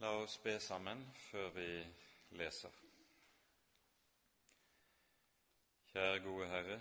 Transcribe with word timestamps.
La 0.00 0.10
oss 0.14 0.36
be 0.42 0.52
sammen 0.60 1.00
før 1.18 1.48
vi 1.56 1.70
leser. 2.38 2.74
Kjære 5.90 6.20
gode 6.22 6.46
Herre 6.52 6.76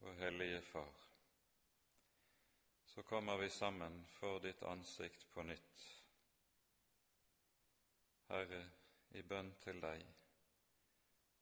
og 0.00 0.14
Hellige 0.20 0.60
Far. 0.62 0.92
Så 2.86 3.02
kommer 3.02 3.36
vi 3.42 3.48
sammen 3.50 4.06
for 4.06 4.38
ditt 4.38 4.62
ansikt 4.70 5.26
på 5.34 5.42
nytt. 5.42 5.82
Herre, 8.30 8.62
i 9.18 9.26
bønn 9.26 9.50
til 9.66 9.82
deg 9.82 10.06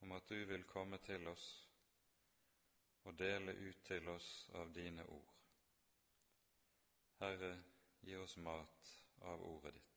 om 0.01 0.17
at 0.17 0.29
du 0.29 0.39
vil 0.49 0.65
komme 0.65 0.97
til 1.05 1.29
oss 1.29 1.47
og 3.05 3.19
dele 3.19 3.53
ut 3.53 3.85
til 3.85 4.09
oss 4.17 4.33
av 4.57 4.73
dine 4.73 5.05
ord. 5.05 5.33
Herre, 7.21 7.57
gi 8.01 8.17
oss 8.17 8.39
mat 8.41 8.95
av 9.21 9.51
ordet 9.53 9.77
ditt. 9.77 9.92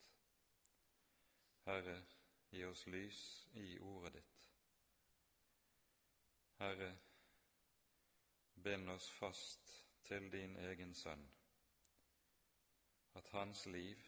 Herre, 1.67 1.97
gi 2.51 2.65
oss 2.65 2.87
lys 2.87 3.47
i 3.53 3.79
ordet 3.79 4.13
ditt. 4.15 4.51
Herre, 6.59 6.93
bind 8.55 8.91
oss 8.91 9.09
fast 9.11 9.73
til 10.07 10.31
din 10.33 10.57
egen 10.57 10.95
sønn, 10.95 11.27
at 13.19 13.29
hans 13.35 13.67
liv 13.67 14.07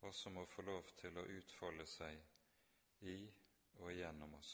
også 0.00 0.30
må 0.30 0.44
få 0.46 0.62
lov 0.62 0.90
til 0.98 1.18
å 1.18 1.26
utfolde 1.38 1.86
seg 1.86 2.18
i 3.06 3.16
og 3.78 3.94
gjennom 3.94 4.34
oss. 4.34 4.52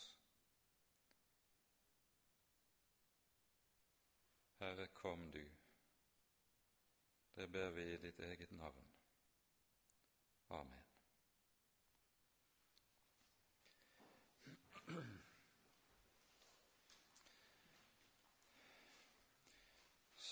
Herre, 4.60 4.86
kom 4.86 5.30
du. 5.32 5.44
Det 7.34 7.48
ber 7.52 7.70
vi 7.70 7.92
i 7.92 8.00
ditt 8.06 8.20
eget 8.20 8.52
navn. 8.52 8.90
Amen. 10.48 10.83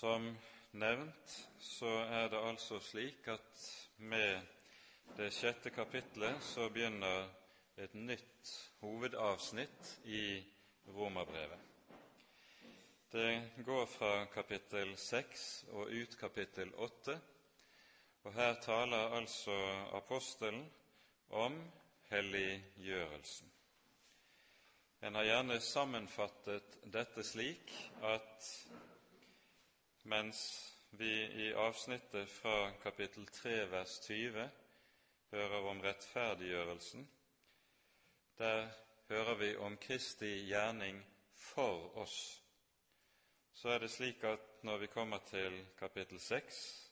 Som 0.03 0.25
nevnt 0.71 1.33
så 1.63 1.87
er 1.87 2.25
det 2.27 2.39
altså 2.43 2.75
slik 2.83 3.27
at 3.31 3.61
med 4.03 4.41
det 5.15 5.29
sjette 5.31 5.71
kapitlet 5.71 6.43
så 6.43 6.65
begynner 6.75 7.29
et 7.79 7.95
nytt 7.95 8.51
hovedavsnitt 8.81 9.93
i 10.03 10.43
Romerbrevet. 10.91 11.63
Det 13.15 13.63
går 13.63 13.85
fra 13.93 14.11
kapittel 14.35 14.91
seks 14.99 15.63
og 15.71 15.95
ut 15.95 16.19
kapittel 16.19 16.75
åtte, 16.75 17.15
og 18.27 18.35
her 18.35 18.59
taler 18.59 19.15
altså 19.21 19.55
apostelen 20.03 20.65
om 21.29 21.61
helliggjørelsen. 22.11 23.53
En 24.99 25.15
har 25.15 25.31
gjerne 25.31 25.63
sammenfattet 25.63 26.81
dette 26.91 27.23
slik 27.23 27.71
at 28.03 28.51
mens 30.03 30.73
vi 30.89 31.47
i 31.47 31.53
avsnittet 31.53 32.29
fra 32.29 32.71
kapittel 32.83 33.25
3 33.25 33.65
vers 33.65 33.99
20 33.99 34.49
hører 35.31 35.69
om 35.69 35.81
rettferdiggjørelsen, 35.81 37.07
der 38.37 38.67
hører 39.09 39.35
vi 39.35 39.55
om 39.55 39.77
Kristi 39.77 40.45
gjerning 40.47 41.03
for 41.35 41.97
oss. 41.97 42.43
Så 43.53 43.69
er 43.69 43.79
det 43.79 43.91
slik 43.91 44.23
at 44.23 44.63
når 44.63 44.77
vi 44.77 44.87
kommer 44.87 45.17
til 45.27 45.65
kapittel 45.79 46.19
6, 46.19 46.89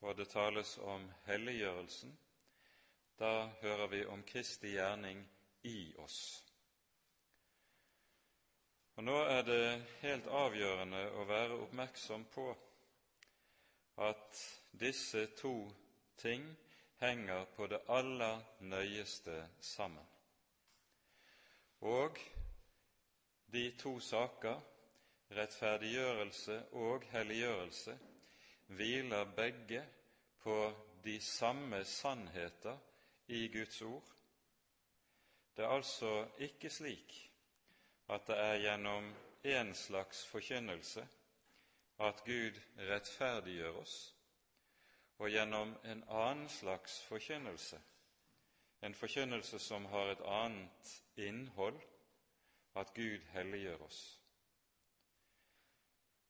og 0.00 0.16
det 0.16 0.28
tales 0.28 0.78
om 0.78 1.10
helliggjørelsen, 1.26 2.18
da 3.18 3.46
hører 3.60 3.86
vi 3.86 4.04
om 4.06 4.22
Kristi 4.22 4.74
gjerning 4.76 5.28
i 5.62 5.94
oss. 5.98 6.45
Og 8.96 9.04
Nå 9.04 9.16
er 9.28 9.42
det 9.44 9.82
helt 10.00 10.28
avgjørende 10.32 11.00
å 11.20 11.24
være 11.28 11.56
oppmerksom 11.66 12.22
på 12.32 12.46
at 14.06 14.38
disse 14.72 15.26
to 15.36 15.52
ting 16.16 16.46
henger 17.02 17.44
på 17.56 17.68
det 17.68 17.82
aller 17.92 18.40
nøyeste 18.64 19.36
sammen. 19.60 20.06
Og 21.84 22.16
de 23.52 23.66
to 23.76 23.98
saker, 24.00 24.64
rettferdiggjørelse 25.36 26.58
og 26.80 27.04
helliggjørelse, 27.12 27.98
hviler 28.80 29.28
begge 29.36 29.84
på 30.40 30.58
de 31.04 31.20
samme 31.20 31.84
sannheter 31.84 32.80
i 33.28 33.44
Guds 33.52 33.82
ord. 33.82 34.12
Det 35.56 35.64
er 35.64 35.76
altså 35.76 36.16
ikke 36.48 36.72
slik 36.72 37.26
at 38.08 38.26
det 38.26 38.36
er 38.38 38.58
gjennom 38.62 39.08
én 39.44 39.74
slags 39.74 40.26
forkynnelse 40.26 41.06
at 41.98 42.22
Gud 42.24 42.60
rettferdiggjør 42.76 43.80
oss, 43.80 43.96
og 45.18 45.30
gjennom 45.32 45.72
en 45.84 46.04
annen 46.08 46.48
slags 46.48 47.00
forkynnelse, 47.08 47.80
en 48.84 48.94
forkynnelse 48.94 49.58
som 49.58 49.86
har 49.90 50.12
et 50.12 50.24
annet 50.28 50.92
innhold, 51.16 51.80
at 52.76 52.92
Gud 52.94 53.24
helliggjør 53.32 53.86
oss. 53.86 54.00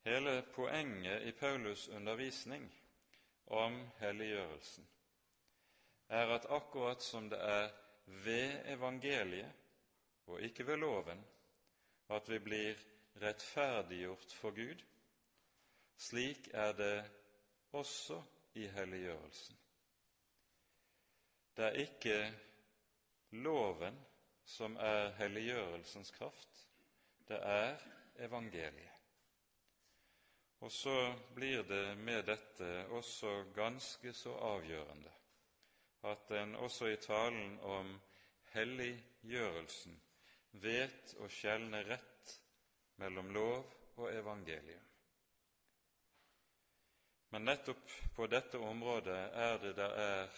Hele 0.07 0.41
poenget 0.55 1.27
i 1.27 1.31
Paulus' 1.35 1.89
undervisning 1.95 2.69
om 3.47 3.81
helliggjørelsen 3.99 4.87
er 6.07 6.31
at 6.31 6.45
akkurat 6.49 7.03
som 7.03 7.27
det 7.29 7.39
er 7.43 7.67
ved 8.05 8.71
evangeliet 8.71 9.51
og 10.27 10.41
ikke 10.41 10.67
ved 10.67 10.77
loven 10.77 11.25
at 12.09 12.29
vi 12.29 12.39
blir 12.39 12.79
rettferdiggjort 13.21 14.33
for 14.39 14.55
Gud. 14.55 14.83
Slik 15.97 16.49
er 16.53 16.73
det 16.77 17.09
også 17.75 18.21
i 18.53 18.67
helliggjørelsen. 18.67 19.57
Det 21.57 21.65
er 21.65 21.79
ikke 21.81 22.17
loven 23.31 23.97
som 24.45 24.77
er 24.79 25.09
helliggjørelsens 25.17 26.11
kraft, 26.11 26.67
det 27.27 27.39
er 27.41 27.75
evangeliet. 28.23 28.93
Og 30.59 30.71
så 30.71 31.13
blir 31.35 31.63
det 31.63 31.97
med 31.97 32.23
dette 32.23 32.87
også 32.87 33.43
ganske 33.55 34.13
så 34.13 34.33
avgjørende 34.53 35.11
at 36.07 36.31
en 36.31 36.55
også 36.55 36.85
i 36.85 36.95
talen 36.95 37.59
om 37.59 38.01
helliggjørelsen 38.53 40.01
vet 40.51 41.15
å 41.19 41.29
skjelne 41.29 41.83
rett 41.87 42.35
mellom 43.01 43.31
lov 43.33 43.73
og 43.97 44.11
evangelium. 44.11 44.83
Men 47.29 47.45
nettopp 47.45 47.91
på 48.15 48.27
dette 48.31 48.57
området 48.57 49.19
er 49.35 49.57
det 49.61 49.73
der 49.77 49.97
er 50.03 50.37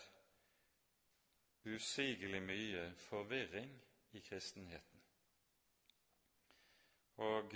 usigelig 1.70 2.42
mye 2.42 2.88
forvirring 3.10 3.70
i 4.18 4.22
kristenheten. 4.26 5.04
Og 7.20 7.54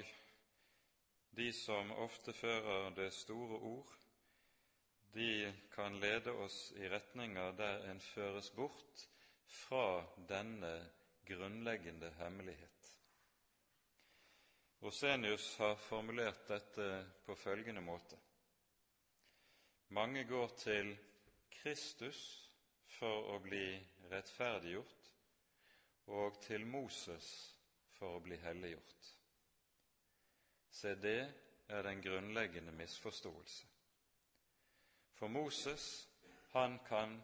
de 1.34 1.50
som 1.56 1.92
ofte 2.04 2.34
fører 2.34 2.92
det 2.94 3.10
store 3.16 3.58
ord, 3.58 3.94
de 5.14 5.54
kan 5.74 5.98
lede 6.02 6.34
oss 6.44 6.72
i 6.78 6.90
retninger 6.90 7.56
der 7.58 7.88
en 7.90 8.02
føres 8.02 8.50
bort 8.52 9.08
fra 9.48 10.04
denne 10.30 10.74
grunnleggende 11.26 12.10
hemmelighet. 12.18 12.90
Rosenius 14.84 15.58
har 15.58 15.76
formulert 15.76 16.48
dette 16.48 16.88
på 17.26 17.36
følgende 17.36 17.82
måte.: 17.82 18.18
Mange 19.88 20.24
går 20.24 20.48
til 20.60 20.98
Kristus 21.62 22.50
for 22.98 23.36
å 23.36 23.40
bli 23.40 23.80
rettferdiggjort, 24.12 25.12
og 26.08 26.42
til 26.44 26.66
Moses 26.68 27.30
for 27.96 28.18
å 28.18 28.24
bli 28.24 28.38
helliggjort. 28.44 29.12
Se, 30.74 30.96
det 30.96 31.20
er 31.70 31.84
den 31.84 32.02
grunnleggende 32.02 32.72
misforståelse. 32.76 33.68
For 35.14 35.28
Moses, 35.28 36.08
han 36.52 36.80
kan 36.88 37.16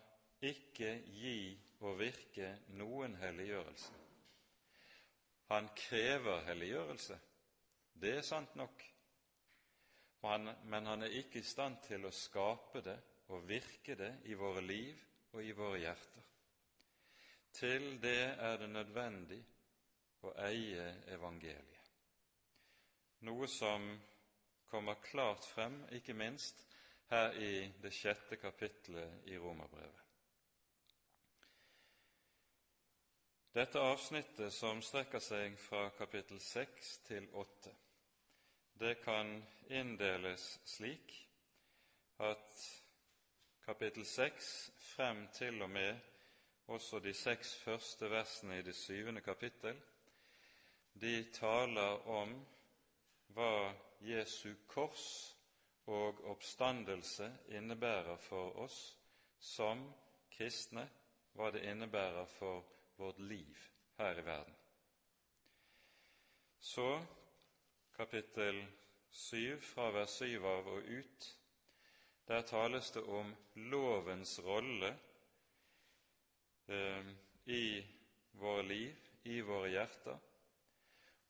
ikke 0.42 0.94
gi 1.20 1.58
og 1.80 2.00
virke 2.00 2.52
noen 2.80 3.16
helliggjørelse. 3.22 3.96
Han 5.50 5.70
krever 5.76 6.44
helliggjørelse, 6.46 7.20
det 8.00 8.16
er 8.18 8.26
sant 8.26 8.56
nok, 8.56 8.84
men 10.22 10.90
han 10.92 11.04
er 11.04 11.16
ikke 11.22 11.40
i 11.40 11.48
stand 11.48 11.80
til 11.88 12.06
å 12.06 12.14
skape 12.14 12.84
det 12.86 12.98
og 13.34 13.48
virke 13.48 13.96
det 13.98 14.12
i 14.30 14.36
våre 14.38 14.62
liv 14.62 15.00
og 15.34 15.44
i 15.44 15.56
våre 15.56 15.80
hjerter. 15.82 16.28
Til 17.56 17.96
det 18.02 18.36
er 18.36 18.60
det 18.62 18.70
nødvendig 18.70 19.40
å 20.28 20.36
eie 20.46 20.86
evangeliet, 21.16 21.90
noe 23.26 23.48
som 23.50 23.88
kommer 24.70 25.00
klart 25.02 25.48
frem, 25.50 25.82
ikke 25.98 26.14
minst 26.14 26.62
her 27.10 27.34
i 27.42 27.66
det 27.82 27.94
sjette 27.96 28.38
kapitlet 28.38 29.26
i 29.32 29.38
Romerbrevet. 29.38 30.09
Dette 33.54 33.80
avsnittet, 33.82 34.54
som 34.54 34.78
strekker 34.86 35.24
seg 35.26 35.56
fra 35.58 35.88
kapittel 35.98 36.38
6 36.38 36.92
til 37.08 37.26
8, 37.34 37.72
det 38.78 38.92
kan 39.02 39.32
inndeles 39.74 40.46
slik 40.70 41.16
at 42.22 42.62
kapittel 43.66 44.06
6 44.06 44.52
frem 44.92 45.26
til 45.34 45.66
og 45.66 45.74
med 45.74 45.98
også 46.70 47.02
de 47.02 47.16
seks 47.18 47.56
første 47.64 48.14
versene 48.14 48.60
i 48.60 48.68
det 48.70 48.78
syvende 48.78 49.26
kapittel, 49.26 49.82
de 50.94 51.18
taler 51.34 52.06
om 52.22 52.38
hva 53.34 53.74
Jesu 54.14 54.54
kors 54.70 55.10
og 55.90 56.22
oppstandelse 56.36 57.34
innebærer 57.58 58.22
for 58.30 58.62
oss 58.62 58.84
som 59.42 59.88
kristne, 60.38 60.86
hva 61.34 61.50
det 61.50 61.66
innebærer 61.66 62.30
for 62.38 62.78
vårt 63.00 63.20
liv 63.20 63.58
her 63.98 64.20
i 64.20 64.22
verden. 64.22 64.56
Så 66.60 67.06
kapittel 67.96 68.66
7, 69.12 69.60
fra 69.62 69.92
vers 69.92 70.10
7 70.10 70.46
av 70.46 70.68
og 70.68 70.84
ut, 70.84 71.30
der 72.28 72.42
tales 72.42 72.92
det 72.92 73.02
om 73.08 73.32
lovens 73.72 74.36
rolle 74.44 74.92
eh, 76.68 77.08
i 77.46 77.64
våre 78.32 78.68
liv, 78.68 79.08
i 79.24 79.42
våre 79.42 79.72
hjerter, 79.72 80.20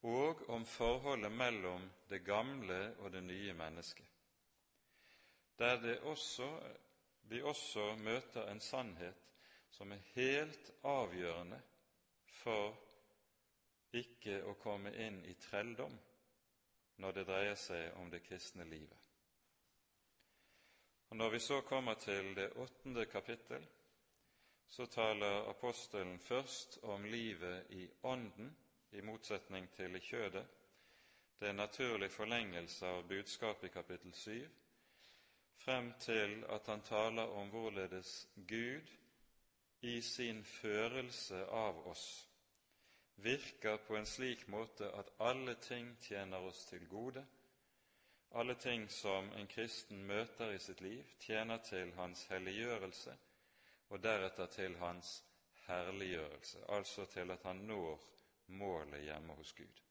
og 0.10 0.44
om 0.50 0.66
forholdet 0.66 1.32
mellom 1.32 1.86
det 2.10 2.24
gamle 2.26 2.82
og 3.00 3.14
det 3.14 3.24
nye 3.24 3.54
mennesket, 3.54 4.06
der 5.60 5.82
det 5.82 6.00
også, 6.00 6.50
vi 7.30 7.42
også 7.42 7.94
møter 7.96 8.50
en 8.50 8.60
sannhet 8.60 9.29
som 9.70 9.92
er 9.92 10.06
helt 10.14 10.72
avgjørende 10.84 11.60
for 12.42 12.76
ikke 13.96 14.42
å 14.46 14.56
komme 14.62 14.94
inn 15.02 15.22
i 15.26 15.36
trelldom 15.42 15.96
når 17.00 17.16
det 17.16 17.26
dreier 17.30 17.58
seg 17.58 17.96
om 18.02 18.10
det 18.12 18.22
kristne 18.26 18.66
livet. 18.68 19.06
Og 21.10 21.18
Når 21.18 21.30
vi 21.30 21.40
så 21.40 21.62
kommer 21.62 21.94
til 21.94 22.36
det 22.36 22.52
åttende 22.52 23.06
kapittel, 23.06 23.66
så 24.68 24.86
taler 24.86 25.50
apostelen 25.50 26.20
først 26.20 26.78
om 26.84 27.06
livet 27.06 27.72
i 27.74 27.90
Ånden, 28.04 28.56
i 28.92 29.02
motsetning 29.02 29.70
til 29.74 29.96
i 29.96 30.00
kjødet. 30.00 30.46
Det 31.40 31.48
er 31.48 31.50
en 31.50 31.62
naturlig 31.64 32.12
forlengelse 32.12 32.86
av 32.86 33.08
budskapet 33.08 33.70
i 33.70 33.74
kapittel 33.74 34.14
7, 34.14 34.50
frem 35.58 35.94
til 36.00 36.44
at 36.50 36.68
han 36.68 36.82
taler 36.82 37.34
om 37.38 37.50
hvorledes 37.50 38.28
Gud 38.48 38.90
i 39.82 40.02
sin 40.02 40.44
førelse 40.44 41.46
av 41.46 41.88
oss 41.88 42.06
virker 43.16 43.78
på 43.78 43.96
en 43.98 44.06
slik 44.06 44.48
måte 44.48 44.90
at 44.96 45.12
alle 45.20 45.56
ting 45.64 45.92
tjener 46.04 46.44
oss 46.48 46.66
til 46.70 46.88
gode, 46.88 47.24
alle 48.32 48.56
ting 48.56 48.88
som 48.92 49.32
en 49.34 49.48
kristen 49.48 50.04
møter 50.08 50.54
i 50.54 50.60
sitt 50.60 50.82
liv, 50.82 51.04
tjener 51.20 51.58
til 51.66 51.92
hans 51.98 52.26
helliggjørelse 52.30 53.16
og 53.90 54.04
deretter 54.04 54.52
til 54.54 54.78
hans 54.78 55.24
herliggjørelse, 55.66 56.66
altså 56.70 57.06
til 57.06 57.32
at 57.32 57.44
han 57.44 57.64
når 57.68 58.00
målet 58.48 59.04
hjemme 59.04 59.34
hos 59.34 59.54
Gud. 59.54 59.82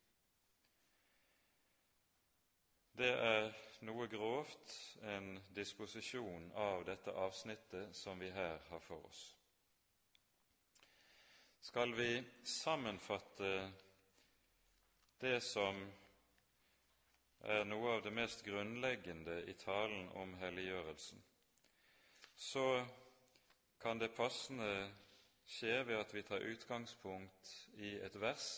Det 2.98 3.10
er 3.14 3.52
noe 3.86 4.08
grovt 4.10 4.72
en 5.06 5.36
disposisjon 5.54 6.48
av 6.58 6.82
dette 6.86 7.14
avsnittet 7.14 7.94
som 7.94 8.18
vi 8.18 8.30
her 8.34 8.58
har 8.70 8.82
for 8.82 9.06
oss. 9.06 9.37
Skal 11.60 11.94
vi 11.94 12.24
sammenfatte 12.42 13.72
det 15.20 15.40
som 15.42 15.80
er 17.40 17.64
noe 17.66 17.96
av 17.96 18.02
det 18.02 18.12
mest 18.14 18.44
grunnleggende 18.46 19.42
i 19.50 19.54
talen 19.58 20.08
om 20.18 20.34
helliggjørelsen, 20.40 21.20
så 22.36 22.64
kan 23.82 23.98
det 23.98 24.14
passende 24.14 24.70
skje 25.48 25.82
ved 25.86 25.98
at 25.98 26.14
vi 26.14 26.22
tar 26.22 26.44
utgangspunkt 26.44 27.52
i 27.78 27.94
et 28.04 28.20
vers 28.20 28.48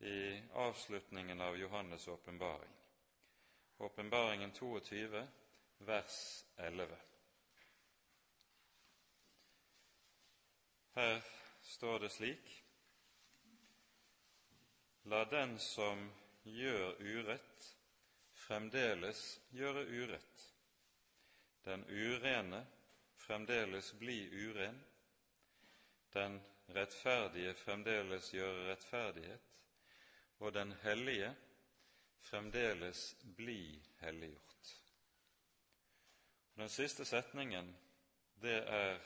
i 0.00 0.38
avslutningen 0.52 1.40
av 1.40 1.56
Johannes' 1.56 2.08
åpenbaring. 2.08 2.74
Åpenbaringen 3.78 4.52
22, 4.52 5.26
vers 5.78 6.44
11. 6.56 6.96
Her 10.94 11.20
står 11.68 11.98
det 12.00 12.08
slik:" 12.08 12.64
La 15.08 15.24
den 15.24 15.58
som 15.58 16.10
gjør 16.42 16.96
urett, 17.00 17.76
fremdeles 18.32 19.40
gjøre 19.50 19.84
urett, 19.86 20.42
den 21.64 21.84
urene 21.88 22.66
fremdeles 23.16 23.92
bli 24.00 24.18
uren, 24.32 24.80
den 26.12 26.40
rettferdige 26.76 27.54
fremdeles 27.54 28.32
gjøre 28.34 28.66
rettferdighet, 28.70 29.54
og 30.38 30.52
den 30.52 30.72
hellige 30.82 31.34
fremdeles 32.20 33.14
bli 33.36 33.62
helliggjort. 34.00 34.74
Den 36.56 36.68
siste 36.68 37.04
setningen, 37.04 37.72
det 38.42 38.58
er 38.66 39.00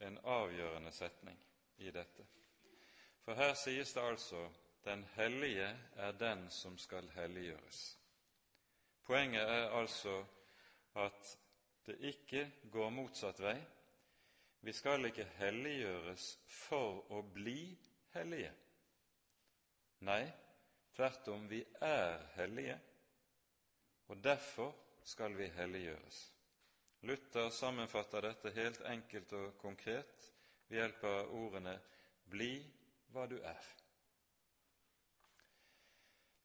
en 0.00 0.18
avgjørende 0.24 0.92
setning 0.92 1.47
i 1.78 1.90
dette. 1.90 2.26
For 3.24 3.38
her 3.38 3.54
sies 3.54 3.92
det 3.94 4.02
altså 4.02 4.48
den 4.84 5.04
hellige 5.14 5.68
er 5.96 6.12
den 6.12 6.46
som 6.50 6.78
skal 6.78 7.08
helliggjøres. 7.14 7.98
Poenget 9.04 9.42
er 9.42 9.70
altså 9.70 10.24
at 10.94 11.38
det 11.86 11.98
ikke 12.00 12.52
går 12.72 12.90
motsatt 12.90 13.40
vei. 13.40 13.56
Vi 14.60 14.72
skal 14.72 15.04
ikke 15.08 15.26
helliggjøres 15.38 16.30
for 16.46 17.04
å 17.14 17.22
bli 17.22 17.60
hellige. 18.14 18.52
Nei, 20.08 20.24
tvert 20.96 21.28
om, 21.32 21.46
vi 21.50 21.62
er 21.82 22.18
hellige, 22.36 22.78
og 24.08 24.24
derfor 24.24 24.74
skal 25.04 25.36
vi 25.36 25.48
helliggjøres. 25.56 26.18
Luther 27.08 27.50
sammenfatter 27.54 28.26
dette 28.26 28.52
helt 28.56 28.80
enkelt 28.90 29.32
og 29.38 29.54
konkret 29.60 30.28
ved 30.68 30.78
hjelp 30.78 31.04
av 31.04 31.34
ordene 31.34 31.74
'bli 32.30 32.52
hva 33.12 33.26
du 33.26 33.38
er'. 33.40 33.74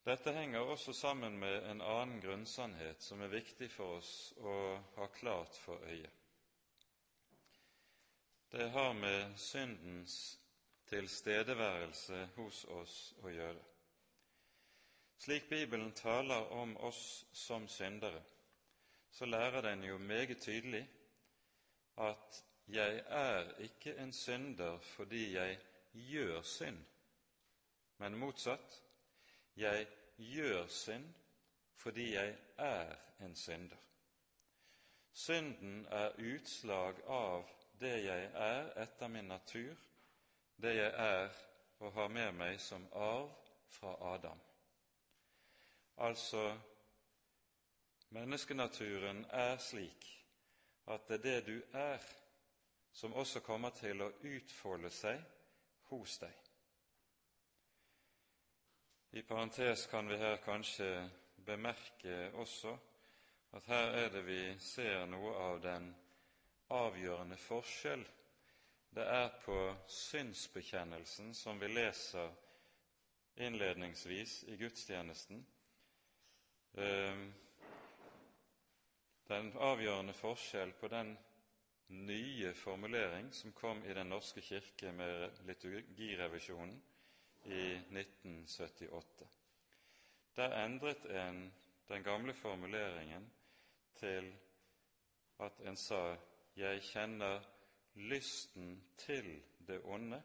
Dette 0.03 0.33
henger 0.35 0.59
også 0.59 0.93
sammen 0.93 1.37
med 1.39 1.63
en 1.71 1.81
annen 1.81 2.21
grunnsannhet 2.21 3.01
som 3.01 3.21
er 3.21 3.31
viktig 3.31 3.69
for 3.71 3.99
oss 3.99 4.33
å 4.37 4.55
ha 4.95 5.07
klart 5.07 5.55
for 5.55 5.79
øyet. 5.87 6.11
Det 8.51 8.69
har 8.69 8.93
med 8.93 9.37
syndens 9.39 10.39
tilstedeværelse 10.91 12.29
hos 12.35 12.65
oss 12.65 12.97
å 13.23 13.31
gjøre. 13.31 13.63
Slik 15.23 15.47
Bibelen 15.49 15.93
taler 15.95 16.51
om 16.51 16.75
oss 16.77 17.25
som 17.31 17.67
syndere, 17.67 18.21
så 19.11 19.25
lærer 19.25 19.61
den 19.61 19.83
jo 19.87 19.97
meget 19.97 20.41
tydelig 20.41 20.83
at 21.97 22.43
jeg 22.67 23.03
er 23.07 23.51
ikke 23.59 23.95
en 23.99 24.13
synder 24.13 24.79
fordi 24.79 25.33
jeg 25.33 25.59
gjør 25.93 26.41
synd, 26.41 26.79
men 27.97 28.17
motsatt 28.17 28.83
jeg 29.55 29.87
gjør 30.17 30.67
synd 30.67 31.13
fordi 31.75 32.13
jeg 32.13 32.37
er 32.57 32.95
en 33.19 33.35
synder. 33.35 33.77
Synden 35.13 35.85
er 35.85 36.15
utslag 36.17 37.01
av 37.07 37.49
det 37.79 37.97
jeg 38.05 38.29
er 38.33 38.71
etter 38.81 39.07
min 39.07 39.27
natur, 39.29 39.75
det 40.55 40.75
jeg 40.75 40.93
er 40.95 41.29
og 41.83 41.91
har 41.93 42.07
med 42.07 42.31
meg 42.39 42.59
som 42.61 42.85
arv 42.95 43.29
fra 43.75 43.93
Adam. 44.13 44.39
Altså, 45.97 46.55
menneskenaturen 48.15 49.25
er 49.29 49.57
slik 49.61 50.07
at 50.87 51.07
det 51.09 51.19
er 51.19 51.23
det 51.23 51.45
du 51.47 51.77
er, 51.77 51.99
som 52.93 53.13
også 53.13 53.41
kommer 53.45 53.73
til 53.77 54.01
å 54.01 54.11
utfolde 54.29 54.89
seg 54.93 55.21
hos 55.89 56.17
deg. 56.21 56.33
I 59.13 59.21
parentes 59.21 59.85
kan 59.91 60.09
vi 60.09 60.17
her 60.17 60.39
kanskje 60.41 60.89
bemerke 61.45 62.31
også 62.41 62.73
at 63.53 63.67
her 63.69 63.97
er 63.99 64.09
det 64.13 64.23
vi 64.25 64.41
ser 64.61 65.05
noe 65.05 65.33
av 65.37 65.61
den 65.61 65.91
avgjørende 66.73 67.37
forskjell 67.37 68.05
det 68.93 69.05
er 69.09 69.29
på 69.41 69.57
synsbekjennelsen 69.89 71.33
som 71.33 71.59
vi 71.59 71.67
leser 71.67 72.29
innledningsvis 73.41 74.43
i 74.43 74.57
gudstjenesten, 74.57 75.39
ehm, 76.77 77.23
den 79.27 79.49
avgjørende 79.57 80.13
forskjell 80.13 80.73
på 80.77 80.87
den 80.93 81.15
nye 81.87 82.53
formulering 82.53 83.31
som 83.33 83.51
kom 83.51 83.83
i 83.85 83.93
Den 83.93 84.09
norske 84.09 84.41
kirke 84.41 84.91
med 84.91 85.29
liturgirevisjonen 85.47 86.81
i 87.45 87.75
1978. 87.75 89.27
Der 90.35 90.65
endret 90.65 91.05
en 91.05 91.53
den 91.87 92.03
gamle 92.03 92.33
formuleringen 92.33 93.33
til 93.95 94.33
at 95.39 95.59
en 95.59 95.77
sa 95.77 96.15
'Jeg 96.55 96.81
kjenner 96.81 97.41
lysten 97.95 98.83
til 98.97 99.43
det 99.67 99.81
onde 99.83 100.21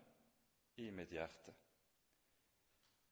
i 0.77 0.91
mitt 0.91 1.11
hjerte', 1.11 1.55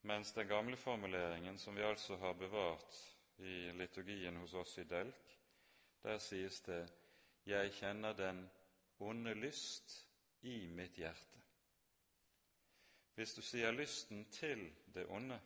mens 0.02 0.32
den 0.32 0.48
gamle 0.48 0.76
formuleringen, 0.76 1.58
som 1.58 1.76
vi 1.76 1.82
altså 1.82 2.16
har 2.16 2.32
bevart 2.32 3.16
i 3.38 3.72
liturgien 3.72 4.36
hos 4.36 4.54
oss 4.54 4.78
i 4.78 4.84
Delk, 4.84 5.38
der 6.02 6.18
sies 6.18 6.60
det 6.60 6.90
'Jeg 7.46 7.72
kjenner 7.72 8.12
den 8.12 8.50
onde 8.98 9.34
lyst 9.34 10.06
i 10.42 10.66
mitt 10.66 10.96
hjerte'. 10.98 11.42
Hvis 13.14 13.34
du 13.34 13.42
sier 13.42 13.70
lysten 13.70 14.24
til 14.30 14.66
det 14.94 15.06
onde, 15.06 15.38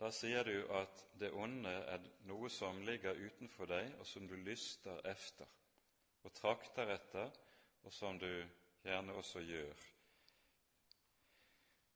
da 0.00 0.10
sier 0.10 0.44
du 0.44 0.72
at 0.72 1.02
det 1.20 1.32
onde 1.32 1.70
er 1.70 2.06
noe 2.24 2.48
som 2.48 2.78
ligger 2.86 3.18
utenfor 3.18 3.66
deg, 3.66 3.90
og 3.98 4.06
som 4.06 4.28
du 4.28 4.36
lyster 4.36 5.02
efter 5.10 5.46
og 6.22 6.32
trakter 6.32 6.94
etter, 6.94 7.32
og 7.82 7.92
som 7.92 8.18
du 8.18 8.46
gjerne 8.84 9.12
også 9.12 9.40
gjør. 9.40 9.84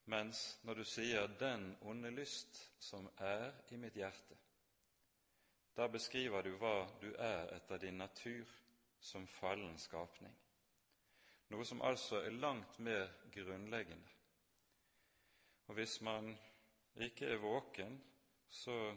Mens 0.05 0.59
når 0.63 0.73
du 0.73 0.83
sier 0.83 1.27
'den 1.27 1.77
onde 1.81 2.11
lyst 2.11 2.71
som 2.79 3.09
er 3.17 3.51
i 3.69 3.75
mitt 3.75 3.93
hjerte', 3.93 4.37
da 5.77 5.87
beskriver 5.87 6.41
du 6.41 6.57
hva 6.57 6.87
du 7.01 7.15
er 7.17 7.55
etter 7.55 7.77
din 7.77 7.97
natur 7.97 8.45
som 8.99 9.27
fallen 9.27 9.77
skapning, 9.77 10.35
noe 11.53 11.65
som 11.65 11.81
altså 11.81 12.23
er 12.25 12.37
langt 12.41 12.79
mer 12.79 13.11
grunnleggende. 13.33 14.11
Og 15.67 15.73
Hvis 15.73 16.01
man 16.01 16.37
ikke 16.95 17.25
er 17.25 17.37
våken, 17.37 18.03
så 18.49 18.95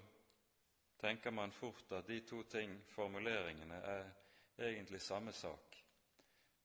tenker 0.98 1.30
man 1.30 1.52
fort 1.52 1.92
at 1.92 2.06
de 2.06 2.20
to 2.20 2.42
ting, 2.42 2.84
formuleringene, 2.88 3.74
er 3.74 4.10
egentlig 4.58 5.00
samme 5.00 5.32
sak, 5.32 5.84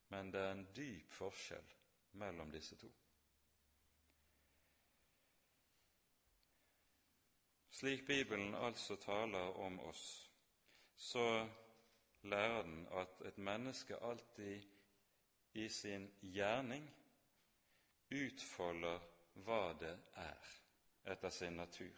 men 0.10 0.34
det 0.34 0.42
er 0.42 0.52
en 0.52 0.68
dyp 0.76 1.12
forskjell 1.12 1.74
mellom 2.12 2.52
disse 2.52 2.76
to. 2.76 2.90
Slik 7.74 8.06
Bibelen 8.08 8.56
altså 8.56 8.96
taler 8.96 9.58
om 9.60 9.80
oss, 9.80 10.32
så 10.96 11.50
lærer 12.24 12.64
den 12.64 12.88
at 12.92 13.22
et 13.28 13.38
menneske 13.38 13.98
alltid 14.04 14.62
i 15.54 15.68
sin 15.70 16.08
gjerning 16.22 16.86
utfolder 18.14 19.00
hva 19.46 19.74
det 19.80 19.94
er 20.22 20.50
etter 21.14 21.34
sin 21.34 21.58
natur. 21.58 21.94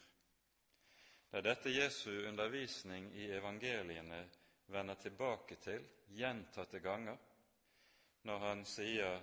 Det 1.29 1.37
er 1.41 1.47
dette 1.49 1.73
Jesu 1.73 2.09
undervisning 2.27 3.09
i 3.19 3.29
evangeliene 3.37 4.21
vender 4.71 4.95
tilbake 4.95 5.57
til 5.61 5.83
gjentatte 6.15 6.79
ganger 6.79 7.17
når 8.25 8.39
han 8.47 8.63
sier 8.65 9.19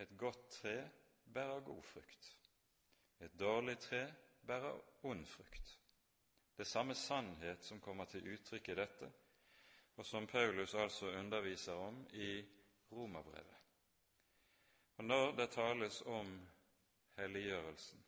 et 0.00 0.12
godt 0.18 0.46
tre 0.60 0.76
bærer 1.34 1.60
god 1.66 1.82
frukt, 1.82 2.30
et 3.20 3.34
dårlig 3.40 3.76
tre 3.82 4.06
bærer 4.46 4.78
ond 5.10 5.26
frukt. 5.26 5.72
Det 6.56 6.64
er 6.64 6.70
samme 6.70 6.94
sannhet 6.94 7.64
som 7.64 7.80
kommer 7.80 8.08
til 8.08 8.28
uttrykk 8.32 8.68
i 8.72 8.78
dette, 8.78 9.10
og 9.96 10.06
som 10.06 10.26
Paulus 10.26 10.74
altså 10.74 11.06
underviser 11.06 11.72
om 11.72 12.06
i 12.12 12.44
Romerbrevet. 12.92 13.56
Og 14.96 15.04
Når 15.04 15.32
det 15.36 15.50
tales 15.50 16.02
om 16.02 16.48
helliggjørelsen, 17.16 18.04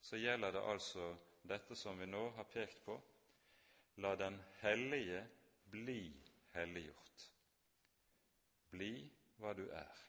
så 0.00 0.16
gjelder 0.16 0.52
det 0.52 0.62
altså 0.70 1.16
dette 1.42 1.76
som 1.76 1.98
vi 1.98 2.06
nå 2.06 2.30
har 2.36 2.44
pekt 2.44 2.84
på 2.84 3.00
la 3.96 4.16
den 4.16 4.40
hellige 4.60 5.26
bli 5.70 6.12
helliggjort. 6.54 7.26
Bli 8.70 8.92
hva 9.36 9.52
du 9.54 9.66
er. 9.68 10.02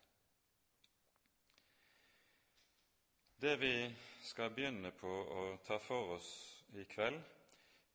Det 3.42 3.58
vi 3.60 3.76
skal 4.24 4.54
begynne 4.56 4.94
på 4.96 5.10
å 5.10 5.42
ta 5.66 5.78
for 5.84 6.16
oss 6.16 6.30
i 6.80 6.86
kveld, 6.88 7.20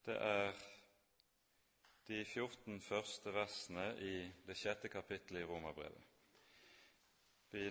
det 0.05 0.17
er 0.21 0.53
de 2.09 2.25
14 2.25 2.81
første 2.81 3.33
versene 3.37 3.85
i 4.01 4.13
det 4.49 4.57
sjette 4.57 4.89
kapittelet 4.89 5.43
i 5.43 5.49
Romerbrevet. 5.49 6.05
Vi 7.53 7.67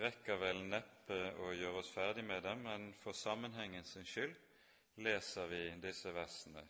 rekker 0.00 0.40
vel 0.42 0.62
neppe 0.66 1.18
å 1.38 1.52
gjøre 1.54 1.82
oss 1.82 1.90
ferdig 1.94 2.24
med 2.26 2.42
dem, 2.42 2.64
men 2.66 2.88
for 3.02 3.14
sammenhengens 3.14 3.94
skyld 4.10 4.34
leser 5.06 5.46
vi 5.50 5.62
disse 5.82 6.10
versene 6.14 6.64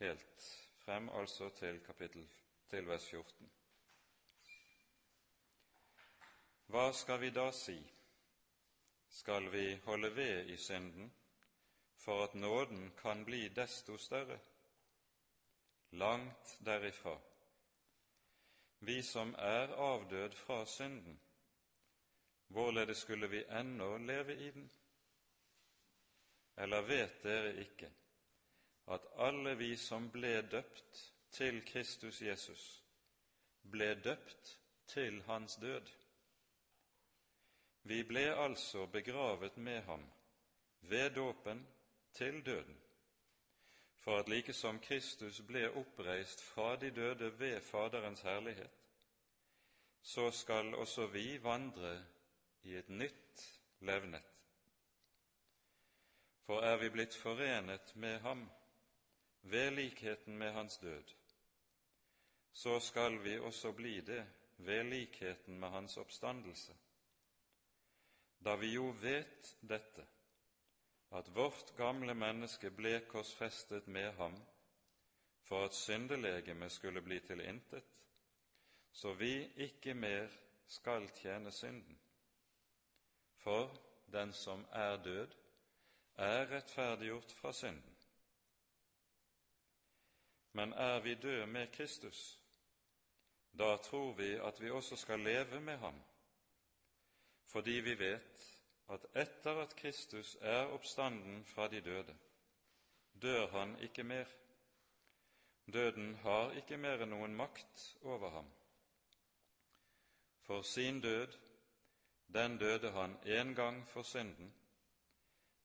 helt 0.00 0.46
frem, 0.84 1.10
altså 1.12 1.50
til, 1.56 1.80
kapittel, 1.84 2.24
til 2.72 2.88
vers 2.88 3.08
14. 3.12 3.50
Hva 6.72 6.86
skal 6.96 7.20
vi 7.20 7.30
da 7.36 7.50
si? 7.52 7.76
Skal 9.12 9.50
vi 9.52 9.66
holde 9.84 10.08
ved 10.16 10.48
i 10.48 10.56
synden 10.56 11.12
for 12.00 12.24
at 12.24 12.34
nåden 12.34 12.94
kan 12.96 13.26
bli 13.28 13.44
desto 13.52 13.98
større? 14.00 14.40
Langt 15.92 16.58
derifra. 16.64 17.18
Vi 18.78 19.02
som 19.02 19.34
er 19.38 19.74
avdød 19.76 20.30
fra 20.30 20.64
synden, 20.66 21.20
Hvorledes 22.52 22.96
skulle 22.96 23.28
vi 23.28 23.44
ennå 23.44 23.98
leve 23.98 24.36
i 24.36 24.50
den? 24.50 24.70
Eller 26.56 26.82
vet 26.82 27.22
dere 27.22 27.54
ikke 27.56 27.88
at 28.92 29.06
alle 29.16 29.54
vi 29.56 29.76
som 29.76 30.10
ble 30.12 30.42
døpt 30.52 31.00
til 31.32 31.62
Kristus 31.64 32.20
Jesus, 32.22 32.84
ble 33.70 33.94
døpt 34.04 34.58
til 34.86 35.22
hans 35.22 35.56
død? 35.56 35.88
Vi 37.82 38.02
ble 38.02 38.26
altså 38.36 38.86
begravet 38.86 39.56
med 39.56 39.82
ham 39.82 40.04
ved 40.80 41.10
dåpen 41.10 41.66
til 42.12 42.46
døden, 42.46 42.81
for 44.02 44.18
at 44.18 44.28
like 44.28 44.52
som 44.52 44.78
Kristus 44.78 45.40
ble 45.46 45.68
oppreist 45.78 46.42
fra 46.42 46.76
de 46.76 46.90
døde 46.90 47.38
ved 47.38 47.60
Faderens 47.60 48.20
herlighet, 48.20 48.70
så 50.02 50.30
skal 50.30 50.74
også 50.74 51.06
vi 51.06 51.42
vandre 51.42 52.04
i 52.62 52.74
et 52.74 52.88
nytt 52.88 53.44
levnet. 53.80 54.22
For 56.46 56.60
er 56.60 56.76
vi 56.76 56.88
blitt 56.90 57.14
forenet 57.14 57.96
med 57.96 58.18
ham 58.20 58.50
ved 59.42 59.70
likheten 59.70 60.38
med 60.38 60.52
hans 60.52 60.78
død, 60.78 61.14
så 62.52 62.80
skal 62.80 63.22
vi 63.24 63.38
også 63.38 63.72
bli 63.72 64.00
det 64.00 64.26
ved 64.56 64.84
likheten 64.84 65.60
med 65.60 65.68
hans 65.68 65.96
oppstandelse. 65.96 66.74
Da 68.44 68.56
vi 68.56 68.74
jo 68.74 68.94
vet 69.00 69.56
dette, 69.60 70.06
at 71.12 71.28
vårt 71.36 71.76
gamle 71.76 72.14
menneske 72.14 72.70
ble 72.70 73.00
korsfestet 73.08 73.86
med 73.86 74.12
ham 74.16 74.36
for 75.44 75.64
at 75.64 75.74
syndelegemet 75.74 76.72
skulle 76.72 77.02
bli 77.02 77.20
til 77.20 77.40
intet, 77.40 77.84
så 78.92 79.12
vi 79.14 79.34
ikke 79.56 79.94
mer 79.94 80.28
skal 80.66 81.08
tjene 81.16 81.52
synden. 81.52 81.98
For 83.36 83.68
den 84.12 84.32
som 84.32 84.66
er 84.72 84.96
død, 85.02 85.28
er 86.14 86.50
rettferdiggjort 86.50 87.32
fra 87.32 87.52
synden. 87.52 87.96
Men 90.52 90.72
er 90.72 91.00
vi 91.00 91.14
døde 91.14 91.46
med 91.46 91.66
Kristus, 91.72 92.38
da 93.58 93.76
tror 93.76 94.12
vi 94.12 94.34
at 94.34 94.60
vi 94.60 94.70
også 94.70 94.96
skal 94.96 95.20
leve 95.20 95.60
med 95.60 95.76
ham, 95.76 96.02
fordi 97.44 97.70
vi 97.70 97.98
vet 97.98 98.51
at 98.88 99.06
etter 99.14 99.62
at 99.62 99.76
Kristus 99.76 100.36
er 100.40 100.72
oppstanden 100.74 101.44
fra 101.44 101.68
de 101.68 101.80
døde, 101.80 102.16
dør 103.22 103.46
han 103.50 103.78
ikke 103.78 104.04
mer. 104.04 104.26
Døden 105.72 106.14
har 106.14 106.50
ikke 106.52 106.76
mer 106.76 107.04
noen 107.06 107.34
makt 107.34 107.84
over 108.02 108.30
ham. 108.30 108.50
For 110.42 110.62
sin 110.62 111.00
død 111.00 111.38
den 112.34 112.58
døde 112.58 112.90
han 112.90 113.16
en 113.24 113.54
gang 113.54 113.88
for 113.88 114.02
synden, 114.02 114.54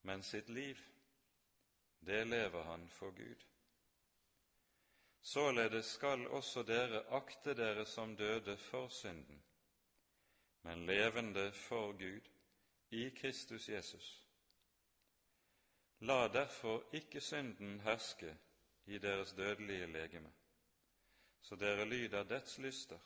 men 0.02 0.24
sitt 0.24 0.50
liv, 0.50 0.78
det 2.00 2.28
lever 2.28 2.64
han 2.64 2.90
for 2.90 3.12
Gud. 3.12 3.46
Således 5.22 5.86
skal 5.86 6.28
også 6.28 6.64
dere 6.64 7.04
akte 7.10 7.54
dere 7.54 7.86
som 7.86 8.16
døde 8.16 8.58
for 8.58 8.88
synden, 8.88 9.44
men 10.62 10.86
levende 10.86 11.52
for 11.52 11.92
Gud 11.92 12.37
i 12.90 13.10
Kristus 13.10 13.70
Jesus. 13.70 14.24
La 16.00 16.28
derfor 16.28 16.84
ikke 16.94 17.22
synden 17.22 17.80
herske 17.80 18.38
i 18.86 18.98
deres 18.98 19.34
dødelige 19.34 19.88
legeme, 19.88 20.34
så 21.42 21.56
dere 21.56 21.86
lyder 21.86 22.24
dets 22.24 22.58
lyster 22.58 23.00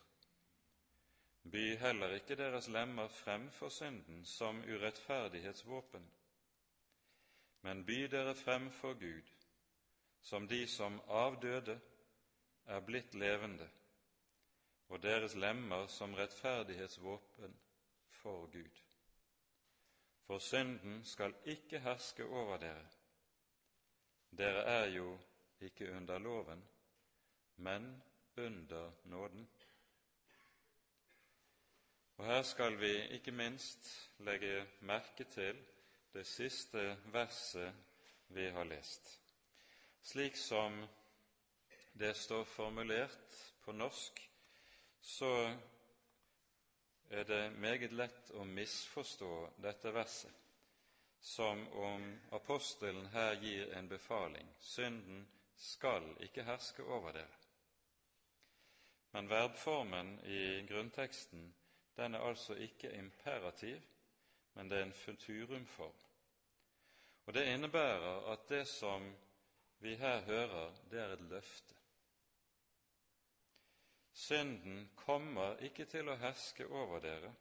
By 1.52 1.78
heller 1.78 2.14
ikke 2.14 2.36
deres 2.36 2.68
lemmer 2.68 3.08
frem 3.08 3.52
for 3.52 3.70
synden 3.70 4.26
som 4.26 4.60
urettferdighetsvåpen, 4.60 6.12
men 7.62 7.86
by 7.86 8.04
dere 8.12 8.36
frem 8.36 8.72
for 8.72 8.94
Gud 8.94 9.32
som 10.22 10.48
de 10.48 10.68
som 10.68 11.02
avdøde 11.08 11.80
er 12.66 12.80
blitt 12.80 13.14
levende, 13.14 13.70
og 14.90 15.02
deres 15.04 15.36
lemmer 15.36 15.88
som 15.88 16.14
rettferdighetsvåpen 16.14 17.60
for 18.10 18.46
Gud. 18.52 18.91
For 20.28 20.40
synden 20.40 21.06
skal 21.06 21.34
ikke 21.46 21.80
herske 21.80 22.26
over 22.26 22.58
dere. 22.58 22.86
Dere 24.38 24.64
er 24.64 24.86
jo 24.86 25.20
ikke 25.62 25.92
under 25.92 26.20
loven, 26.20 26.64
men 27.56 28.04
under 28.38 28.92
nåden. 29.04 29.50
Og 32.18 32.26
Her 32.26 32.42
skal 32.42 32.80
vi 32.80 32.92
ikke 33.16 33.32
minst 33.32 34.12
legge 34.20 34.68
merke 34.80 35.24
til 35.24 35.58
det 36.14 36.28
siste 36.28 36.98
verset 37.06 37.74
vi 38.28 38.50
har 38.50 38.64
lest. 38.64 39.20
Slik 40.02 40.36
som 40.36 40.88
det 41.94 42.16
står 42.18 42.44
formulert 42.44 43.54
på 43.62 43.72
norsk, 43.72 44.32
så 45.02 45.58
er 47.12 47.24
det 47.28 47.42
meget 47.60 47.92
lett 47.92 48.32
å 48.40 48.46
misforstå 48.48 49.32
dette 49.64 49.92
verset 49.92 50.38
som 51.22 51.68
om 51.68 52.06
apostelen 52.30 53.06
her 53.14 53.36
gir 53.44 53.74
en 53.78 53.88
befaling 53.88 54.48
synden 54.60 55.26
skal 55.56 56.08
ikke 56.26 56.46
herske 56.48 56.84
over 56.84 57.14
dere. 57.14 57.42
Men 59.12 59.30
verbformen 59.30 60.16
i 60.26 60.62
grunnteksten 60.70 61.52
den 62.00 62.16
er 62.16 62.26
altså 62.26 62.56
ikke 62.56 62.94
imperativ, 62.98 63.82
men 64.54 64.70
det 64.70 64.80
er 64.80 64.88
en 64.88 64.94
futurumform. 65.04 66.00
Og 67.26 67.34
Det 67.34 67.46
innebærer 67.54 68.32
at 68.32 68.48
det 68.50 68.68
som 68.68 69.04
vi 69.80 69.96
her 69.96 70.22
hører, 70.22 70.74
det 70.92 71.00
er 71.00 71.14
et 71.14 71.28
løfte. 71.30 71.81
Synden 74.14 74.90
kommer 74.96 75.58
ikke 75.64 75.86
til 75.86 76.10
å 76.12 76.18
herske 76.20 76.68
over 76.68 77.00
dere, 77.04 77.32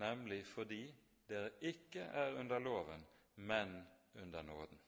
nemlig 0.00 0.44
fordi 0.46 0.84
dere 1.28 1.50
ikke 1.60 2.02
er 2.02 2.38
under 2.40 2.62
loven, 2.62 3.04
men 3.36 3.76
under 4.14 4.42
nåden. 4.42 4.80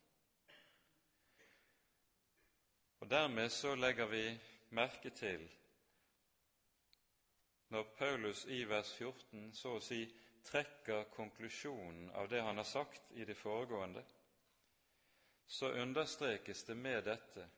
Og 3.00 3.10
Dermed 3.10 3.50
så 3.50 3.74
legger 3.74 4.06
vi 4.06 4.24
merke 4.70 5.10
til 5.10 5.48
når 7.68 7.82
Paulus 7.98 8.44
i 8.44 8.62
vers 8.64 8.92
14 8.94 9.50
så 9.54 9.76
å 9.76 9.82
si 9.82 10.04
trekker 10.46 11.08
konklusjonen 11.10 12.10
av 12.14 12.28
det 12.30 12.40
han 12.46 12.56
har 12.56 12.68
sagt 12.68 13.10
i 13.18 13.24
det 13.24 13.34
foregående, 13.34 14.04
så 15.46 15.72
understrekes 15.82 16.64
det 16.64 16.76
med 16.78 17.04
dette 17.04 17.48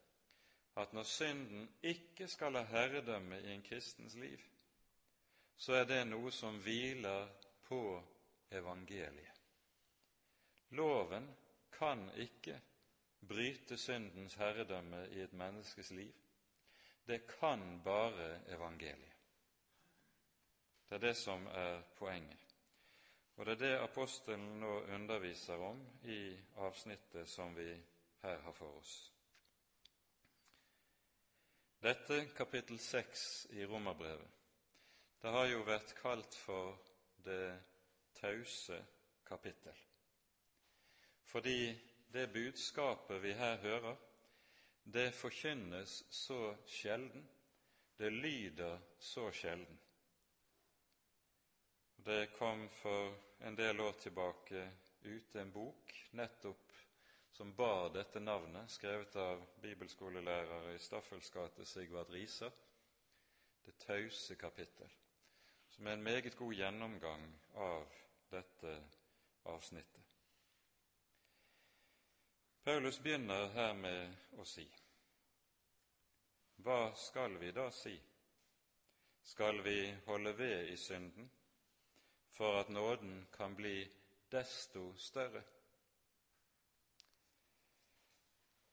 at 0.75 0.93
når 0.93 1.03
synden 1.03 1.69
ikke 1.83 2.27
skal 2.27 2.55
ha 2.55 2.63
herredømme 2.63 3.41
i 3.41 3.53
en 3.53 3.63
kristens 3.63 4.15
liv, 4.15 4.39
så 5.57 5.73
er 5.73 5.85
det 5.85 6.07
noe 6.07 6.31
som 6.31 6.59
hviler 6.63 7.27
på 7.67 7.81
evangeliet. 8.51 9.41
Loven 10.69 11.27
kan 11.71 12.09
ikke 12.15 12.61
bryte 13.27 13.77
syndens 13.77 14.33
herredømme 14.39 15.07
i 15.09 15.21
et 15.21 15.33
menneskes 15.33 15.91
liv. 15.91 16.13
Det 17.07 17.27
kan 17.27 17.81
bare 17.83 18.53
evangeliet. 18.53 19.17
Det 20.89 20.95
er 20.95 20.99
det 20.99 21.17
som 21.17 21.47
er 21.47 21.81
poenget. 21.97 22.55
Og 23.35 23.45
det 23.45 23.51
er 23.51 23.59
det 23.59 23.75
apostelen 23.79 24.59
nå 24.59 24.81
underviser 24.95 25.61
om 25.63 25.79
i 26.03 26.37
avsnittet 26.57 27.29
som 27.29 27.55
vi 27.55 27.69
her 28.21 28.41
har 28.41 28.51
for 28.51 28.77
oss. 28.77 29.13
Dette 31.79 32.25
kapittel 32.35 32.79
seks 32.79 33.47
i 33.55 33.65
Romerbrevet, 33.65 34.27
det 35.21 35.31
har 35.31 35.45
jo 35.47 35.61
vært 35.63 35.93
kalt 35.95 36.35
for 36.35 36.75
det 37.23 37.53
tause 38.19 38.75
kapittel, 39.23 39.77
fordi 41.23 41.71
det 42.11 42.25
budskapet 42.33 43.21
vi 43.23 43.31
her 43.31 43.55
hører, 43.63 43.95
det 44.83 45.13
forkynnes 45.15 45.93
så 46.11 46.55
sjelden, 46.67 47.23
det 47.95 48.11
lyder 48.11 48.79
så 48.99 49.29
sjelden. 49.31 49.79
Det 51.95 52.33
kom 52.35 52.67
for 52.81 53.15
en 53.47 53.55
del 53.55 53.79
år 53.79 53.95
tilbake 54.03 54.65
ut 55.07 55.35
en 55.35 55.51
bok 55.55 55.95
nettopp 56.19 56.68
som 57.39 57.53
bar 57.55 57.89
dette 57.89 58.19
navnet, 58.19 58.71
skrevet 58.71 59.15
av 59.15 59.45
bibelskolelærer 59.63 60.73
i 60.73 60.79
Staffels 60.79 61.29
gate 61.31 61.65
Sigvard 61.65 62.09
Riise, 62.11 62.51
Det 63.65 63.77
tause 63.79 64.35
kapittel, 64.35 64.89
som 65.69 65.87
er 65.87 65.93
en 65.93 66.03
meget 66.03 66.35
god 66.35 66.53
gjennomgang 66.53 67.23
av 67.55 67.85
dette 68.31 68.73
avsnittet. 69.45 70.01
Paulus 72.63 72.99
begynner 72.99 73.47
her 73.53 73.73
med 73.73 74.17
å 74.37 74.43
si 74.45 74.65
Hva 76.57 76.91
skal 76.95 77.37
vi 77.39 77.51
da 77.51 77.69
si? 77.71 77.95
Skal 79.23 79.63
vi 79.63 79.77
holde 80.05 80.35
ved 80.37 80.73
i 80.73 80.75
synden 80.75 81.31
for 82.35 82.59
at 82.59 82.69
nåden 82.69 83.27
kan 83.31 83.55
bli 83.55 83.87
desto 84.31 84.91
større? 84.97 85.43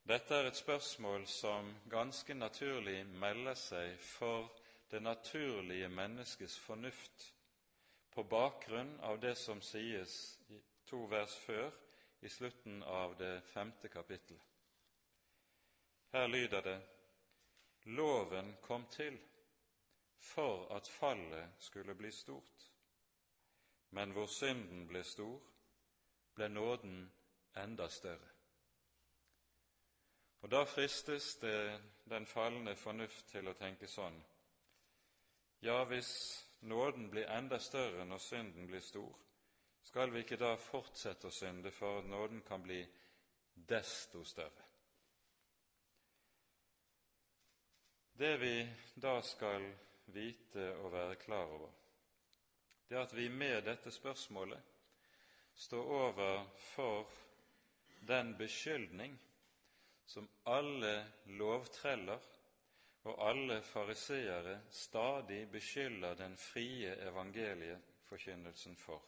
Dette 0.07 0.35
er 0.35 0.47
et 0.47 0.57
spørsmål 0.57 1.25
som 1.27 1.73
ganske 1.91 2.35
naturlig 2.35 3.01
melder 3.19 3.57
seg 3.59 3.97
for 3.99 4.53
det 4.91 5.01
naturlige 5.03 5.89
menneskets 5.91 6.55
fornuft 6.63 7.25
på 8.15 8.23
bakgrunn 8.23 8.93
av 9.09 9.19
det 9.25 9.33
som 9.41 9.59
sies 9.67 10.15
i 10.55 10.61
to 10.87 11.01
vers 11.11 11.35
før 11.47 11.75
i 12.23 12.31
slutten 12.31 12.85
av 12.87 13.17
det 13.19 13.33
femte 13.51 13.91
kapittelet. 13.91 14.47
Her 16.15 16.27
lyder 16.27 16.61
det:" 16.61 16.79
Loven 17.99 18.55
kom 18.63 18.87
til 18.87 19.19
for 20.19 20.73
at 20.77 20.89
fallet 20.89 21.59
skulle 21.59 21.95
bli 21.95 22.11
stort, 22.11 22.71
men 23.91 24.11
hvor 24.11 24.27
synden 24.27 24.87
ble 24.87 25.03
stor, 25.05 25.43
ble 26.35 26.49
nåden 26.49 27.13
enda 27.57 27.89
større. 27.89 28.36
Og 30.43 30.51
Da 30.51 30.65
fristes 30.65 31.37
det 31.37 31.81
den 32.11 32.27
falne 32.27 32.77
fornuft 32.77 33.29
til 33.33 33.49
å 33.49 33.55
tenke 33.59 33.89
sånn 33.89 34.19
Ja, 35.63 35.85
hvis 35.85 36.11
nåden 36.61 37.09
blir 37.11 37.31
enda 37.33 37.59
større 37.59 38.05
når 38.05 38.19
synden 38.19 38.67
blir 38.67 38.81
stor, 38.81 39.15
skal 39.83 40.11
vi 40.13 40.23
ikke 40.23 40.39
da 40.39 40.53
fortsette 40.61 41.29
å 41.29 41.35
synde 41.35 41.71
for 41.71 42.01
at 42.01 42.09
nåden 42.11 42.43
kan 42.47 42.63
bli 42.63 42.83
desto 43.55 44.25
større? 44.25 44.65
Det 48.17 48.37
vi 48.41 48.55
da 48.95 49.19
skal 49.23 49.67
vite 50.15 50.71
og 50.81 50.93
være 50.93 51.19
klar 51.21 51.53
over, 51.53 51.73
det 52.89 52.97
er 52.97 53.03
at 53.03 53.15
vi 53.17 53.29
med 53.29 53.65
dette 53.67 53.91
spørsmålet 53.91 54.75
står 55.55 55.93
over 55.99 56.45
for 56.75 57.11
den 58.09 58.37
beskyldning 58.39 59.17
som 60.07 60.29
alle 60.45 60.95
lovtreller 61.27 62.23
og 63.07 63.29
alle 63.29 63.61
fariseere 63.63 64.61
stadig 64.71 65.51
beskylder 65.51 66.15
den 66.15 66.37
frie 66.37 66.95
evangelieforkynnelsen 67.09 68.77
for. 68.77 69.03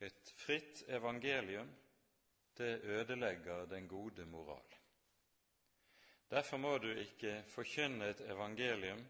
Et 0.00 0.34
fritt 0.36 0.82
evangelium, 0.88 1.70
det 2.58 2.80
ødelegger 2.82 3.66
den 3.66 3.88
gode 3.88 4.26
moral. 4.26 4.76
Derfor 6.30 6.56
må 6.56 6.78
du 6.78 6.90
ikke 6.90 7.42
forkynne 7.48 8.10
et 8.10 8.20
evangelium 8.20 9.02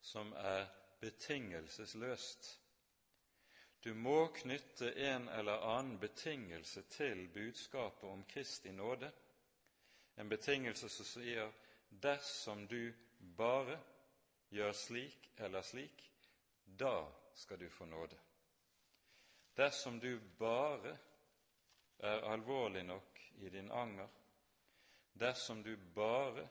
som 0.00 0.32
er 0.32 0.66
betingelsesløst. 1.00 2.60
Du 3.84 3.94
må 3.94 4.26
knytte 4.34 4.92
en 4.94 5.28
eller 5.28 5.62
annen 5.76 5.98
betingelse 5.98 6.82
til 6.82 7.28
budskapet 7.34 8.10
om 8.10 8.24
Kristi 8.24 8.70
nåde, 8.70 9.12
en 10.18 10.28
betingelse 10.28 10.88
som 10.88 11.06
sier 11.06 11.52
dersom 11.88 12.66
du 12.66 12.92
bare 13.18 13.78
gjør 14.50 14.72
slik 14.74 15.30
eller 15.36 15.62
slik, 15.62 16.02
da 16.64 17.06
skal 17.34 17.58
du 17.58 17.68
få 17.70 17.86
nåde. 17.86 18.18
Dersom 19.54 20.00
du 20.00 20.18
bare 20.38 20.96
er 21.98 22.26
alvorlig 22.32 22.82
nok 22.86 23.20
i 23.38 23.48
din 23.48 23.70
anger, 23.70 24.08
dersom 25.12 25.62
du 25.62 25.76
bare 25.94 26.48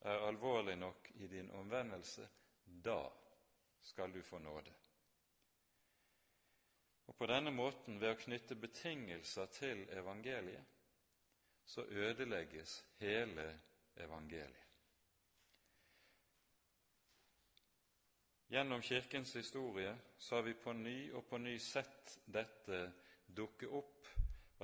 er 0.00 0.28
alvorlig 0.28 0.76
nok 0.76 1.10
i 1.14 1.26
din 1.26 1.50
omvendelse, 1.50 2.28
da 2.64 3.00
skal 3.82 4.12
du 4.12 4.22
få 4.22 4.38
nåde. 4.38 4.74
Og 7.06 7.16
På 7.16 7.26
denne 7.26 7.50
måten, 7.50 8.00
ved 8.00 8.12
å 8.12 8.20
knytte 8.20 8.56
betingelser 8.60 9.46
til 9.56 9.86
evangeliet, 9.96 10.77
så 11.68 11.84
ødelegges 11.84 12.84
hele 13.00 13.60
evangeliet. 13.96 14.64
Gjennom 18.48 18.82
Kirkens 18.82 19.32
historie 19.32 19.98
så 20.18 20.34
har 20.34 20.42
vi 20.42 20.54
på 20.54 20.72
ny 20.72 21.12
og 21.12 21.26
på 21.28 21.38
ny 21.38 21.58
sett 21.60 22.14
dette 22.24 22.92
dukke 23.36 23.68
opp, 23.68 24.06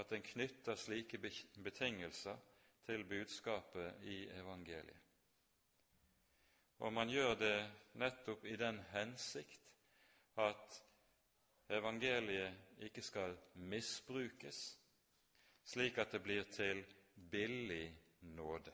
at 0.01 0.13
en 0.13 0.25
knytter 0.25 0.75
slike 0.81 1.21
betingelser 1.63 2.39
til 2.87 3.05
budskapet 3.05 4.01
i 4.09 4.25
evangeliet. 4.39 5.03
Og 6.79 6.93
man 6.93 7.13
gjør 7.13 7.35
det 7.39 7.59
nettopp 8.01 8.45
i 8.45 8.57
den 8.57 8.81
hensikt 8.93 9.69
at 10.41 10.81
evangeliet 11.69 12.81
ikke 12.89 13.03
skal 13.03 13.37
misbrukes, 13.55 14.65
slik 15.65 15.99
at 15.99 16.13
det 16.13 16.23
blir 16.23 16.43
til 16.53 16.85
billig 17.31 17.87
nåde. 18.21 18.73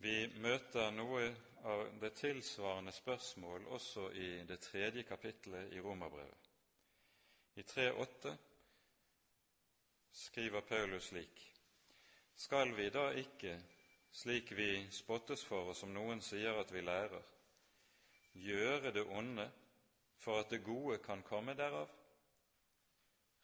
Vi 0.00 0.26
møter 0.40 0.90
noe 0.96 1.26
av 1.68 1.82
det 2.00 2.14
tilsvarende 2.16 2.92
spørsmål 2.92 3.66
også 3.76 4.06
i 4.16 4.30
det 4.48 4.60
tredje 4.64 5.02
kapittelet 5.02 5.72
i 5.76 5.80
Romerbrevet. 5.80 6.48
I 7.54 7.62
3.8 7.62 8.32
skriver 10.12 10.60
Paulus 10.60 11.10
slik.: 11.10 11.44
Skal 12.36 12.76
vi 12.76 12.88
da 12.90 13.10
ikke, 13.10 13.58
slik 14.12 14.56
vi 14.56 14.86
spottes 14.90 15.44
for 15.44 15.74
og 15.74 15.76
som 15.76 15.92
noen 15.92 16.20
sier 16.24 16.56
at 16.56 16.72
vi 16.72 16.80
lærer, 16.80 17.22
gjøre 18.32 18.92
det 18.96 19.04
onde 19.04 19.50
for 20.16 20.40
at 20.40 20.50
det 20.50 20.64
gode 20.64 20.98
kan 20.98 21.22
komme 21.22 21.54
derav? 21.54 21.88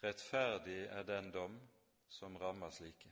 Rettferdig 0.06 0.84
er 0.86 1.02
den 1.02 1.32
dom 1.34 1.56
som 2.08 2.36
rammer 2.38 2.70
slike. 2.70 3.08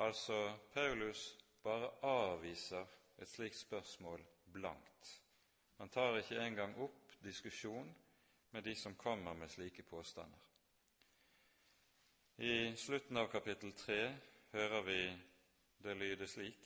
Altså, 0.00 0.56
Paulus 0.72 1.38
bare 1.62 1.90
avviser 2.02 2.86
et 3.18 3.28
slikt 3.28 3.58
spørsmål 3.58 4.24
blankt. 4.52 5.10
Han 5.76 5.90
tar 5.92 6.16
ikke 6.16 6.40
engang 6.40 6.72
opp 6.80 7.12
diskusjon 7.24 7.90
med 8.50 8.64
de 8.64 8.74
som 8.74 8.96
kommer 8.96 9.34
med 9.34 9.52
slike 9.52 9.82
påstander. 9.82 10.40
I 12.38 12.72
slutten 12.76 13.20
av 13.20 13.28
kapittel 13.28 13.76
tre 13.76 14.00
hører 14.52 14.82
vi 14.88 14.98
det 15.84 15.96
lyde 16.00 16.26
slik.: 16.26 16.64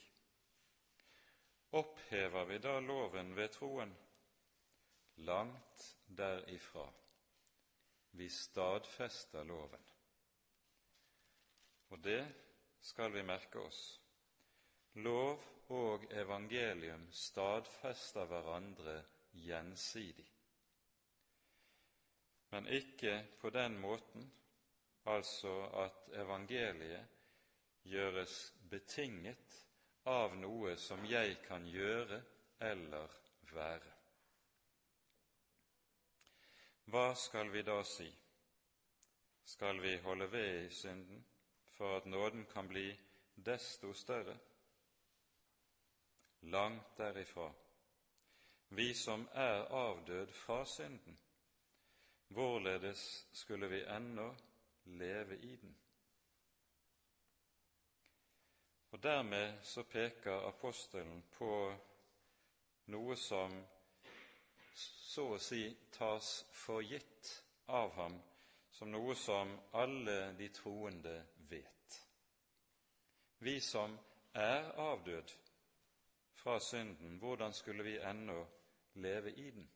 Opphever 1.72 2.44
vi 2.44 2.58
da 2.58 2.78
loven 2.80 3.36
ved 3.36 3.48
troen? 3.48 3.96
Langt 5.16 5.96
derifra. 6.06 6.86
Vi 8.10 8.28
stadfester 8.28 9.44
loven. 9.44 9.84
Og 11.88 12.02
det 12.04 12.22
skal 12.80 13.12
vi 13.12 13.22
merke 13.22 13.60
oss. 13.60 13.82
Lov 15.04 15.44
og 15.68 16.08
evangelium 16.12 17.06
stadfester 17.12 18.26
hverandre 18.26 18.96
gjensidig, 19.36 20.26
men 22.50 22.66
ikke 22.72 23.12
på 23.40 23.50
den 23.52 23.76
måten 23.78 24.24
altså 25.04 25.52
at 25.84 26.08
evangeliet 26.16 27.18
gjøres 27.88 28.38
betinget 28.70 29.60
av 30.08 30.34
noe 30.40 30.74
som 30.80 31.04
jeg 31.08 31.36
kan 31.44 31.68
gjøre 31.68 32.22
eller 32.64 33.20
være. 33.52 33.97
Hva 36.88 37.14
skal 37.14 37.50
vi 37.52 37.60
da 37.62 37.82
si? 37.84 38.08
Skal 39.44 39.80
vi 39.80 39.96
holde 40.00 40.32
ved 40.32 40.62
i 40.64 40.70
synden 40.74 41.24
for 41.76 41.96
at 41.96 42.06
nåden 42.06 42.46
kan 42.46 42.68
bli 42.68 43.00
desto 43.36 43.92
større? 43.92 44.38
Langt 46.40 46.96
derifra. 46.96 47.52
Vi 48.68 48.94
som 48.94 49.28
er 49.32 49.68
avdød 49.68 50.32
fra 50.32 50.64
synden, 50.64 51.18
hvorledes 52.28 53.28
skulle 53.32 53.68
vi 53.68 53.84
ennå 53.84 54.34
leve 54.84 55.38
i 55.38 55.56
den? 55.56 55.76
Og 58.90 59.02
Dermed 59.02 59.62
så 59.62 59.82
peker 59.82 60.48
apostelen 60.48 61.24
på 61.38 61.74
noe 62.86 63.16
som 63.16 63.64
så 64.78 65.24
å 65.34 65.38
si 65.42 65.64
tas 65.94 66.44
for 66.52 66.82
gitt 66.82 67.30
av 67.66 67.92
ham 67.96 68.18
som 68.78 68.90
noe 68.92 69.14
som 69.18 69.50
alle 69.72 70.32
de 70.38 70.48
troende 70.54 71.14
vet. 71.50 71.96
Vi 73.38 73.60
som 73.60 73.96
er 74.38 74.70
avdød 74.78 75.32
fra 76.38 76.60
synden, 76.60 77.18
hvordan 77.18 77.52
skulle 77.52 77.82
vi 77.82 77.96
ennå 77.98 78.38
leve 78.94 79.32
i 79.32 79.50
den? 79.50 79.68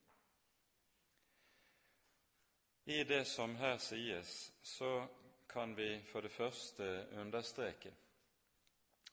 I 2.85 3.05
det 3.05 3.25
som 3.25 3.57
her 3.57 3.77
sies, 3.79 4.53
så 4.63 5.07
kan 5.49 5.77
vi 5.77 6.03
for 6.07 6.21
det 6.21 6.33
første 6.33 7.07
understreke 7.21 7.93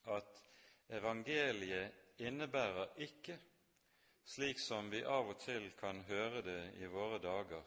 at 0.09 0.41
evangeliet 0.89 1.91
innebærer 2.17 2.95
ikke, 2.97 3.37
slik 4.29 4.59
som 4.59 4.91
vi 4.91 5.01
av 5.03 5.31
og 5.31 5.39
til 5.41 5.71
kan 5.79 6.03
høre 6.05 6.41
det 6.45 6.61
i 6.77 6.85
våre 6.85 7.17
dager, 7.17 7.63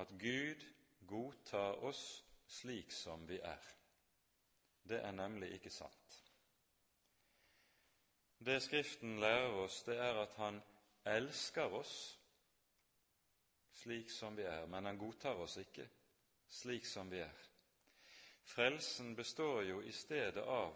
at 0.00 0.12
Gud 0.18 0.64
godtar 1.06 1.82
oss 1.84 2.24
slik 2.48 2.92
som 2.92 3.26
vi 3.28 3.36
er. 3.44 3.66
Det 4.88 5.02
er 5.04 5.12
nemlig 5.12 5.50
ikke 5.58 5.70
sant. 5.70 6.16
Det 8.40 8.56
Skriften 8.62 9.18
lærer 9.20 9.52
oss, 9.60 9.82
det 9.84 9.98
er 10.00 10.22
at 10.22 10.34
Han 10.40 10.62
elsker 11.04 11.76
oss 11.76 11.94
slik 13.82 14.10
som 14.10 14.36
vi 14.36 14.48
er, 14.48 14.66
men 14.66 14.84
Han 14.84 14.98
godtar 14.98 15.36
oss 15.44 15.58
ikke 15.60 15.84
slik 16.48 16.86
som 16.88 17.10
vi 17.10 17.20
er. 17.20 17.48
Frelsen 18.48 19.12
består 19.16 19.62
jo 19.62 19.80
i 19.80 19.92
stedet 19.92 20.42
av 20.42 20.72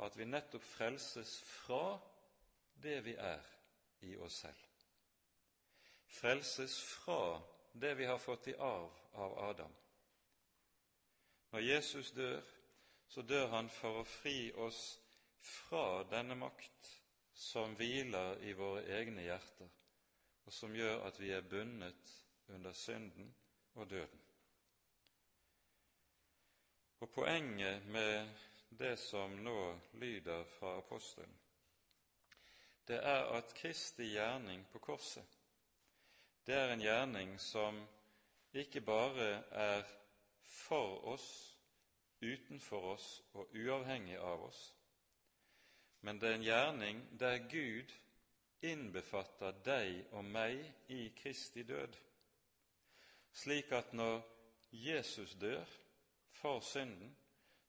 at 0.00 0.16
vi 0.16 0.24
nettopp 0.24 0.64
frelses 0.64 1.42
fra 1.44 1.98
det 2.82 3.02
vi 3.04 3.14
er 3.20 3.53
i 4.04 4.16
oss 4.16 4.40
selv. 4.44 4.64
Frelses 6.14 6.76
fra 6.82 7.40
det 7.72 7.94
vi 7.98 8.06
har 8.06 8.18
fått 8.18 8.48
i 8.48 8.54
arv 8.54 8.90
av 9.12 9.38
Adam. 9.48 9.72
Når 11.50 11.60
Jesus 11.60 12.10
dør, 12.12 12.42
så 13.08 13.22
dør 13.22 13.48
han 13.54 13.70
for 13.70 14.00
å 14.00 14.06
fri 14.08 14.52
oss 14.58 14.82
fra 15.44 16.02
denne 16.10 16.34
makt 16.38 16.90
som 17.34 17.74
hviler 17.78 18.40
i 18.46 18.54
våre 18.58 18.84
egne 18.96 19.26
hjerter, 19.26 19.70
og 20.44 20.52
som 20.52 20.74
gjør 20.76 21.02
at 21.08 21.18
vi 21.20 21.30
er 21.34 21.46
bundet 21.50 22.14
under 22.54 22.72
synden 22.72 23.34
og 23.74 23.90
døden. 23.90 24.20
Og 27.00 27.10
Poenget 27.10 27.86
med 27.86 28.28
det 28.78 28.96
som 28.98 29.34
nå 29.44 29.58
lyder 29.92 30.44
fra 30.58 30.78
apostelen, 30.78 31.34
det 32.86 33.00
er 33.00 33.30
at 33.36 33.54
Kristi 33.56 34.10
gjerning 34.12 34.64
på 34.72 34.78
korset, 34.78 35.38
det 36.46 36.54
er 36.54 36.72
en 36.72 36.84
gjerning 36.84 37.34
som 37.40 37.80
ikke 38.52 38.80
bare 38.84 39.28
er 39.50 39.84
for 40.44 41.00
oss, 41.14 41.28
utenfor 42.22 42.90
oss 42.94 43.08
og 43.34 43.52
uavhengig 43.56 44.16
av 44.20 44.46
oss, 44.48 44.62
men 46.04 46.20
det 46.20 46.30
er 46.30 46.38
en 46.38 46.48
gjerning 46.48 47.04
der 47.20 47.38
Gud 47.50 47.92
innbefatter 48.64 49.56
deg 49.64 50.14
og 50.16 50.24
meg 50.24 50.60
i 50.92 51.08
Kristi 51.16 51.64
død 51.68 51.96
slik 53.34 53.72
at 53.72 53.92
når 53.92 54.22
Jesus 54.72 55.34
dør 55.40 55.64
for 56.32 56.60
synden, 56.60 57.16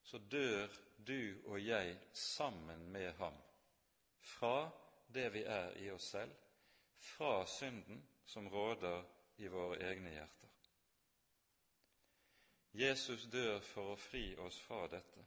så 0.02 0.18
dør 0.18 0.68
du 1.06 1.34
og 1.46 1.66
jeg 1.66 1.98
sammen 2.12 2.88
med 2.92 3.12
ham 3.12 3.34
fra 4.20 4.70
det 5.06 5.28
vi 5.30 5.42
er 5.44 5.76
i 5.76 5.90
oss 5.90 6.10
selv, 6.10 6.34
fra 6.98 7.46
synden 7.46 8.02
som 8.24 8.48
råder 8.48 9.04
i 9.36 9.48
våre 9.48 9.78
egne 9.90 10.10
hjerter. 10.10 10.52
Jesus 12.76 13.24
dør 13.32 13.60
for 13.64 13.94
å 13.94 14.00
fri 14.00 14.34
oss 14.44 14.58
fra 14.60 14.84
dette. 14.92 15.22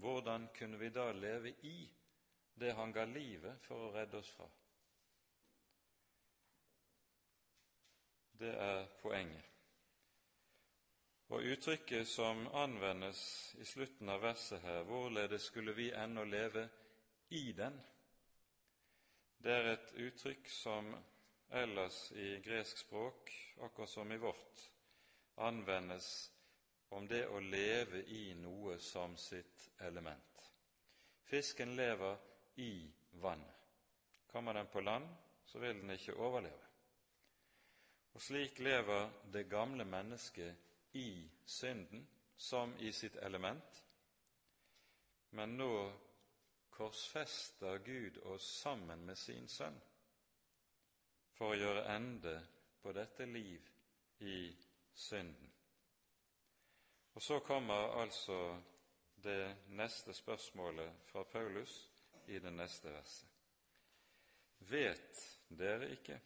Hvordan 0.00 0.48
kunne 0.56 0.78
vi 0.80 0.88
da 0.88 1.10
leve 1.12 1.52
i 1.68 1.78
det 2.54 2.72
han 2.78 2.92
ga 2.92 3.04
livet 3.04 3.60
for 3.66 3.88
å 3.88 3.90
redde 3.92 4.18
oss 4.18 4.30
fra? 4.32 4.46
Det 8.40 8.54
er 8.58 8.86
poenget. 9.02 9.50
Og 11.34 11.44
uttrykket 11.54 12.08
som 12.08 12.46
anvendes 12.56 13.20
i 13.60 13.64
slutten 13.64 14.08
av 14.08 14.22
verset 14.24 14.62
her, 14.62 14.82
hvorledes 14.88 15.48
skulle 15.50 15.72
vi 15.76 15.90
ennå 15.92 16.24
leve 16.24 16.68
i 17.36 17.52
den, 17.52 17.78
det 19.44 19.52
er 19.52 19.66
et 19.74 19.90
uttrykk 20.00 20.46
som 20.48 20.86
ellers 21.52 21.98
i 22.16 22.38
gresk 22.40 22.78
språk, 22.80 23.28
akkurat 23.60 23.90
som 23.92 24.12
i 24.12 24.16
vårt, 24.16 24.62
anvendes 25.36 26.06
om 26.88 27.04
det 27.08 27.26
å 27.28 27.42
leve 27.44 28.00
i 28.08 28.34
noe 28.40 28.78
som 28.80 29.16
sitt 29.20 29.66
element. 29.84 30.48
Fisken 31.28 31.76
lever 31.76 32.16
i 32.56 32.88
vannet. 33.20 33.66
Kommer 34.32 34.56
den 34.56 34.70
på 34.72 34.80
land, 34.80 35.08
så 35.44 35.60
vil 35.60 35.76
den 35.82 35.92
ikke 35.92 36.16
overleve. 36.16 36.70
Og 38.14 38.22
slik 38.22 38.58
lever 38.64 39.10
det 39.34 39.44
gamle 39.50 39.84
mennesket 39.84 40.96
i 40.96 41.28
synden 41.44 42.06
som 42.36 42.72
i 42.78 42.92
sitt 42.96 43.20
element, 43.20 43.84
men 45.36 45.56
nå 45.58 45.74
korsfester 46.74 47.78
Gud 47.86 48.18
oss 48.34 48.46
sammen 48.60 49.04
med 49.06 49.18
sin 49.18 49.48
sønn 49.48 49.76
for 51.34 51.52
å 51.52 51.58
gjøre 51.58 51.88
ende 51.94 52.34
på 52.82 52.92
dette 52.94 53.26
liv 53.26 53.70
i 54.26 54.38
synden. 54.94 55.50
Og 57.14 57.22
så 57.22 57.38
kommer 57.46 57.94
altså 58.00 58.38
det 59.24 59.56
neste 59.78 60.14
spørsmålet 60.14 61.06
fra 61.06 61.22
Paulus 61.24 61.76
i 62.26 62.38
det 62.38 62.52
neste 62.52 62.90
verset. 62.92 63.28
Vet 64.58 65.20
dere 65.48 65.90
ikke 65.94 66.18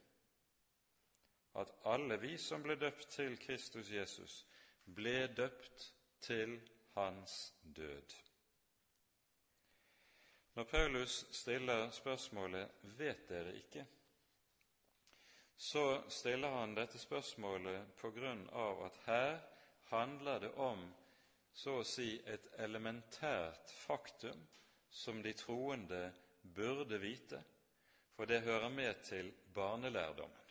at 1.58 1.72
alle 1.90 2.16
vi 2.22 2.36
som 2.38 2.62
ble 2.62 2.76
døpt 2.78 3.08
til 3.16 3.36
Kristus 3.42 3.90
Jesus, 3.90 4.40
ble 4.84 5.26
døpt 5.36 5.92
til 6.24 6.56
hans 6.94 7.38
død? 7.62 8.27
Når 10.58 10.64
Paulus 10.64 11.26
stiller 11.30 11.90
spørsmålet 11.90 12.68
'Vet 12.82 13.28
dere 13.28 13.52
ikke?', 13.54 13.84
så 15.56 16.02
stiller 16.08 16.50
han 16.50 16.74
dette 16.74 16.98
spørsmålet 16.98 17.92
på 18.00 18.10
grunn 18.10 18.42
av 18.50 18.82
at 18.86 18.98
her 19.04 19.38
handler 19.92 20.38
det 20.38 20.50
om 20.54 20.82
så 21.54 21.76
å 21.78 21.86
si 21.86 22.08
et 22.26 22.50
elementært 22.58 23.70
faktum 23.84 24.42
som 24.90 25.22
de 25.22 25.32
troende 25.32 26.12
burde 26.42 26.98
vite, 26.98 27.44
for 28.16 28.26
det 28.26 28.42
hører 28.42 28.68
med 28.68 29.02
til 29.04 29.32
barnelærdommen. 29.54 30.46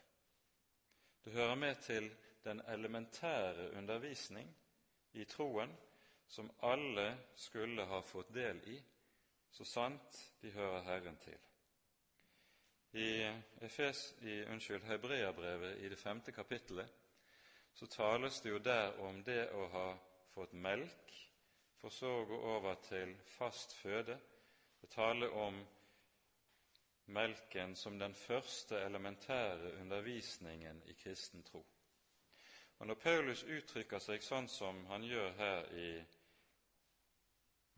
Det 1.24 1.34
hører 1.34 1.56
med 1.56 1.76
til 1.84 2.14
den 2.44 2.62
elementære 2.68 3.72
undervisning 3.72 4.56
i 5.14 5.26
troen 5.26 5.76
som 6.28 6.52
alle 6.60 7.18
skulle 7.36 7.86
ha 7.86 8.02
fått 8.02 8.34
del 8.34 8.70
i, 8.72 8.84
så 9.52 9.66
sant 9.66 10.22
de 10.42 10.52
hører 10.52 10.84
Herren 10.86 11.18
til. 11.24 11.38
I, 12.98 13.10
Efes, 13.62 14.16
i 14.22 14.42
unnskyld, 14.48 14.84
Hebreabrevet 14.88 15.84
i 15.84 15.90
det 15.90 16.00
femte 16.00 16.32
kapittelet 16.32 16.90
så 17.78 17.86
tales 17.86 18.42
det 18.42 18.50
jo 18.50 18.60
der 18.60 18.96
om 19.06 19.20
det 19.24 19.52
å 19.54 19.68
ha 19.70 19.88
fått 20.34 20.54
melk, 20.58 21.12
for 21.78 21.94
så 21.94 22.10
å 22.10 22.26
gå 22.26 22.38
over 22.56 22.80
til 22.88 23.12
fast 23.38 23.76
føde. 23.78 24.16
Det 24.82 24.90
taler 24.90 25.36
om 25.38 25.60
melken 27.14 27.76
som 27.76 28.00
den 28.00 28.16
første 28.18 28.80
elementære 28.82 29.76
undervisningen 29.82 30.82
i 30.90 30.96
kristen 30.98 31.44
tro. 31.44 31.62
Og 32.80 32.88
Når 32.88 32.96
Paulus 32.96 33.44
uttrykker 33.44 34.00
seg 34.00 34.26
sånn 34.26 34.50
som 34.50 34.84
han 34.90 35.06
gjør 35.06 35.32
her 35.38 35.70
i 35.78 35.92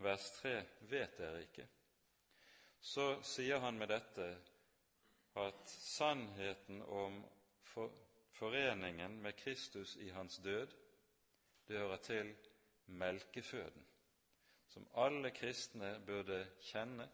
vers 0.03 0.31
3, 0.41 0.53
vet 0.91 1.17
dere 1.19 1.43
ikke, 1.43 1.65
så 2.79 3.19
sier 3.25 3.59
han 3.59 3.77
med 3.79 3.91
dette 3.91 4.27
at 5.39 5.73
sannheten 5.73 6.81
om 6.83 7.19
foreningen 8.39 9.19
med 9.21 9.35
Kristus 9.39 9.95
i 9.99 10.09
hans 10.15 10.39
død, 10.43 10.75
det 11.67 11.77
hører 11.77 12.01
til 12.03 12.31
melkeføden, 12.85 13.85
som 14.67 14.87
alle 15.03 15.31
kristne 15.35 15.97
burde 16.05 16.45
kjenne 16.71 17.09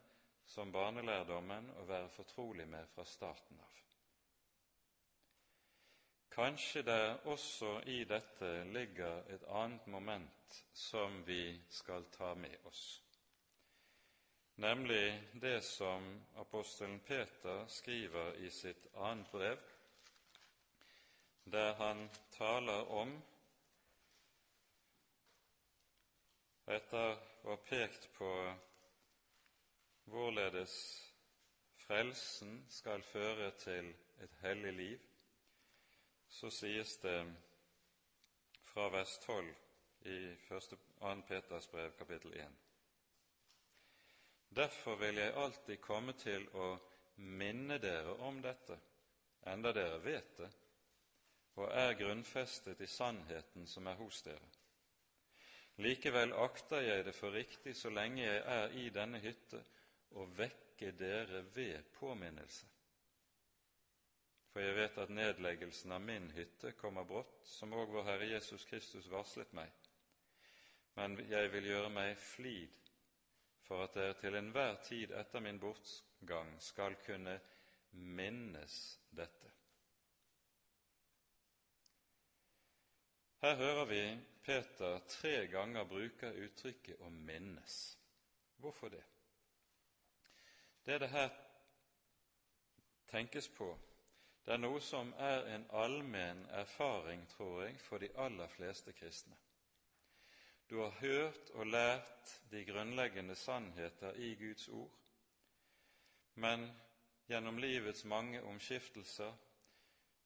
som 0.46 0.72
barnelærdommen 0.72 1.70
og 1.80 1.88
være 1.90 2.10
fortrolig 2.10 2.68
med 2.68 2.88
fra 2.94 3.06
starten 3.06 3.60
av. 3.60 3.85
Kanskje 6.36 6.82
det 6.84 7.20
også 7.32 7.78
i 7.88 8.02
dette 8.04 8.48
ligger 8.76 9.22
et 9.32 9.44
annet 9.48 9.86
moment 9.88 10.58
som 10.74 11.22
vi 11.24 11.62
skal 11.72 12.04
ta 12.12 12.34
med 12.36 12.58
oss, 12.68 12.82
nemlig 14.60 15.30
det 15.40 15.62
som 15.64 16.10
apostelen 16.36 17.00
Peter 17.08 17.64
skriver 17.72 18.36
i 18.44 18.52
sitt 18.52 18.90
annet 18.96 19.32
brev, 19.32 19.64
der 21.56 21.74
han 21.80 22.04
taler 22.36 22.92
om 23.00 23.16
etter 26.68 27.16
å 27.46 27.56
ha 27.56 27.60
pekt 27.72 28.12
på 28.20 28.36
hvorledes 30.12 30.78
frelsen 31.88 32.66
skal 32.70 33.08
føre 33.16 33.54
til 33.62 33.94
et 34.20 34.42
hellig 34.44 34.80
liv, 34.84 35.12
så 36.36 36.52
sies 36.52 36.98
det 36.98 37.34
fra 38.64 38.90
vers 38.90 39.20
12 39.20 39.56
i 40.02 40.18
1. 40.50 41.28
Peters 41.28 41.68
brev, 41.72 41.92
kapittel 41.92 42.34
1. 42.34 42.58
Derfor 44.50 44.96
vil 44.96 45.16
jeg 45.16 45.34
alltid 45.34 45.80
komme 45.82 46.14
til 46.20 46.44
å 46.60 46.68
minne 47.24 47.80
dere 47.80 48.18
om 48.28 48.42
dette, 48.44 48.76
enda 49.48 49.72
dere 49.72 50.04
vet 50.04 50.36
det, 50.42 50.52
og 51.56 51.72
er 51.72 51.96
grunnfestet 52.04 52.84
i 52.84 52.92
sannheten 52.92 53.68
som 53.68 53.88
er 53.88 53.96
hos 54.04 54.20
dere. 54.28 54.52
Likevel 55.88 56.36
akter 56.44 56.84
jeg 56.84 57.08
det 57.08 57.16
for 57.16 57.32
riktig, 57.32 57.78
så 57.80 57.96
lenge 57.96 58.28
jeg 58.28 58.44
er 58.60 58.80
i 58.84 58.90
denne 58.92 59.24
hytte, 59.24 59.64
å 60.20 60.28
vekke 60.36 60.92
dere 61.00 61.46
ved 61.56 61.94
påminnelse. 61.96 62.75
For 64.56 64.64
jeg 64.64 64.76
vet 64.78 64.98
at 65.04 65.10
nedleggelsen 65.12 65.92
av 65.92 66.00
min 66.00 66.30
hytte 66.32 66.70
kommer 66.80 67.04
brått, 67.04 67.42
som 67.44 67.74
òg 67.76 67.90
vår 67.92 68.06
Herre 68.08 68.28
Jesus 68.30 68.64
Kristus 68.70 69.10
varslet 69.12 69.50
meg. 69.52 69.72
Men 70.96 71.18
jeg 71.28 71.50
vil 71.52 71.66
gjøre 71.68 71.90
meg 71.92 72.14
flid 72.24 72.86
for 73.66 73.84
at 73.84 73.98
dere 73.98 74.14
til 74.22 74.38
enhver 74.40 74.78
tid 74.88 75.12
etter 75.12 75.44
min 75.44 75.60
bortgang 75.60 76.54
skal 76.64 76.96
kunne 77.04 77.34
minnes 77.92 78.78
dette. 79.12 79.52
Her 83.44 83.60
hører 83.60 83.90
vi 83.90 84.00
Peter 84.46 85.02
tre 85.18 85.34
ganger 85.52 85.84
bruke 85.84 86.30
uttrykket 86.46 86.96
'å 87.04 87.10
minnes'. 87.10 87.98
Hvorfor 88.56 88.88
det? 88.90 89.04
Det 90.86 91.02
det 91.02 91.10
her 91.10 91.30
tenkes 93.12 93.50
på, 93.50 93.74
det 94.46 94.54
er 94.54 94.62
noe 94.62 94.82
som 94.82 95.10
er 95.18 95.48
en 95.56 95.66
allmenn 95.74 96.44
erfaring, 96.54 97.24
tror 97.34 97.64
jeg, 97.64 97.80
for 97.82 98.02
de 98.02 98.12
aller 98.22 98.52
fleste 98.54 98.94
kristne. 98.94 99.38
Du 100.70 100.80
har 100.82 100.94
hørt 101.00 101.50
og 101.54 101.66
lært 101.68 102.36
de 102.52 102.62
grunnleggende 102.66 103.36
sannheter 103.36 104.14
i 104.22 104.36
Guds 104.38 104.68
ord, 104.70 104.94
men 106.36 106.68
gjennom 107.30 107.58
livets 107.58 108.06
mange 108.06 108.42
omskiftelser, 108.44 109.34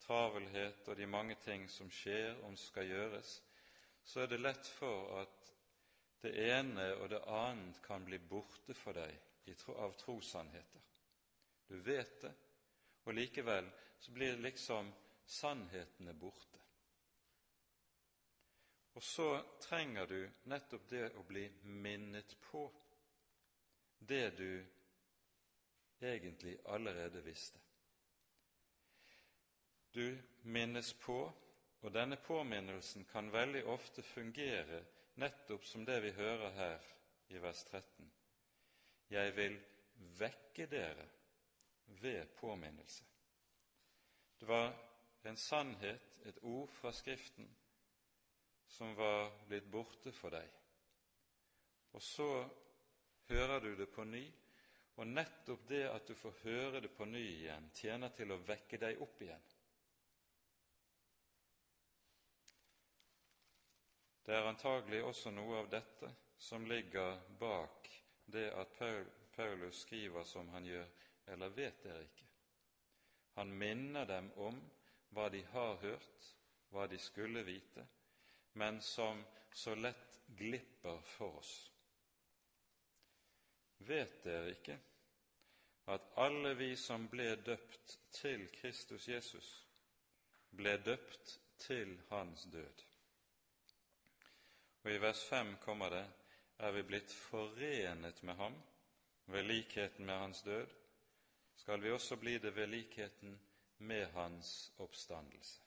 travelhet 0.03 0.87
og 0.87 0.97
de 0.97 1.07
mange 1.07 1.35
ting 1.43 1.67
som 1.71 1.91
skjer 1.91 2.39
og 2.43 2.57
skal 2.59 2.87
gjøres, 2.87 3.33
så 4.03 4.23
er 4.23 4.31
det 4.31 4.39
lett 4.41 4.67
for 4.79 5.19
at 5.21 5.51
det 6.23 6.31
ene 6.49 6.93
og 6.99 7.09
det 7.11 7.19
annet 7.27 7.79
kan 7.85 8.03
bli 8.05 8.19
borte 8.19 8.75
for 8.75 8.95
deg 8.95 9.15
av 9.75 9.93
trossannheter. 9.97 10.81
Du 11.69 11.79
vet 11.81 12.19
det, 12.21 12.31
og 13.05 13.15
likevel 13.15 13.69
så 13.99 14.11
blir 14.11 14.37
liksom 14.37 14.93
sannhetene 15.25 16.13
borte. 16.13 16.59
Og 18.93 19.03
så 19.03 19.43
trenger 19.61 20.05
du 20.05 20.19
nettopp 20.51 20.87
det 20.89 21.05
å 21.15 21.23
bli 21.23 21.45
minnet 21.63 22.35
på 22.41 22.65
det 23.99 24.29
du 24.37 24.65
egentlig 25.99 26.57
allerede 26.65 27.21
visste. 27.21 27.59
Du 29.91 30.17
minnes 30.41 30.93
på, 30.93 31.19
og 31.81 31.93
denne 31.93 32.15
påminnelsen 32.15 33.05
kan 33.11 33.31
veldig 33.31 33.63
ofte 33.71 34.03
fungere 34.03 34.83
nettopp 35.19 35.65
som 35.65 35.85
det 35.85 35.99
vi 36.03 36.11
hører 36.15 36.51
her 36.55 36.89
i 37.29 37.39
vers 37.41 37.63
13. 37.71 38.11
Jeg 39.09 39.35
vil 39.35 39.55
vekke 40.19 40.67
dere 40.69 41.07
ved 42.01 42.35
påminnelse. 42.39 43.03
Det 44.39 44.47
var 44.47 44.71
en 45.23 45.37
sannhet, 45.37 46.05
et 46.25 46.37
ord 46.43 46.69
fra 46.79 46.91
Skriften, 46.95 47.47
som 48.67 48.95
var 48.95 49.31
blitt 49.47 49.67
borte 49.71 50.11
for 50.15 50.31
deg. 50.33 50.47
Og 51.95 52.03
så 52.03 52.29
hører 53.29 53.59
du 53.63 53.73
det 53.75 53.89
på 53.91 54.05
ny, 54.07 54.27
Og 54.99 55.07
nettopp 55.07 55.61
det 55.69 55.85
at 55.87 56.07
du 56.07 56.15
får 56.19 56.33
høre 56.43 56.81
det 56.83 56.89
på 56.91 57.05
ny 57.07 57.21
igjen, 57.23 57.69
tjener 57.71 58.11
til 58.11 58.33
å 58.35 58.37
vekke 58.43 58.79
deg 58.81 58.99
opp 58.99 59.21
igjen. 59.23 59.45
Det 64.27 64.35
er 64.35 64.49
antagelig 64.49 64.99
også 65.07 65.31
noe 65.31 65.61
av 65.61 65.69
dette 65.71 66.11
som 66.37 66.67
ligger 66.67 67.15
bak 67.39 67.87
det 68.27 68.49
at 68.51 68.75
Paulus 69.37 69.85
skriver 69.85 70.27
som 70.27 70.51
han 70.51 70.67
gjør, 70.67 70.91
eller 71.31 71.55
vet 71.55 71.79
dere 71.85 72.03
ikke? 72.03 72.28
Han 73.39 73.57
minner 73.57 74.05
dem 74.05 74.25
om 74.35 74.57
hva 75.15 75.29
de 75.31 75.39
har 75.53 75.77
hørt, 75.79 76.25
hva 76.75 76.89
de 76.91 76.97
skulle 76.99 77.39
vite, 77.47 77.85
men 78.59 78.81
som 78.83 79.21
så 79.55 79.75
lett 79.79 80.17
glipper 80.27 80.99
for 81.07 81.37
oss. 81.39 81.53
Vet 83.87 84.17
dere 84.25 84.51
ikke 84.51 84.75
at 85.95 86.11
alle 86.19 86.51
vi 86.59 86.73
som 86.75 87.07
ble 87.07 87.29
døpt 87.47 87.95
til 88.19 88.43
Kristus 88.59 89.07
Jesus, 89.07 89.53
ble 90.51 90.75
døpt 90.83 91.31
til 91.63 91.95
Hans 92.09 92.43
død? 92.51 92.83
Og 94.83 94.91
i 94.91 94.99
vers 94.99 95.23
5 95.31 95.55
kommer 95.63 95.95
det 95.95 96.03
er 96.59 96.75
vi 96.75 96.83
blitt 96.91 97.15
forenet 97.15 98.19
med 98.27 98.35
ham 98.35 98.59
ved 99.31 99.47
likheten 99.47 100.05
med 100.05 100.17
hans 100.27 100.43
død, 100.43 100.67
skal 101.59 101.81
vi 101.83 101.91
også 101.91 102.15
bli 102.15 102.37
det 102.37 102.55
ved 102.55 102.67
likheten 102.67 103.39
med 103.77 104.05
hans 104.05 104.73
oppstandelse. 104.77 105.61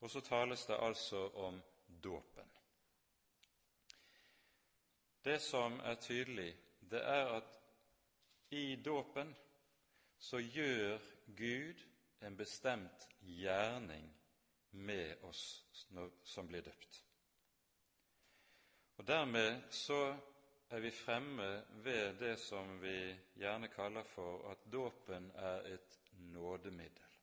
Og 0.00 0.10
så 0.10 0.20
tales 0.20 0.66
det 0.66 0.76
altså 0.80 1.28
om 1.28 1.62
dåpen. 2.02 2.50
Det 5.24 5.40
som 5.40 5.80
er 5.80 5.94
tydelig, 5.94 6.56
det 6.80 7.00
er 7.04 7.26
at 7.36 7.58
i 8.50 8.76
dåpen 8.76 9.36
så 10.18 10.38
gjør 10.38 10.98
Gud 11.36 11.84
en 12.22 12.36
bestemt 12.36 13.08
gjerning 13.20 14.08
med 14.70 15.16
oss 15.22 15.64
som 16.24 16.48
blir 16.48 16.60
døpt. 16.60 17.04
Og 18.96 19.06
Dermed 19.06 19.62
så 19.70 20.16
er 20.70 20.80
vi 20.80 20.90
fremme 20.90 21.64
ved 21.82 22.18
det 22.20 22.36
som 22.38 22.76
vi 22.82 23.16
gjerne 23.34 23.68
kaller 23.68 24.06
for 24.06 24.44
at 24.52 24.66
dåpen 24.72 25.30
er 25.34 25.66
et 25.74 25.98
nådemiddel. 26.12 27.16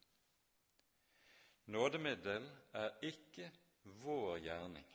Nådemiddel 1.66 2.50
er 2.74 2.90
ikke 3.02 3.52
vår 4.04 4.38
gjerning. 4.38 4.88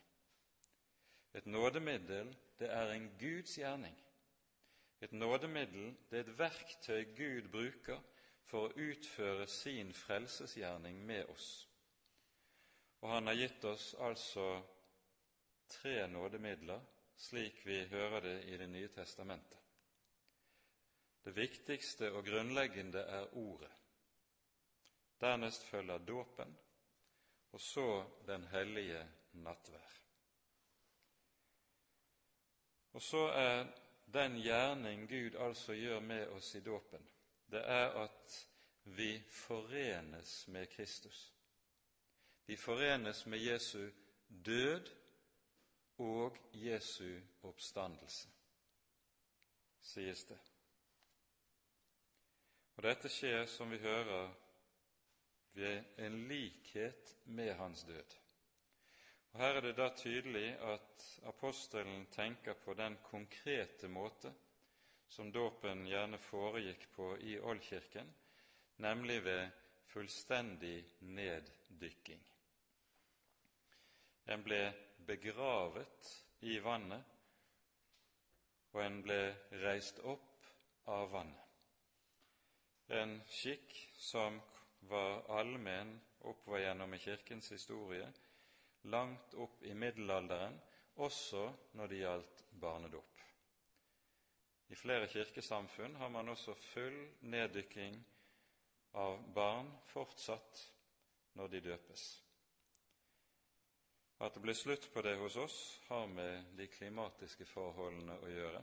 Et 1.34 1.46
nådemiddel, 1.46 2.36
det 2.58 2.68
er 2.72 2.92
en 2.92 3.10
Guds 3.20 3.56
gjerning. 3.56 3.96
Et 5.00 5.12
nådemiddel, 5.12 5.96
det 6.10 6.18
er 6.18 6.24
et 6.24 6.38
verktøy 6.38 7.04
Gud 7.16 7.48
bruker 7.48 8.00
for 8.44 8.68
å 8.68 8.88
utføre 8.90 9.46
sin 9.48 9.94
frelsesgjerning 9.96 11.00
med 11.06 11.24
oss. 11.32 11.68
Og 13.00 13.10
han 13.14 13.26
har 13.26 13.34
gitt 13.34 13.64
oss 13.64 13.94
altså 13.98 14.60
tre 15.68 16.06
nådemidler, 16.08 16.80
slik 17.22 17.66
vi 17.66 17.84
hører 17.84 18.20
det 18.20 18.38
i 18.50 18.56
Det 18.56 18.66
nye 18.66 18.88
testamentet. 18.88 19.58
Det 21.22 21.36
viktigste 21.36 22.10
og 22.12 22.24
grunnleggende 22.26 22.98
er 22.98 23.36
Ordet. 23.38 23.70
Dernest 25.20 25.64
følger 25.64 25.98
dåpen, 25.98 26.56
og 27.52 27.60
så 27.60 28.04
Den 28.26 28.46
hellige 28.46 29.08
nattvær. 29.32 29.98
Og 32.92 33.02
så 33.02 33.26
er 33.26 33.66
den 34.12 34.36
gjerning 34.42 35.08
Gud 35.08 35.38
altså 35.38 35.72
gjør 35.72 36.00
med 36.00 36.26
oss 36.28 36.54
i 36.54 36.60
dåpen, 36.60 37.08
det 37.50 37.62
er 37.64 38.02
at 38.02 38.48
vi 38.84 39.22
forenes 39.30 40.48
med 40.48 40.66
Kristus. 40.66 41.32
Vi 42.46 42.56
forenes 42.56 43.26
med 43.26 43.38
Jesu 43.38 43.90
død 44.28 45.01
og 46.02 46.38
Jesu 46.52 47.20
oppstandelse, 47.46 48.28
sies 49.82 50.24
det. 50.24 50.38
Og 52.76 52.82
dette 52.86 53.10
skjer, 53.12 53.44
som 53.46 53.70
vi 53.70 53.78
hører, 53.78 54.32
ved 55.52 55.98
en 56.02 56.16
likhet 56.28 57.16
med 57.24 57.54
hans 57.54 57.84
død. 57.84 58.16
Og 59.32 59.40
Her 59.40 59.56
er 59.56 59.60
det 59.60 59.76
da 59.76 59.88
tydelig 59.96 60.48
at 60.60 61.04
apostelen 61.28 62.06
tenker 62.06 62.54
på 62.64 62.74
den 62.74 62.96
konkrete 63.04 63.88
måte 63.88 64.32
som 65.08 65.32
dåpen 65.32 65.86
gjerne 65.86 66.18
foregikk 66.18 66.88
på 66.96 67.16
i 67.20 67.38
oldkirken, 67.40 68.08
nemlig 68.76 69.24
ved 69.24 69.50
fullstendig 69.92 70.84
neddykking. 71.00 72.22
En 74.32 74.44
ble 74.44 74.62
begravet 75.06 76.12
i 76.40 76.58
vannet, 76.62 77.04
og 78.72 78.80
en 78.84 79.00
ble 79.04 79.20
reist 79.62 80.00
opp 80.08 80.48
av 80.90 81.10
vannet. 81.12 81.38
En 82.92 83.18
skikk 83.30 83.72
som 83.96 84.40
var 84.90 85.22
allmenn 85.38 85.94
oppover 86.28 86.64
gjennom 86.64 86.94
i 86.94 87.00
Kirkens 87.00 87.52
historie, 87.54 88.08
langt 88.92 89.34
opp 89.38 89.62
i 89.62 89.74
middelalderen, 89.74 90.58
også 91.00 91.46
når 91.78 91.88
det 91.88 92.00
gjaldt 92.02 92.44
barnedåp. 92.60 93.12
I 94.72 94.76
flere 94.76 95.08
kirkesamfunn 95.08 95.96
har 96.00 96.08
man 96.08 96.32
også 96.32 96.54
full 96.72 96.98
neddykking 97.28 97.98
av 98.96 99.18
barn 99.34 99.68
fortsatt 99.92 100.62
når 101.36 101.52
de 101.52 101.60
døpes. 101.68 102.21
At 104.22 104.36
det 104.36 104.40
ble 104.44 104.54
slutt 104.54 104.84
på 104.94 105.02
det 105.02 105.16
hos 105.18 105.36
oss, 105.36 105.80
har 105.88 106.06
med 106.06 106.52
de 106.54 106.68
klimatiske 106.70 107.46
forholdene 107.50 108.14
å 108.22 108.28
gjøre. 108.30 108.60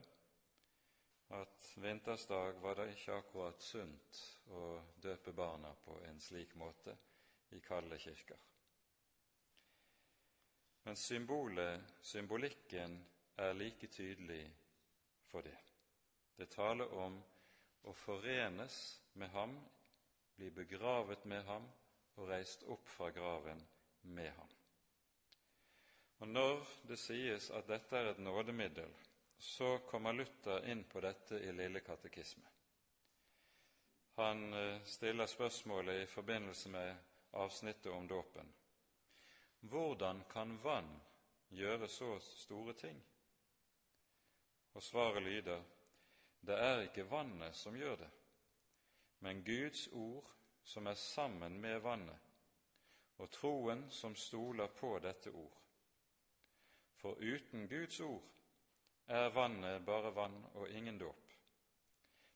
At 1.36 1.66
vintersdag 1.84 2.62
var 2.64 2.78
det 2.80 2.94
ikke 2.94 3.18
akkurat 3.20 3.60
sunt 3.62 4.22
å 4.56 4.62
døpe 5.04 5.34
barna 5.36 5.74
på 5.84 5.98
en 6.08 6.22
slik 6.24 6.56
måte 6.56 6.96
i 7.52 7.60
kalde 7.66 8.00
kirker. 8.00 8.40
Men 10.88 10.96
symbolet, 10.96 11.84
symbolikken, 12.02 12.96
er 13.36 13.54
like 13.54 13.88
tydelig 13.92 14.46
for 15.28 15.44
det. 15.44 15.58
Det 16.40 16.48
taler 16.56 16.96
om 17.04 17.20
å 17.84 17.94
forenes 18.06 18.80
med 19.20 19.36
ham, 19.36 19.58
bli 20.40 20.50
begravet 20.56 21.28
med 21.28 21.44
ham 21.52 21.68
og 22.16 22.32
reist 22.32 22.64
opp 22.72 22.88
fra 22.96 23.12
graven 23.12 23.60
med 24.16 24.32
ham. 24.40 24.59
Og 26.20 26.28
Når 26.28 26.66
det 26.88 27.00
sies 27.00 27.50
at 27.56 27.68
dette 27.68 27.98
er 27.98 28.12
et 28.12 28.20
nådemiddel, 28.20 28.92
så 29.40 29.78
kommer 29.88 30.12
Luther 30.12 30.66
inn 30.68 30.84
på 30.84 31.00
dette 31.00 31.40
i 31.40 31.52
Lille 31.56 31.80
katekisme. 31.80 32.44
Han 34.20 34.54
eh, 34.54 34.82
stiller 34.84 35.26
spørsmålet 35.26 36.02
i 36.02 36.06
forbindelse 36.12 36.70
med 36.70 36.96
avsnittet 37.32 37.92
om 37.92 38.08
dåpen. 38.08 38.52
Hvordan 39.60 40.24
kan 40.30 40.58
vann 40.64 40.92
gjøre 41.50 41.88
så 41.88 42.20
store 42.20 42.74
ting? 42.74 43.00
Og 44.74 44.84
svaret 44.84 45.24
lyder 45.24 45.64
det 46.42 46.56
er 46.56 46.82
ikke 46.82 47.08
vannet 47.10 47.56
som 47.56 47.76
gjør 47.76 47.96
det, 48.00 48.10
men 49.20 49.44
Guds 49.44 49.88
ord 49.92 50.28
som 50.64 50.88
er 50.88 50.94
sammen 50.94 51.58
med 51.62 51.80
vannet, 51.84 52.20
og 53.18 53.32
troen 53.32 53.90
som 53.92 54.16
stoler 54.16 54.68
på 54.68 54.94
dette 55.04 55.32
ord. 55.32 55.58
For 57.02 57.16
uten 57.20 57.68
Guds 57.68 58.00
ord 58.00 58.24
er 59.08 59.30
vannet 59.34 59.86
bare 59.86 60.12
vann 60.16 60.36
og 60.54 60.70
ingen 60.70 60.98
dåp. 61.00 61.32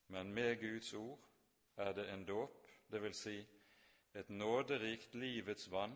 Men 0.08 0.34
med 0.34 0.56
Guds 0.62 0.94
ord 0.94 1.20
er 1.78 1.92
det 1.94 2.08
en 2.14 2.26
dåp, 2.26 2.70
dvs. 2.92 3.18
Si 3.18 3.38
et 4.14 4.30
nåderikt 4.30 5.16
livets 5.16 5.72
vann 5.72 5.96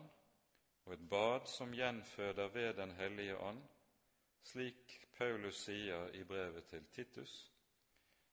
og 0.84 0.92
et 0.92 1.08
bad 1.10 1.46
som 1.46 1.74
gjenføder 1.74 2.48
ved 2.48 2.74
Den 2.74 2.90
hellige 2.90 3.38
ånd, 3.38 3.62
slik 4.42 5.08
Paulus 5.18 5.64
sier 5.64 6.08
i 6.14 6.24
brevet 6.24 6.64
til 6.64 6.84
Titus, 6.92 7.52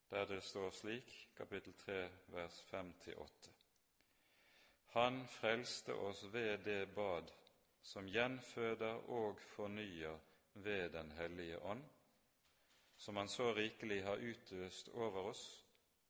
der 0.10 0.26
det 0.26 0.43
står 0.43 0.70
slik, 0.70 1.30
kapittel 1.38 1.74
3, 1.74 2.10
vers 2.28 2.66
5-8. 2.72 3.51
Han 4.95 5.28
frelste 5.28 5.93
oss 5.93 6.34
ved 6.34 6.57
det 6.57 6.95
bad 6.95 7.32
som 7.86 8.08
gjenføder 8.10 9.04
og 9.14 9.38
fornyer 9.54 10.18
ved 10.54 10.90
Den 10.90 11.12
hellige 11.12 11.60
ånd, 11.62 11.84
som 12.98 13.16
Han 13.16 13.30
så 13.30 13.54
rikelig 13.54 14.04
har 14.04 14.18
utøst 14.18 14.90
over 14.90 15.30
oss 15.30 15.66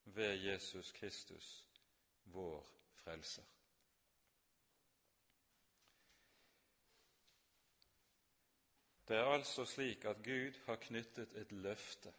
ved 0.05 0.35
Jesus 0.35 0.91
Kristus, 0.91 1.65
vår 2.23 2.67
Frelser. 2.95 3.43
Det 9.07 9.17
er 9.17 9.33
altså 9.33 9.65
slik 9.65 10.05
at 10.05 10.23
Gud 10.23 10.55
har 10.65 10.75
knyttet 10.81 11.35
et 11.37 11.51
løfte 11.51 12.13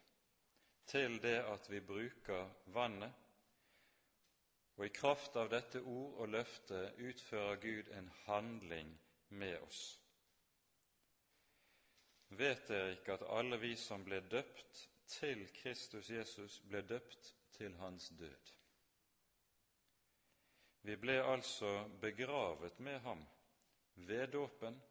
til 0.85 1.17
det 1.21 1.39
at 1.43 1.65
vi 1.69 1.79
bruker 1.79 2.53
vannet, 2.65 3.11
og 4.77 4.85
i 4.85 4.93
kraft 4.93 5.35
av 5.35 5.49
dette 5.51 5.81
ord 5.81 6.21
og 6.21 6.29
løfte 6.29 6.93
utfører 7.09 7.59
Gud 7.59 7.91
en 7.97 8.11
handling 8.25 8.93
med 9.29 9.59
oss. 9.61 9.99
Vet 12.29 12.67
dere 12.67 12.91
ikke 12.91 13.13
at 13.13 13.25
alle 13.39 13.59
vi 13.59 13.75
som 13.79 14.03
ble 14.03 14.19
døpt 14.31 14.83
til 15.07 15.45
Kristus 15.61 16.09
Jesus, 16.11 16.59
ble 16.59 16.81
døpt 16.81 17.33
til 17.55 17.75
hans 17.79 18.09
død? 18.19 18.51
Vi 20.87 20.95
ble 20.95 21.17
altså 21.23 21.87
begravet 22.01 22.79
med 22.79 22.99
ham 22.99 23.23
ved 23.95 24.27
dåpen 24.27 24.81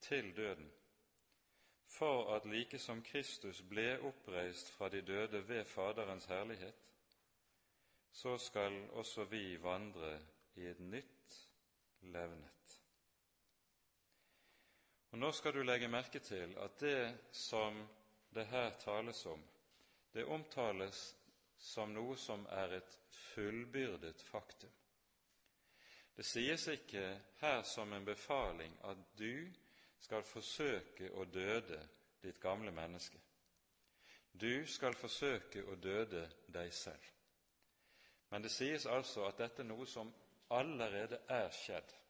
til 0.00 0.36
døden, 0.36 0.72
for 1.86 2.34
at 2.34 2.46
like 2.46 2.78
som 2.78 3.02
Kristus 3.02 3.62
ble 3.62 4.00
oppreist 4.00 4.72
fra 4.72 4.88
de 4.88 5.02
døde 5.02 5.48
ved 5.48 5.64
Faderens 5.64 6.24
herlighet, 6.24 6.74
så 8.12 8.38
skal 8.38 8.90
også 8.90 9.24
vi 9.24 9.62
vandre 9.62 10.18
i 10.54 10.66
et 10.66 10.80
nytt 10.80 11.38
levnet. 12.00 12.53
Og 15.14 15.18
Nå 15.20 15.28
skal 15.32 15.52
du 15.54 15.60
legge 15.62 15.86
merke 15.86 16.18
til 16.18 16.56
at 16.58 16.80
det 16.80 17.18
som 17.30 17.76
det 18.34 18.48
her 18.50 18.72
tales 18.82 19.20
om, 19.30 19.42
det 20.10 20.24
omtales 20.26 21.02
som 21.58 21.92
noe 21.94 22.16
som 22.18 22.42
er 22.50 22.74
et 22.80 22.96
fullbyrdet 23.14 24.24
faktum. 24.26 24.72
Det 26.16 26.26
sies 26.26 26.66
ikke 26.66 27.04
her 27.44 27.62
som 27.62 27.94
en 27.94 28.04
befaling 28.04 28.74
at 28.90 29.06
du 29.14 29.46
skal 30.02 30.26
forsøke 30.26 31.12
å 31.14 31.30
døde 31.30 31.78
ditt 32.26 32.42
gamle 32.42 32.74
menneske. 32.74 33.22
Du 34.32 34.66
skal 34.66 34.98
forsøke 34.98 35.62
å 35.62 35.78
døde 35.78 36.26
deg 36.50 36.74
selv. 36.74 37.10
Men 38.34 38.42
det 38.42 38.50
sies 38.50 38.90
altså 38.90 39.28
at 39.28 39.38
dette 39.38 39.62
er 39.62 39.70
noe 39.70 39.86
som 39.86 40.10
allerede 40.50 41.22
er 41.30 41.54
skjedd. 41.54 42.00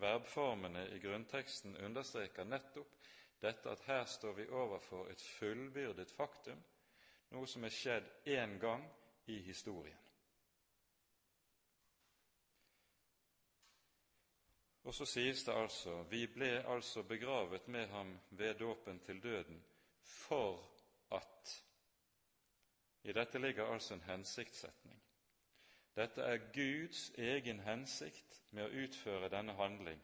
Verbformene 0.00 0.86
i 0.94 0.98
grunnteksten 1.02 1.76
understreker 1.76 2.44
nettopp 2.44 2.98
dette 3.40 3.70
at 3.70 3.84
her 3.86 4.04
står 4.04 4.32
vi 4.32 4.48
overfor 4.50 5.10
et 5.10 5.22
fullbyrdet 5.38 6.10
faktum, 6.10 6.58
noe 7.34 7.46
som 7.46 7.64
er 7.64 7.74
skjedd 7.74 8.10
én 8.34 8.58
gang 8.62 8.84
i 9.30 9.38
historien. 9.46 9.98
Og 14.88 14.94
så 14.94 15.04
sies 15.04 15.42
det 15.44 15.52
altså 15.52 16.02
vi 16.08 16.22
ble 16.32 16.62
altså 16.64 17.02
begravet 17.04 17.66
med 17.68 17.90
ham 17.92 18.14
ved 18.30 18.54
dåpen 18.54 19.00
til 19.04 19.20
døden 19.22 19.60
for 20.02 20.62
at 21.12 21.64
I 23.04 23.12
dette 23.12 23.38
ligger 23.38 23.68
altså 23.72 23.94
en 23.94 24.06
hensiktssetning. 24.06 25.02
Dette 25.96 26.22
er 26.22 26.38
Guds 26.54 27.10
egen 27.18 27.60
hensikt 27.60 28.42
med 28.50 28.64
å 28.66 28.84
utføre 28.84 29.30
denne 29.32 29.54
handling. 29.58 30.00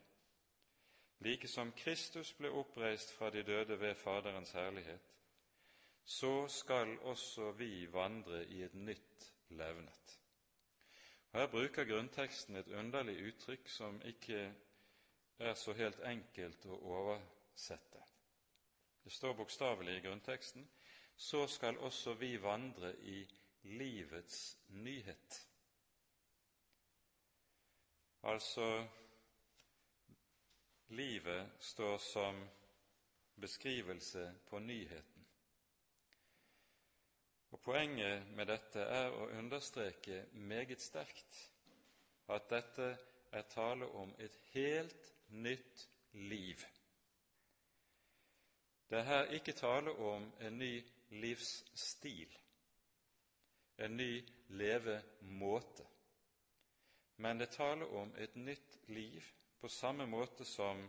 Like 1.25 1.49
som 1.49 1.73
Kristus 1.73 2.33
ble 2.37 2.51
oppreist 2.51 3.13
fra 3.17 3.31
de 3.31 3.43
døde 3.43 3.79
ved 3.81 3.95
Faderens 3.95 4.53
herlighet, 4.53 5.13
så 6.05 6.49
skal 6.49 6.99
også 6.99 7.53
vi 7.59 7.87
vandre 7.93 8.45
i 8.47 8.63
et 8.63 8.75
nytt 8.75 9.31
levnet. 9.49 10.19
Og 11.33 11.41
Her 11.41 11.47
bruker 11.47 11.89
grunnteksten 11.89 12.57
et 12.57 12.69
underlig 12.69 13.17
uttrykk 13.31 13.69
som 13.69 14.03
ikke 14.05 14.43
er 15.39 15.55
så 15.55 15.73
helt 15.73 16.01
enkelt 16.07 16.67
å 16.67 16.77
oversette. 16.99 18.03
Det 19.05 19.13
står 19.13 19.35
bokstavelig 19.37 19.97
i 19.97 20.05
grunnteksten 20.05 20.69
så 21.17 21.47
skal 21.47 21.79
også 21.79 22.15
vi 22.15 22.37
vandre 22.43 22.95
i 23.03 23.25
livets 23.63 24.57
nyhet. 24.69 25.41
Altså 28.25 28.87
livet 30.89 31.51
står 31.61 31.99
som 31.99 32.49
beskrivelse 33.41 34.35
på 34.49 34.59
nyheten. 34.59 35.27
Og 37.51 37.61
Poenget 37.61 38.27
med 38.37 38.49
dette 38.49 38.81
er 38.81 39.13
å 39.13 39.29
understreke 39.39 40.25
meget 40.33 40.81
sterkt 40.81 41.37
at 42.33 42.49
dette 42.51 42.89
er 43.33 43.47
tale 43.53 43.87
om 43.93 44.17
et 44.19 44.41
helt 44.55 45.13
nytt 45.29 45.89
liv. 46.13 46.65
Det 48.89 48.99
er 49.03 49.11
her 49.11 49.35
ikke 49.37 49.53
tale 49.53 49.93
om 49.93 50.31
en 50.41 50.59
ny 50.59 50.75
livsstil, 51.21 52.39
en 53.79 53.97
ny 53.97 54.13
levemåte 54.49 55.94
men 57.17 57.39
det 57.39 57.53
taler 57.55 57.95
om 57.97 58.15
et 58.19 58.35
nytt 58.37 58.79
liv 58.89 59.25
på 59.61 59.69
samme 59.69 60.07
måte 60.07 60.45
som 60.45 60.83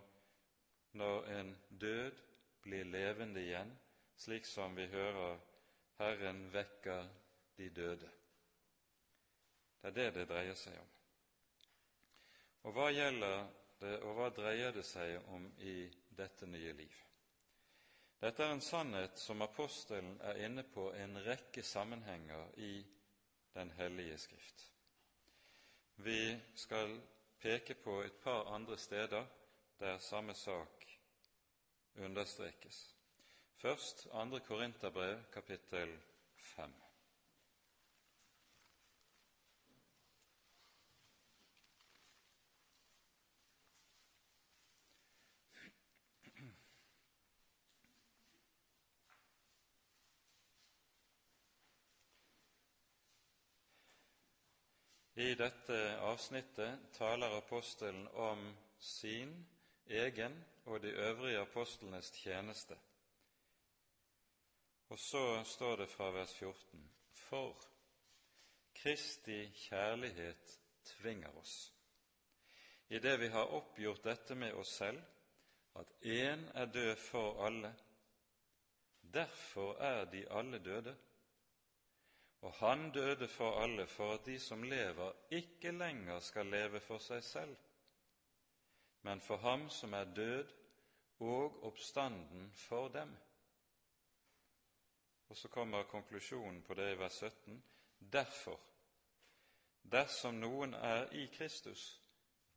når 0.91 1.28
en 1.38 1.55
død 1.69 2.21
blir 2.65 2.88
levende 2.89 3.43
igjen, 3.43 3.71
slik 4.17 4.45
som 4.45 4.76
vi 4.76 4.88
hører 4.89 5.38
Herren 5.99 6.41
vekker 6.53 7.07
de 7.57 7.69
døde. 7.69 8.09
Det 9.82 9.91
er 9.91 9.95
det 9.95 10.13
det 10.15 10.28
dreier 10.30 10.57
seg 10.57 10.78
om. 10.82 10.91
Og 12.65 12.73
hva 12.73 12.89
gjelder 12.89 13.45
det, 13.80 13.95
og 14.01 14.15
hva 14.17 14.30
dreier 14.34 14.73
det 14.73 14.86
seg 14.88 15.19
om 15.36 15.45
i 15.61 15.86
dette 16.09 16.49
nye 16.49 16.73
liv? 16.73 17.01
Dette 18.19 18.43
er 18.43 18.55
en 18.55 18.63
sannhet 18.63 19.19
som 19.21 19.43
apostelen 19.45 20.15
er 20.26 20.39
inne 20.47 20.63
på 20.63 20.89
en 20.97 21.19
rekke 21.28 21.63
sammenhenger 21.63 22.55
i 22.57 22.76
Den 23.55 23.69
hellige 23.78 24.17
Skrift. 24.17 24.74
Vi 25.98 26.41
skal 26.56 27.02
peke 27.39 27.74
på 27.74 28.02
et 28.02 28.14
par 28.14 28.43
andre 28.54 28.78
steder 28.78 29.26
der 29.80 29.98
samme 29.98 30.34
sak 30.34 30.86
understrekes. 31.96 32.96
Først 33.58 34.08
2. 34.12 34.39
Korinterbrev, 34.39 35.24
kapittel 35.34 36.00
5. 36.38 36.84
I 55.18 55.36
dette 55.36 55.97
avsnittet 56.03 56.91
taler 56.97 57.38
apostelen 57.38 58.07
om 58.07 58.41
sin 58.80 59.32
egen 59.88 60.36
og 60.66 60.82
de 60.82 60.89
øvrige 60.91 61.39
apostlenes 61.39 62.11
tjeneste. 62.11 62.76
Og 64.89 64.99
så 64.99 65.43
står 65.43 65.76
det 65.76 65.89
fra 65.89 66.11
vers 66.11 66.34
14.: 66.34 66.91
For 67.13 67.63
Kristi 68.76 69.51
kjærlighet 69.55 70.59
tvinger 70.84 71.38
oss, 71.39 71.74
idet 72.89 73.20
vi 73.20 73.28
har 73.28 73.55
oppgjort 73.55 74.03
dette 74.03 74.36
med 74.36 74.53
oss 74.53 74.76
selv, 74.78 75.01
at 75.76 75.88
én 76.03 76.43
er 76.53 76.66
død 76.66 76.95
for 76.95 77.45
alle, 77.45 77.76
derfor 79.13 79.76
er 79.76 80.05
de 80.05 80.28
alle 80.32 80.59
døde. 80.59 80.97
Og 82.46 82.54
han 82.54 82.91
døde 82.91 83.28
for 83.28 83.62
alle 83.62 83.88
for 83.88 84.14
at 84.14 84.26
de 84.26 84.39
som 84.39 84.64
lever, 84.64 85.12
ikke 85.32 85.72
lenger 85.72 86.20
skal 86.20 86.46
leve 86.46 86.80
for 86.80 87.02
seg 87.02 87.24
selv, 87.24 87.56
men 89.02 89.22
for 89.22 89.41
ham 89.41 89.70
som 89.70 89.93
er 89.93 90.14
død 90.14 90.52
og 91.26 91.64
oppstanden 91.66 92.52
for 92.54 92.88
dem. 92.93 93.16
Og 95.30 95.38
så 95.38 95.48
kommer 95.48 95.84
konklusjonen 95.84 96.62
på 96.62 96.74
det 96.74 96.91
i 96.91 97.00
vers 97.00 97.14
17. 97.14 97.64
Derfor, 98.14 98.60
dersom 99.82 100.38
noen 100.38 100.74
er 100.74 101.10
i 101.18 101.26
Kristus, 101.34 102.02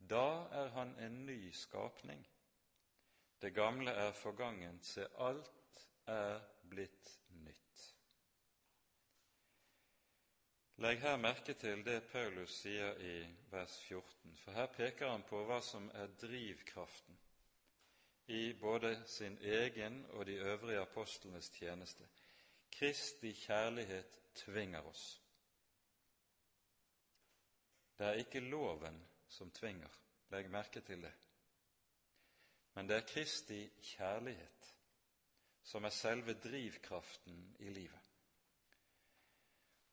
da 0.09 0.45
er 0.51 0.69
han 0.77 0.93
en 0.99 1.25
ny 1.25 1.51
skapning. 1.51 2.27
Det 3.41 3.53
gamle 3.53 3.91
er 3.91 4.11
forgangent, 4.11 4.85
se, 4.85 5.07
alt 5.17 5.87
er 6.05 6.39
blitt 6.69 7.15
nytt. 7.29 7.95
Legg 10.79 11.01
her 11.03 11.17
merke 11.17 11.53
til 11.59 11.81
det 11.83 12.05
Paulus 12.07 12.53
sier 12.61 12.95
i 13.03 13.15
vers 13.51 13.73
14, 13.83 14.37
for 14.39 14.55
her 14.55 14.69
peker 14.71 15.09
han 15.11 15.25
på 15.27 15.41
hva 15.43 15.57
som 15.59 15.89
er 15.91 16.13
drivkraften 16.21 17.17
i 18.31 18.53
både 18.61 18.93
sin 19.11 19.35
egen 19.43 20.05
og 20.15 20.25
de 20.29 20.37
øvrige 20.39 20.79
apostlenes 20.79 21.49
tjeneste. 21.49 22.07
Kristi 22.71 23.33
kjærlighet 23.41 24.19
tvinger 24.39 24.87
oss. 24.87 25.21
Det 27.97 28.07
er 28.07 28.23
ikke 28.23 28.47
loven 28.47 29.03
som 29.27 29.51
tvinger, 29.51 29.99
legg 30.31 30.47
merke 30.47 30.79
til 30.79 31.03
det, 31.03 31.15
men 32.77 32.87
det 32.87 33.01
er 33.01 33.09
Kristi 33.09 33.65
kjærlighet 33.97 34.75
som 35.63 35.83
er 35.83 35.91
selve 35.91 36.39
drivkraften 36.39 37.57
i 37.59 37.69
livet. 37.69 38.08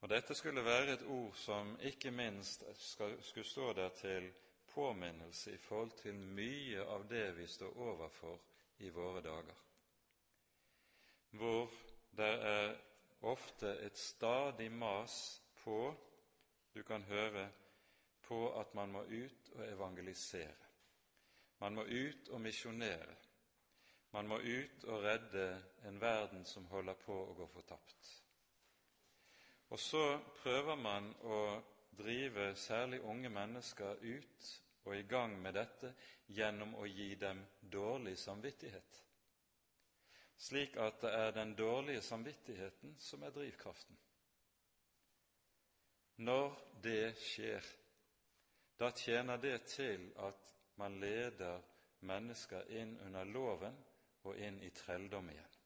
Og 0.01 0.09
Dette 0.09 0.35
skulle 0.35 0.65
være 0.65 0.93
et 0.93 1.05
ord 1.09 1.35
som 1.35 1.73
ikke 1.81 2.11
minst 2.11 2.63
skulle 2.77 3.45
stå 3.45 3.73
der 3.73 3.89
til 3.89 4.33
påminnelse 4.73 5.53
i 5.53 5.57
forhold 5.57 5.91
til 5.97 6.15
mye 6.15 6.83
av 6.85 7.07
det 7.09 7.31
vi 7.37 7.47
står 7.47 7.77
overfor 7.77 8.39
i 8.85 8.89
våre 8.93 9.21
dager, 9.25 9.63
hvor 11.31 11.71
det 12.17 12.33
er 12.49 12.75
ofte 13.21 13.71
et 13.85 13.97
stadig 13.97 14.71
mas 14.71 15.41
på, 15.63 15.95
du 16.73 16.83
kan 16.83 17.03
høre, 17.03 17.49
på 18.21 18.59
at 18.59 18.73
man 18.75 18.91
må 18.91 19.01
ut 19.01 19.49
og 19.55 19.65
evangelisere. 19.65 20.67
Man 21.59 21.75
må 21.75 21.81
ut 21.81 22.29
og 22.29 22.41
misjonere. 22.41 23.15
Man 24.11 24.27
må 24.27 24.37
ut 24.37 24.83
og 24.83 25.03
redde 25.03 25.63
en 25.87 26.01
verden 26.01 26.45
som 26.45 26.65
holder 26.65 26.93
på 26.93 27.15
å 27.17 27.33
gå 27.33 27.47
fortapt. 27.47 28.26
Og 29.69 29.79
så 29.79 30.19
prøver 30.41 30.75
man 30.75 31.09
å 31.27 31.41
drive 31.97 32.53
særlig 32.55 33.01
unge 33.01 33.29
mennesker 33.29 33.99
ut 34.03 34.51
og 34.87 34.95
i 34.95 35.03
gang 35.03 35.33
med 35.41 35.57
dette 35.57 35.91
gjennom 36.31 36.75
å 36.79 36.85
gi 36.87 37.15
dem 37.19 37.41
dårlig 37.61 38.15
samvittighet, 38.19 39.01
slik 40.37 40.77
at 40.79 41.01
det 41.01 41.11
er 41.11 41.33
den 41.35 41.55
dårlige 41.57 42.01
samvittigheten 42.01 42.95
som 42.99 43.23
er 43.23 43.35
drivkraften. 43.35 43.97
Når 46.17 46.55
det 46.83 47.17
skjer, 47.19 47.65
da 48.79 48.91
tjener 48.95 49.37
det 49.41 49.57
til 49.73 50.07
at 50.23 50.53
man 50.79 50.99
leder 51.01 51.59
mennesker 52.07 52.71
inn 52.79 52.95
under 53.05 53.25
loven 53.25 53.77
og 54.23 54.39
inn 54.39 54.61
i 54.63 54.71
trelldom 54.73 55.29
igjen. 55.33 55.56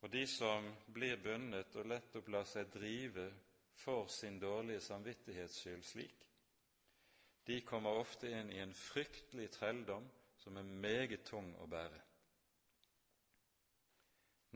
Og 0.00 0.12
de 0.12 0.26
som 0.30 0.66
blir 0.94 1.18
bundet 1.22 1.74
og 1.76 1.88
nettopp 1.90 2.28
lar 2.30 2.46
seg 2.46 2.70
drive 2.70 3.26
for 3.78 4.06
sin 4.12 4.38
dårlige 4.38 4.80
samvittighets 4.80 5.58
skyld 5.62 5.82
slik, 5.86 6.24
de 7.48 7.60
kommer 7.64 7.96
ofte 7.96 8.28
inn 8.28 8.50
i 8.52 8.60
en 8.60 8.74
fryktelig 8.76 9.48
trelldom 9.54 10.04
som 10.36 10.56
er 10.60 10.68
meget 10.84 11.24
tung 11.26 11.48
å 11.58 11.66
bære. 11.66 12.00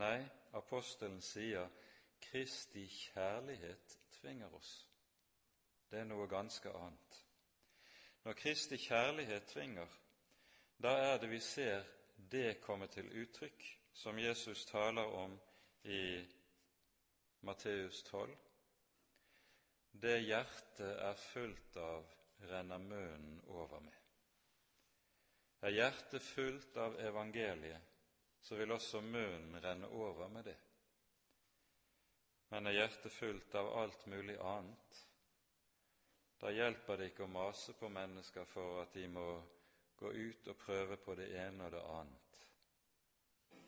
Nei, 0.03 0.19
apostelen 0.53 1.21
sier 1.25 1.69
Kristi 2.23 2.85
kjærlighet 2.87 3.97
tvinger 4.19 4.53
oss. 4.55 4.73
Det 5.91 6.01
er 6.01 6.09
noe 6.09 6.29
ganske 6.29 6.71
annet. 6.73 7.19
Når 8.23 8.39
Kristi 8.39 8.79
kjærlighet 8.79 9.49
tvinger, 9.51 9.89
da 10.77 10.95
er 11.11 11.19
det 11.19 11.31
vi 11.33 11.41
ser 11.41 11.85
det 12.33 12.61
komme 12.63 12.87
til 12.93 13.09
uttrykk, 13.25 13.65
som 13.93 14.19
Jesus 14.19 14.67
taler 14.67 15.07
om 15.07 15.39
i 15.83 16.27
Matteus 17.41 18.03
12. 18.03 18.37
Det 19.93 20.19
hjertet 20.19 20.99
er 20.99 21.15
fullt 21.15 21.77
av, 21.77 22.07
renner 22.39 22.79
munnen 22.79 23.41
over 23.47 23.81
med. 23.81 23.99
Er 25.63 25.77
hjertet 25.77 26.23
fullt 26.23 26.77
av 26.77 26.97
evangeliet, 27.01 27.91
så 28.43 28.57
vil 28.59 28.73
også 28.75 29.01
munnen 29.01 29.61
renne 29.63 29.87
over 29.87 30.29
med 30.29 30.49
det. 30.51 30.59
Men 32.51 32.67
er 32.67 32.81
hjertet 32.81 33.13
fullt 33.15 33.55
av 33.55 33.71
alt 33.79 34.07
mulig 34.11 34.39
annet, 34.41 35.03
da 36.43 36.51
hjelper 36.51 36.99
det 36.99 37.13
ikke 37.13 37.23
å 37.29 37.31
mase 37.31 37.73
på 37.79 37.87
mennesker 37.93 38.49
for 38.51 38.81
at 38.83 38.97
de 38.99 39.05
må 39.07 39.27
gå 40.01 40.11
ut 40.11 40.49
og 40.51 40.59
prøve 40.59 40.97
på 40.99 41.15
det 41.15 41.29
ene 41.39 41.69
og 41.69 41.77
det 41.77 41.83
annet. 41.87 42.32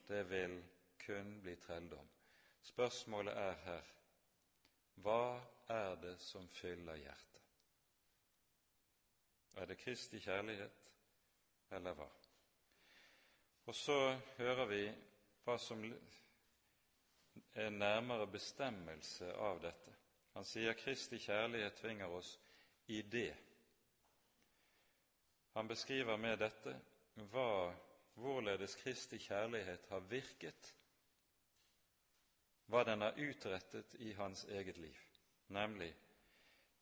Det 0.09 0.23
vil 0.31 0.59
kun 1.07 1.41
bli 1.41 1.57
trelldom. 1.57 2.09
Spørsmålet 2.63 3.37
er 3.37 3.61
her 3.65 3.93
hva 5.05 5.41
er 5.69 5.97
det 6.03 6.15
som 6.23 6.47
fyller 6.49 6.97
hjertet? 6.97 7.41
Er 9.55 9.67
det 9.67 9.79
Kristi 9.79 10.19
kjærlighet, 10.23 10.91
eller 11.71 11.95
hva? 11.99 12.09
Og 13.67 13.75
så 13.75 13.99
hører 14.37 14.67
vi 14.71 14.83
hva 15.45 15.57
som 15.59 15.83
er 17.55 17.71
nærmere 17.71 18.27
bestemmelse 18.31 19.33
av 19.35 19.61
dette. 19.63 19.95
Han 20.35 20.47
sier 20.47 20.75
Kristi 20.79 21.19
kjærlighet 21.23 21.79
tvinger 21.79 22.11
oss 22.11 22.35
i 22.87 23.03
det. 23.03 23.35
Han 25.55 25.69
beskriver 25.71 26.19
med 26.19 26.39
dette 26.43 26.75
hva, 27.31 27.73
hvorledes 28.15 28.77
Kristi 28.77 29.19
kjærlighet 29.19 29.87
har 29.89 30.01
virket, 30.01 30.75
hva 32.67 32.85
den 32.85 33.01
har 33.05 33.19
utrettet 33.21 33.95
i 34.01 34.13
hans 34.13 34.45
eget 34.45 34.77
liv, 34.77 34.97
nemlig 35.49 35.95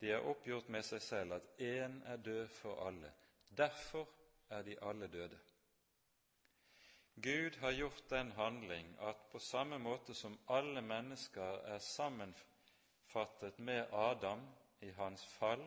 de 0.00 0.10
har 0.10 0.26
oppgjort 0.26 0.68
med 0.68 0.82
seg 0.86 1.02
selv 1.02 1.36
at 1.38 1.48
én 1.62 2.00
er 2.10 2.16
død 2.16 2.48
for 2.48 2.86
alle. 2.86 3.12
Derfor 3.56 4.08
er 4.50 4.62
de 4.62 4.76
alle 4.82 5.06
døde. 5.06 5.38
Gud 7.22 7.58
har 7.60 7.72
gjort 7.72 8.04
den 8.10 8.32
handling 8.32 8.96
at 9.00 9.16
på 9.32 9.38
samme 9.38 9.78
måte 9.78 10.14
som 10.14 10.38
alle 10.48 10.82
mennesker 10.82 11.60
er 11.74 11.78
sammenfattet 11.78 13.58
med 13.58 13.86
Adam 13.92 14.42
i 14.80 14.90
hans 14.90 15.26
fall 15.26 15.62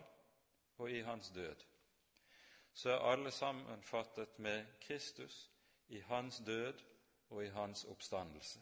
og 0.77 0.91
i 0.91 1.01
hans 1.01 1.29
død, 1.29 1.65
så 2.73 2.89
er 2.89 3.11
alle 3.11 3.31
sammenfattet 3.31 4.39
med 4.39 4.65
Kristus 4.81 5.51
i 5.87 5.99
hans 5.99 6.41
død 6.45 6.81
og 7.29 7.45
i 7.45 7.49
hans 7.49 7.83
oppstandelse. 7.83 8.59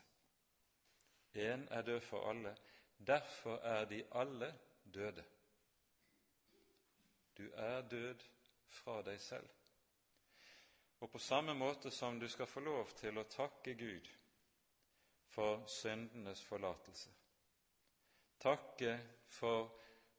Én 1.35 1.67
er 1.69 1.81
død 1.81 2.01
for 2.01 2.29
alle, 2.29 2.57
derfor 3.07 3.57
er 3.57 3.85
de 3.85 4.03
alle 4.11 4.59
døde. 4.93 5.23
Du 7.37 7.49
er 7.53 7.81
død 7.81 8.19
fra 8.67 9.01
deg 9.01 9.21
selv. 9.21 9.49
Og 10.99 11.09
på 11.11 11.19
samme 11.19 11.53
måte 11.53 11.91
som 11.91 12.19
du 12.19 12.27
skal 12.27 12.47
få 12.47 12.59
lov 12.59 12.91
til 12.95 13.17
å 13.17 13.27
takke 13.27 13.73
Gud 13.75 14.07
for 15.33 15.65
syndenes 15.67 16.43
forlatelse, 16.45 17.09
takke 18.39 18.93
for 19.27 19.73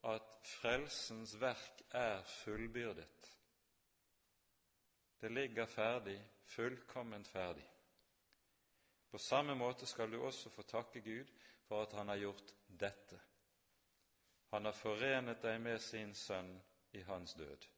at 0.05 0.27
frelsens 0.45 1.37
verk 1.41 1.85
er 1.91 2.23
fullbyrdet. 2.43 3.31
Det 5.21 5.31
ligger 5.33 5.67
ferdig, 5.67 6.19
fullkomment 6.45 7.29
ferdig. 7.29 7.67
På 9.11 9.19
samme 9.19 9.55
måte 9.55 9.87
skal 9.87 10.11
du 10.13 10.21
også 10.23 10.51
få 10.51 10.63
takke 10.63 11.01
Gud 11.01 11.31
for 11.69 11.83
at 11.83 11.93
Han 11.93 12.09
har 12.09 12.17
gjort 12.17 12.55
dette. 12.67 13.21
Han 14.51 14.65
har 14.65 14.73
forenet 14.73 15.43
deg 15.43 15.61
med 15.61 15.79
sin 15.83 16.15
Sønn 16.15 16.61
i 16.93 17.03
hans 17.03 17.35
død 17.35 17.69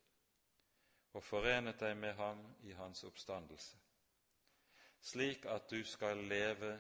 og 1.17 1.25
forenet 1.25 1.81
deg 1.81 1.95
med 1.97 2.13
ham 2.19 2.43
i 2.69 2.75
hans 2.77 3.05
oppstandelse, 3.09 3.79
slik 5.01 5.47
at 5.49 5.71
du 5.71 5.81
skal 5.85 6.21
leve 6.29 6.75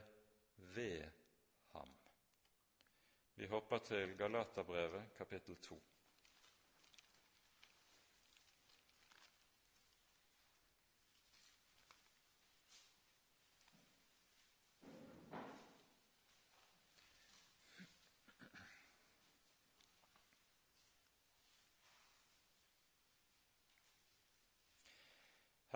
ved 0.76 1.06
ham. 1.72 1.94
Vi 3.34 3.46
hopper 3.48 3.78
til 3.78 4.16
Galaterbrevet, 4.16 5.14
kapittel 5.16 5.56
2. 5.56 5.80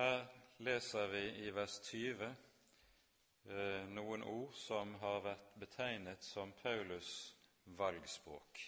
Her 0.00 0.26
leser 0.56 1.06
vi 1.06 1.46
i 1.46 1.50
vers 1.50 1.74
20 1.84 2.24
eh, 2.24 3.88
noen 3.92 4.22
ord 4.24 4.54
som 4.56 4.94
har 5.02 5.18
vært 5.26 5.48
betegnet 5.60 6.22
som 6.24 6.54
Paulus' 6.62 7.34
valgspråk. 7.76 8.60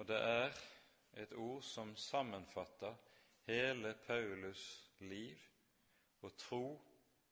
Og 0.00 0.08
det 0.08 0.20
er 0.24 0.60
et 1.20 1.34
ord 1.36 1.60
som 1.68 1.92
sammenfatter 2.00 2.96
hele 3.44 3.92
Paulus' 4.06 4.64
liv 5.04 5.42
og 6.22 6.32
tro 6.40 6.62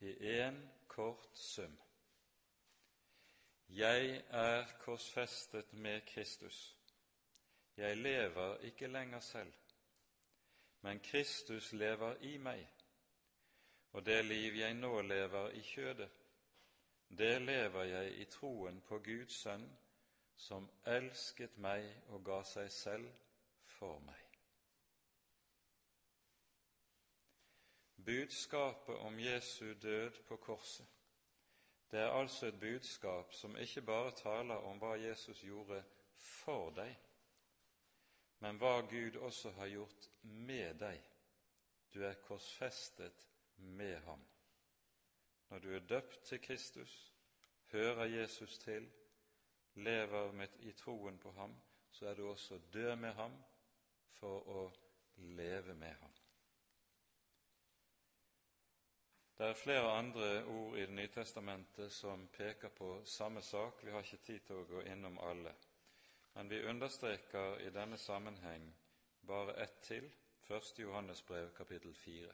i 0.05 0.13
én 0.35 0.61
kort 0.93 1.31
sum. 1.33 1.79
Jeg 3.81 4.21
er 4.29 4.77
korsfestet 4.85 5.73
med 5.73 6.05
Kristus. 6.13 6.61
Jeg 7.77 7.97
lever 7.97 8.69
ikke 8.73 8.93
lenger 8.93 9.25
selv 9.25 9.57
men 10.81 11.01
Kristus 11.01 11.73
lever 11.73 12.17
i 12.21 12.37
meg, 12.39 12.69
og 13.93 14.07
det 14.07 14.25
liv 14.25 14.55
jeg 14.61 14.75
nå 14.75 15.01
lever 15.03 15.51
i 15.51 15.63
kjødet, 15.63 16.11
det 17.09 17.43
lever 17.43 17.85
jeg 17.85 18.19
i 18.21 18.25
troen 18.25 18.81
på 18.81 18.99
Guds 18.99 19.41
sønn, 19.43 19.69
som 20.37 20.69
elsket 20.87 21.57
meg 21.59 21.89
og 22.15 22.25
ga 22.25 22.43
seg 22.47 22.71
selv 22.73 23.09
for 23.79 23.99
meg. 24.07 24.29
Budskapet 28.05 28.95
om 28.95 29.19
Jesu 29.21 29.75
død 29.83 30.23
på 30.29 30.37
korset, 30.37 30.87
Det 31.91 32.01
er 32.01 32.11
altså 32.11 32.47
et 32.47 32.61
budskap 32.61 33.33
som 33.33 33.57
ikke 33.57 33.83
bare 33.83 34.11
taler 34.11 34.55
om 34.55 34.79
hva 34.79 34.93
Jesus 35.01 35.41
gjorde 35.41 35.85
for 36.21 36.71
deg, 36.71 36.97
men 38.39 38.59
hva 38.59 38.81
Gud 38.91 39.17
også 39.17 39.51
har 39.59 39.67
gjort 39.67 40.09
med 40.23 40.79
deg. 40.81 41.01
Du 41.95 42.03
er 42.05 42.21
korsfestet 42.27 43.29
med 43.57 43.97
ham. 44.07 44.23
Når 45.49 45.59
du 45.59 45.69
er 45.75 45.87
døpt 45.89 46.21
til 46.29 46.41
Kristus, 46.43 47.15
hører 47.73 48.05
Jesus 48.05 48.59
til, 48.59 48.91
lever 49.75 50.33
med, 50.33 50.49
i 50.61 50.73
troen 50.73 51.19
på 51.19 51.33
ham, 51.33 51.57
så 51.91 52.07
er 52.07 52.15
du 52.15 52.29
også 52.29 52.59
død 52.73 52.97
med 52.97 53.13
ham 53.13 53.35
for 54.21 54.49
å 54.49 54.65
leve 55.17 55.75
med 55.75 55.95
ham. 55.95 56.15
Det 59.39 59.47
er 59.47 59.55
flere 59.55 59.91
andre 59.95 60.45
ord 60.45 60.77
i 60.77 60.87
Det 60.87 60.95
nye 60.95 61.09
testamentet 61.15 61.93
som 61.93 62.29
peker 62.29 62.69
på 62.69 63.05
samme 63.05 63.43
sak. 63.43 63.85
Vi 63.85 63.91
har 63.91 64.03
ikke 64.03 64.25
tid 64.27 64.41
til 64.41 64.57
å 64.57 64.65
gå 64.67 64.81
innom 64.83 65.19
alle. 65.23 65.53
Men 66.39 66.49
vi 66.49 66.63
understreker 66.63 67.61
i 67.61 67.71
denne 67.71 67.97
sammenheng 67.99 68.75
bare 69.27 69.57
ett 69.63 69.81
til, 69.83 70.05
1. 70.49 70.79
Johannes 70.79 71.23
brev, 71.23 71.51
kapittel 71.57 71.95
4. 71.95 72.33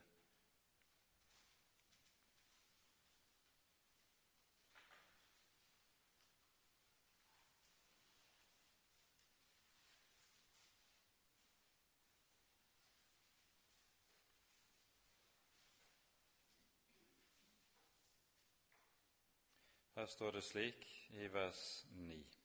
Her 19.97 20.07
står 20.07 20.31
det 20.31 20.45
slik 20.45 20.89
i 21.09 21.33
vers 21.33 21.87
9. 21.91 22.44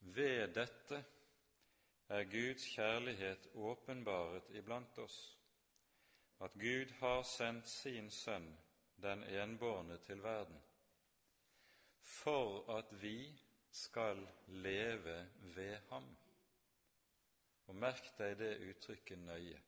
Ved 0.00 0.54
dette 0.54 1.04
er 2.08 2.24
Guds 2.24 2.64
kjærlighet 2.74 3.48
åpenbaret 3.54 4.50
iblant 4.50 4.98
oss, 4.98 5.18
at 6.40 6.52
Gud 6.52 6.92
har 7.00 7.22
sendt 7.22 7.68
sin 7.68 8.10
Sønn, 8.10 8.48
den 9.02 9.22
enbårne, 9.22 9.98
til 9.98 10.22
verden, 10.22 10.62
for 12.02 12.78
at 12.78 13.02
vi 13.02 13.40
skal 13.70 14.28
leve 14.46 15.30
ved 15.40 15.76
ham. 15.90 16.16
Og 17.66 17.74
merk 17.74 18.14
deg 18.18 18.38
det 18.38 18.54
uttrykket 18.70 19.18
nøye 19.18 19.58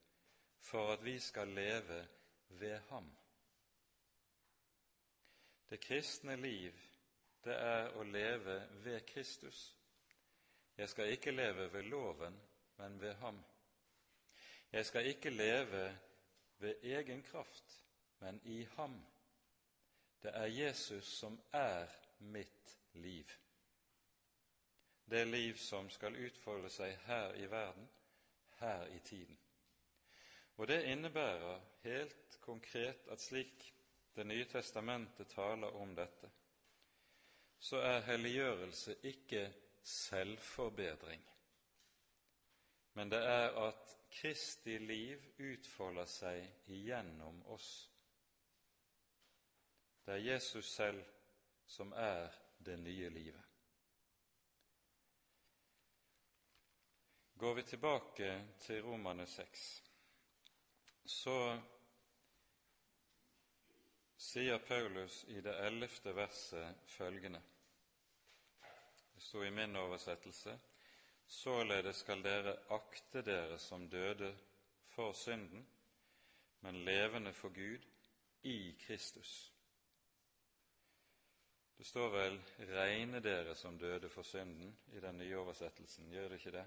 for 0.60 0.92
at 0.92 1.04
vi 1.04 1.18
skal 1.18 1.48
leve 1.48 2.08
ved 2.48 2.78
ham. 2.78 3.16
Det 5.70 5.80
kristne 5.80 6.36
liv, 6.36 6.72
det 7.44 7.54
er 7.54 7.94
å 7.96 8.02
leve 8.02 8.56
ved 8.84 9.00
Kristus. 9.06 9.79
Jeg 10.80 10.88
skal 10.88 11.10
ikke 11.12 11.30
leve 11.30 11.72
ved 11.72 11.82
loven, 11.82 12.40
men 12.76 13.00
ved 13.00 13.14
ham. 13.14 13.44
Jeg 14.72 14.86
skal 14.86 15.06
ikke 15.06 15.30
leve 15.30 15.98
ved 16.58 16.74
egen 16.82 17.22
kraft, 17.22 17.84
men 18.18 18.40
i 18.44 18.62
ham. 18.64 19.06
Det 20.22 20.30
er 20.34 20.44
Jesus 20.44 21.04
som 21.04 21.40
er 21.52 21.86
mitt 22.18 22.78
liv. 22.92 23.24
Det 25.10 25.26
liv 25.26 25.56
som 25.56 25.90
skal 25.90 26.16
utfolde 26.16 26.72
seg 26.72 26.96
her 27.04 27.36
i 27.36 27.50
verden, 27.50 27.88
her 28.64 28.86
i 28.86 28.98
tiden. 29.04 29.38
Og 30.56 30.68
det 30.68 30.82
innebærer 30.84 31.60
helt 31.82 32.38
konkret 32.40 33.08
at 33.12 33.20
slik 33.20 33.74
det 34.16 34.26
nye 34.26 34.44
testamentet 34.44 35.28
taler 35.28 35.76
om 35.76 35.92
dette, 35.94 36.30
så 37.58 37.76
er 37.76 38.06
helliggjørelse 38.08 38.96
ikke 39.02 39.50
selvforbedring, 39.82 41.22
men 42.92 43.10
det 43.10 43.20
er 43.24 43.54
at 43.68 43.96
Kristi 44.10 44.78
liv 44.78 45.22
utfolder 45.38 46.08
seg 46.10 46.70
igjennom 46.74 47.38
oss. 47.54 47.70
Det 50.04 50.16
er 50.16 50.24
Jesus 50.32 50.72
selv 50.74 51.04
som 51.70 51.92
er 51.94 52.34
det 52.58 52.74
nye 52.82 53.10
livet. 53.14 53.46
Går 57.40 57.54
vi 57.54 57.62
tilbake 57.62 58.32
til 58.60 58.82
Romane 58.84 59.24
6, 59.26 59.62
så 61.08 61.36
sier 64.20 64.58
Paulus 64.58 65.22
i 65.32 65.40
det 65.40 65.54
ellevte 65.64 66.12
verset 66.12 66.84
følgende 66.98 67.40
Det 69.20 69.26
sto 69.26 69.42
i 69.44 69.50
min 69.50 69.76
oversettelse 69.76 70.58
Således 71.26 71.96
skal 71.96 72.22
dere 72.24 72.54
akte 72.72 73.20
dere 73.22 73.58
som 73.60 73.84
døde 73.90 74.30
for 74.94 75.12
synden, 75.12 75.66
men 76.60 76.78
levende 76.84 77.32
for 77.32 77.52
Gud 77.52 77.84
i 78.42 78.72
Kristus. 78.80 79.52
Det 81.76 81.86
står 81.86 82.08
vel 82.08 82.40
'regne 82.58 83.20
dere 83.20 83.54
som 83.54 83.78
døde 83.78 84.08
for 84.08 84.22
synden' 84.22 84.74
i 84.86 85.00
den 85.00 85.18
nye 85.18 85.36
oversettelsen, 85.36 86.10
gjør 86.10 86.28
det 86.28 86.34
ikke 86.40 86.56
det? 86.56 86.66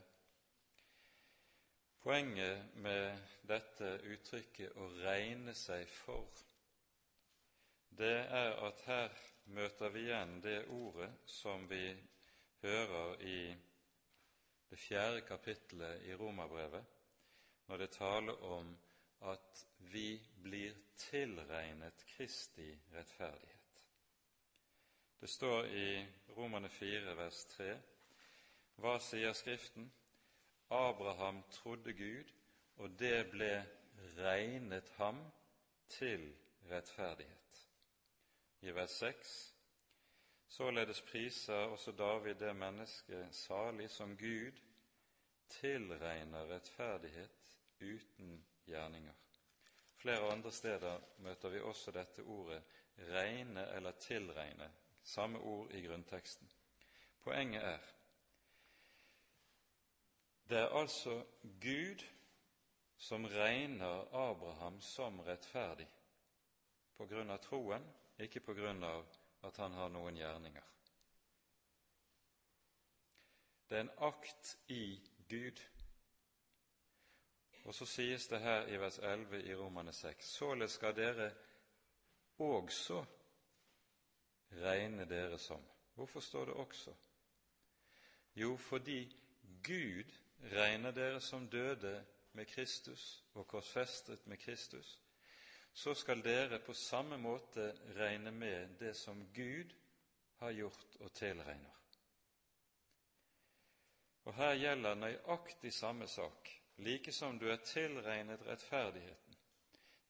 Poenget 1.99 2.75
med 2.75 3.17
dette 3.47 3.99
uttrykket 4.13 4.71
'å 4.77 4.87
regne 5.01 5.53
seg 5.53 5.87
for' 5.87 6.45
det 7.97 8.17
er 8.17 8.65
at 8.67 8.81
her 8.85 9.09
møter 9.45 9.89
vi 9.89 9.99
igjen 9.99 10.41
det 10.41 10.65
ordet 10.67 11.11
som 11.25 11.69
vi 11.69 12.12
hører 12.63 13.21
i 13.21 13.55
det 14.69 14.79
fjerde 14.79 15.21
kapittelet 15.21 16.05
i 16.07 16.15
Romerbrevet, 16.15 16.85
når 17.67 17.77
det 17.77 17.89
taler 17.91 18.43
om 18.43 18.77
at 19.21 19.65
vi 19.77 20.21
blir 20.43 20.73
tilregnet 20.97 22.05
Kristi 22.15 22.71
rettferdighet. 22.93 23.83
Det 25.19 25.29
står 25.29 25.65
i 25.65 26.05
Romane 26.37 26.69
4, 26.69 27.15
vers 27.15 27.45
3. 27.45 27.69
Hva 28.75 28.97
sier 28.99 29.33
Skriften? 29.33 29.91
Abraham 30.69 31.43
trodde 31.51 31.93
Gud, 31.93 32.33
og 32.75 32.99
det 32.99 33.29
ble 33.31 33.53
regnet 34.17 34.89
ham 34.97 35.19
til 35.87 36.31
rettferdighet 36.71 37.67
i 38.61 38.71
vers 38.75 38.91
6. 38.99 39.52
Således 40.53 41.01
priser 41.01 41.53
også 41.53 41.91
David 41.91 42.35
det 42.35 42.55
mennesket 42.55 43.35
salig 43.35 43.89
som 43.89 44.17
Gud 44.17 44.59
tilregner 45.49 46.45
rettferdighet 46.51 47.55
uten 47.81 48.45
gjerninger. 48.65 49.13
Flere 49.95 50.31
andre 50.31 50.51
steder 50.51 50.99
møter 51.17 51.49
vi 51.49 51.59
også 51.59 51.91
dette 51.91 52.21
ordet 52.21 52.61
regne 52.97 53.65
eller 53.75 53.91
tilregne, 53.91 54.69
samme 55.03 55.39
ord 55.39 55.73
i 55.73 55.81
grunnteksten. 55.87 56.51
Poenget 57.23 57.63
er 57.63 57.79
det 60.49 60.57
er 60.57 60.77
altså 60.83 61.23
Gud 61.61 62.05
som 62.97 63.25
regner 63.25 64.05
Abraham 64.29 64.81
som 64.81 65.19
rettferdig 65.19 65.89
på 66.97 67.09
grunn 67.09 67.33
av 67.33 67.41
troen 67.41 67.91
ikke 68.19 68.45
på 68.45 68.53
grunn 68.53 68.83
av 68.83 69.05
at 69.43 69.57
han 69.57 69.73
har 69.73 69.91
noen 69.91 70.17
gjerninger. 70.17 70.69
Det 73.69 73.77
er 73.77 73.85
en 73.87 73.95
akt 74.05 74.57
i 74.71 75.01
Gud. 75.29 75.61
Og 77.63 77.75
så 77.75 77.85
sies 77.87 78.27
det 78.27 78.39
her 78.43 78.67
i 78.67 78.77
vers 78.77 78.99
11 78.99 79.43
i 79.43 79.55
Romane 79.55 79.93
6.: 79.93 80.25
Således 80.35 80.71
skal 80.71 80.95
dere 80.95 81.31
også 82.37 83.05
regne 84.51 85.05
dere 85.09 85.39
som. 85.39 85.63
Hvorfor 85.95 86.19
står 86.19 86.45
det 86.45 86.53
også? 86.53 86.93
Jo, 88.35 88.57
fordi 88.57 89.17
Gud 89.63 90.11
regner 90.51 90.91
dere 90.91 91.21
som 91.21 91.49
døde 91.49 92.05
med 92.33 92.45
Kristus 92.45 93.23
og 93.33 93.47
korsfestet 93.47 94.27
med 94.27 94.37
Kristus, 94.37 94.99
så 95.73 95.93
skal 95.93 96.21
dere 96.21 96.59
på 96.59 96.73
samme 96.73 97.17
måte 97.17 97.71
regne 97.97 98.31
med 98.31 98.75
det 98.79 98.93
som 98.97 99.25
Gud 99.33 99.73
har 100.37 100.51
gjort 100.51 100.97
og 100.99 101.13
tilregner. 101.13 101.79
Og 104.23 104.35
her 104.37 104.53
gjelder 104.55 104.95
nøyaktig 104.95 105.73
samme 105.73 106.07
sak. 106.07 106.49
Like 106.77 107.11
som 107.11 107.39
du 107.39 107.49
er 107.51 107.59
tilregnet 107.65 108.41
rettferdigheten, 108.47 109.35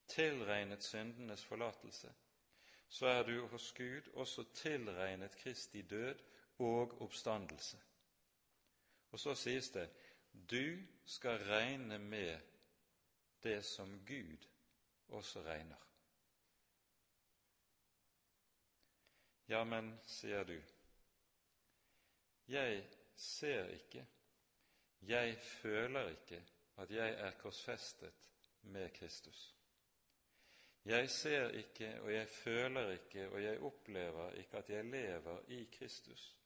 tilregnet 0.08 0.84
syndenes 0.84 1.44
forlatelse, 1.44 2.12
så 2.88 3.06
er 3.06 3.22
du 3.22 3.46
hos 3.46 3.72
Gud 3.72 4.08
også 4.14 4.44
tilregnet 4.54 5.36
Kristi 5.36 5.82
død 5.82 6.22
og 6.58 7.02
oppstandelse. 7.02 7.80
Og 9.10 9.20
så 9.20 9.34
sies 9.34 9.70
det 9.70 9.88
du 10.50 10.78
skal 11.06 11.38
regne 11.38 11.98
med 11.98 12.40
det 13.42 13.64
som 13.64 14.00
Gud 14.06 14.53
også 15.08 15.42
regner. 15.42 15.76
Ja, 19.48 19.64
men, 19.64 19.90
sier 20.08 20.44
du, 20.44 20.56
jeg 22.48 22.84
ser 23.16 23.68
ikke, 23.68 24.06
jeg 25.02 25.36
føler 25.38 26.08
ikke 26.08 26.40
at 26.76 26.90
jeg 26.90 27.10
er 27.10 27.30
korsfestet 27.30 28.12
med 28.62 28.90
Kristus. 28.90 29.54
Jeg 30.84 31.10
ser 31.10 31.48
ikke, 31.48 32.00
og 32.02 32.12
jeg 32.12 32.28
føler 32.28 32.90
ikke, 32.90 33.30
og 33.30 33.42
jeg 33.42 33.60
opplever 33.60 34.30
ikke 34.30 34.56
at 34.56 34.70
jeg 34.70 34.84
lever 34.84 35.40
i 35.48 35.64
Kristus, 35.78 36.36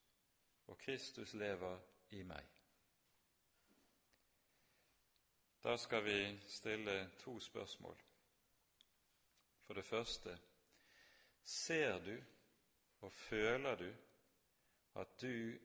og 0.67 0.77
Kristus 0.77 1.33
lever 1.33 1.79
i 2.09 2.23
meg. 2.23 2.45
Da 5.63 5.77
skal 5.77 6.05
vi 6.05 6.39
stille 6.47 7.09
to 7.19 7.39
spørsmål. 7.39 8.08
For 9.69 9.73
det 9.73 9.85
første 9.85 10.39
ser 11.43 11.99
du 11.99 12.15
og 13.05 13.11
føler 13.13 13.75
du 13.75 13.89
at 14.95 15.21
du 15.21 15.59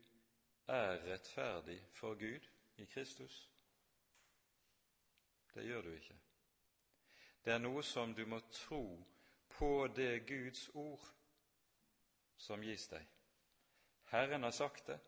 er 0.68 0.98
rettferdig 1.06 1.78
for 1.92 2.14
Gud 2.14 2.48
i 2.76 2.84
Kristus? 2.84 3.50
Det 5.54 5.64
gjør 5.64 5.82
du 5.82 5.90
ikke. 5.94 6.18
Det 7.44 7.52
er 7.52 7.64
noe 7.64 7.80
som 7.82 8.12
du 8.12 8.26
må 8.28 8.42
tro 8.52 8.84
på 9.56 9.88
det 9.96 10.26
Guds 10.28 10.68
ord 10.74 11.08
som 12.36 12.60
gis 12.60 12.84
deg. 12.92 13.08
Herren 14.12 14.44
har 14.44 14.52
sagt 14.52 14.86
det, 14.86 15.00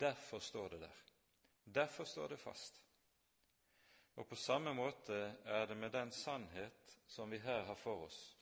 derfor 0.00 0.38
står 0.38 0.68
det 0.68 0.80
der. 0.80 1.04
Derfor 1.64 2.04
står 2.04 2.32
det 2.32 2.40
fast. 2.40 2.85
Og 4.16 4.26
på 4.26 4.36
samme 4.36 4.72
måte 4.74 5.16
er 5.44 5.66
det 5.66 5.76
med 5.76 5.90
den 5.90 6.12
sannhet 6.12 6.98
som 7.06 7.30
vi 7.30 7.38
her 7.38 7.62
har 7.62 7.74
for 7.74 8.06
oss, 8.06 8.36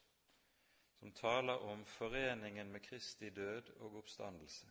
som 0.99 1.13
taler 1.13 1.67
om 1.67 1.85
foreningen 1.85 2.71
med 2.73 2.81
Kristi 2.81 3.31
død 3.31 3.71
og 3.81 3.97
oppstandelse. 3.97 4.67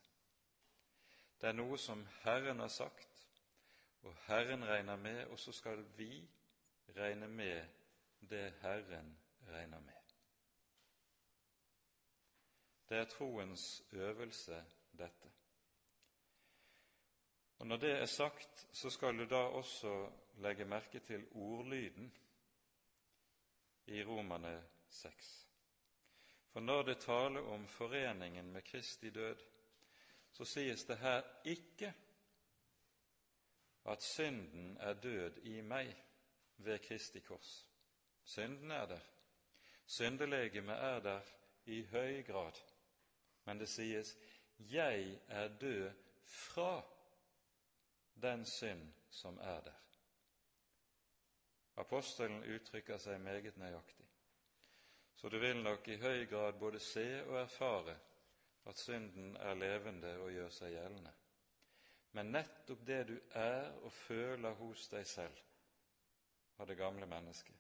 Det 1.42 1.50
er 1.50 1.58
noe 1.60 1.78
som 1.78 2.06
Herren 2.24 2.64
har 2.64 2.72
sagt, 2.72 3.28
og 4.04 4.16
Herren 4.28 4.64
regner 4.68 4.96
med, 4.96 5.26
og 5.26 5.40
så 5.40 5.52
skal 5.52 5.84
vi 5.98 6.30
regne 6.96 7.28
med 7.28 7.68
det 8.20 8.54
Herren 8.62 9.18
regner 9.48 9.80
med. 9.80 9.94
Det 12.90 12.98
er 12.98 13.06
troens 13.06 13.84
øvelse, 13.92 14.66
dette. 14.92 15.32
Og 17.60 17.68
Når 17.68 17.78
det 17.78 17.92
er 17.92 18.06
sagt, 18.06 18.68
så 18.72 18.90
skal 18.90 19.18
du 19.18 19.26
da 19.26 19.36
også 19.36 20.12
legge 20.34 20.66
merke 20.66 21.00
til 21.00 21.26
ordlyden 21.32 22.14
i 23.86 24.04
Romane 24.04 24.64
6. 24.90 25.50
For 26.50 26.60
når 26.60 26.82
det 26.82 27.00
taler 27.00 27.42
om 27.42 27.68
foreningen 27.68 28.52
med 28.52 28.62
Kristi 28.62 29.10
død, 29.10 29.36
så 30.32 30.46
sies 30.46 30.86
det 30.86 30.98
her 30.98 31.22
ikke 31.46 31.94
at 33.86 34.02
synden 34.02 34.78
er 34.78 34.94
død 34.94 35.38
i 35.44 35.62
meg 35.62 35.96
ved 36.58 36.80
Kristi 36.80 37.20
kors. 37.20 37.68
Synden 38.24 38.72
er 38.72 38.86
der. 38.86 39.00
Syndelegemet 39.86 40.76
er 40.76 41.00
der 41.00 41.22
i 41.66 41.84
høy 41.84 42.26
grad. 42.26 42.54
Men 43.46 43.60
det 43.60 43.70
sies 43.70 44.18
'Jeg 44.60 45.20
er 45.28 45.48
død 45.48 45.92
fra 46.26 46.82
den 48.22 48.46
synd 48.46 48.94
som 49.10 49.38
er 49.38 49.62
der'. 49.62 49.83
Apostelen 51.76 52.44
uttrykker 52.44 52.98
seg 53.02 53.22
meget 53.22 53.58
nøyaktig. 53.58 54.06
Så 55.16 55.30
du 55.30 55.40
vil 55.40 55.64
nok 55.64 55.88
i 55.88 55.98
høy 55.98 56.26
grad 56.30 56.60
både 56.60 56.80
se 56.80 57.06
og 57.24 57.38
erfare 57.42 57.96
at 58.66 58.78
synden 58.78 59.36
er 59.36 59.54
levende 59.54 60.12
og 60.20 60.32
gjør 60.32 60.50
seg 60.54 60.76
gjeldende. 60.76 61.14
Men 62.14 62.32
nettopp 62.36 62.86
det 62.88 63.00
du 63.10 63.16
er 63.40 63.72
og 63.82 63.92
føler 63.94 64.54
hos 64.60 64.86
deg 64.92 65.08
selv 65.08 65.40
av 66.62 66.70
det 66.70 66.78
gamle 66.78 67.08
mennesket, 67.10 67.56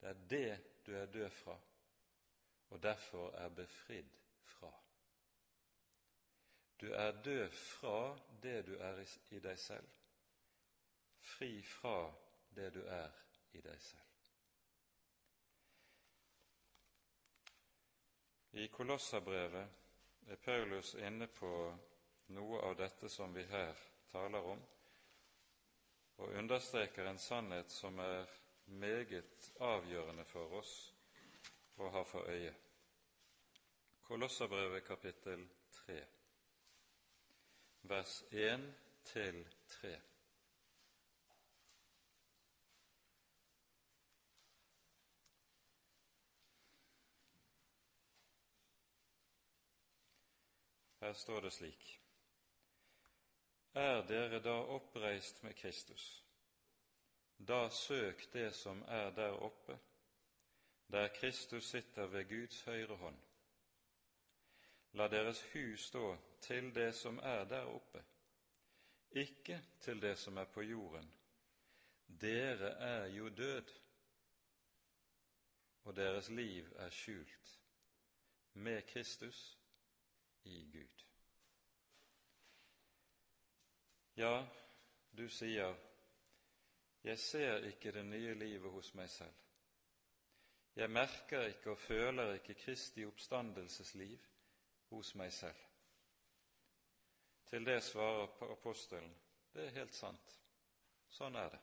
det 0.00 0.08
er 0.08 0.22
det 0.30 0.58
du 0.86 0.94
er 0.96 1.12
død 1.12 1.30
fra, 1.30 1.58
og 2.70 2.82
derfor 2.82 3.34
er 3.36 3.48
befridd 3.48 4.16
fra. 4.44 4.72
Du 6.80 6.88
er 6.92 7.22
død 7.24 7.50
fra 7.50 8.16
det 8.42 8.66
du 8.66 8.74
er 8.78 9.04
i 9.30 9.42
deg 9.44 9.58
selv, 9.58 9.88
fri 11.20 11.62
fra 11.62 11.98
det 12.56 12.72
du 12.74 12.82
er 12.86 13.25
i 13.56 13.62
deg 13.64 13.82
selv. 13.82 14.06
I 18.56 18.68
Kolosserbrevet 18.72 20.30
er 20.32 20.40
Paulus 20.40 20.94
inne 20.94 21.26
på 21.28 21.50
noe 22.36 22.60
av 22.64 22.76
dette 22.78 23.08
som 23.12 23.34
vi 23.34 23.44
her 23.50 23.76
taler 24.10 24.48
om, 24.52 24.62
og 26.16 26.38
understreker 26.40 27.10
en 27.10 27.20
sannhet 27.20 27.70
som 27.70 27.98
er 28.00 28.30
meget 28.80 29.50
avgjørende 29.60 30.24
for 30.24 30.56
oss 30.60 30.72
å 31.76 31.90
ha 31.92 32.02
for 32.08 32.32
øye. 32.32 32.54
Kolosserbrevet 34.08 34.86
kapittel 34.86 35.44
3, 35.84 36.00
vers 37.92 38.18
1 38.32 38.68
til 39.12 39.42
3. 39.80 39.96
Her 51.06 51.12
står 51.12 51.40
det 51.40 51.52
slik 51.52 51.84
Er 53.74 54.00
dere 54.06 54.40
da 54.42 54.54
oppreist 54.74 55.42
med 55.42 55.54
Kristus? 55.54 56.24
Da 57.38 57.68
søk 57.70 58.24
det 58.32 58.54
som 58.54 58.82
er 58.82 59.10
der 59.14 59.30
oppe, 59.30 59.78
der 60.90 61.08
Kristus 61.08 61.64
sitter 61.64 62.06
ved 62.06 62.24
Guds 62.28 62.62
høyre 62.62 62.96
hånd. 62.96 63.18
La 64.92 65.06
deres 65.08 65.42
hus 65.52 65.84
stå 65.86 66.16
til 66.40 66.74
det 66.74 66.94
som 66.94 67.18
er 67.18 67.44
der 67.44 67.70
oppe, 67.70 68.02
ikke 69.10 69.60
til 69.80 70.02
det 70.02 70.18
som 70.18 70.36
er 70.36 70.44
på 70.44 70.62
jorden. 70.62 71.12
Dere 72.20 72.72
er 72.88 73.06
jo 73.06 73.28
død, 73.28 73.70
og 75.84 75.96
deres 75.96 76.28
liv 76.28 76.72
er 76.76 76.90
skjult 76.90 77.60
med 78.52 78.82
Kristus 78.82 79.55
i 80.46 80.62
Gud. 80.72 81.04
Ja, 84.16 84.46
du 85.12 85.26
sier 85.28 85.74
jeg 87.06 87.18
ser 87.22 87.66
ikke 87.68 87.92
det 87.94 88.02
nye 88.06 88.34
livet 88.34 88.72
hos 88.72 88.88
meg 88.98 89.10
selv. 89.10 89.34
Jeg 90.76 90.90
merker 90.90 91.46
ikke 91.52 91.70
og 91.70 91.78
føler 91.78 92.32
ikke 92.34 92.56
Kristi 92.58 93.04
oppstandelsesliv 93.06 94.24
hos 94.90 95.12
meg 95.14 95.30
selv. 95.32 95.60
Til 97.46 97.66
det 97.66 97.78
svarer 97.86 98.50
apostelen 98.50 99.14
det 99.54 99.68
er 99.68 99.78
helt 99.78 99.94
sant. 99.94 100.34
Sånn 101.08 101.38
er 101.38 101.52
det. 101.54 101.62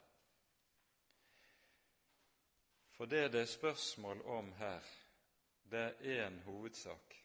For 2.95 3.05
det 3.05 3.25
det 3.33 3.41
er 3.41 3.51
spørsmål 3.51 4.21
om 4.37 4.53
her, 4.57 4.87
det 5.69 5.83
er 5.83 6.25
én 6.29 6.39
hovedsak. 6.47 7.22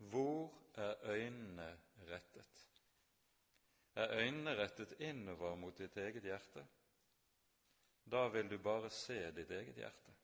Hvor 0.00 0.54
er 0.74 0.94
øynene 1.02 1.78
rettet? 2.08 2.66
Er 3.94 4.12
øynene 4.18 4.56
rettet 4.56 4.92
innover 5.00 5.54
mot 5.54 5.78
ditt 5.78 5.96
eget 5.96 6.22
hjerte? 6.22 6.66
Da 8.10 8.28
vil 8.28 8.50
du 8.50 8.58
bare 8.58 8.90
se 8.90 9.30
ditt 9.30 9.50
eget 9.50 9.74
hjerte. 9.74 10.14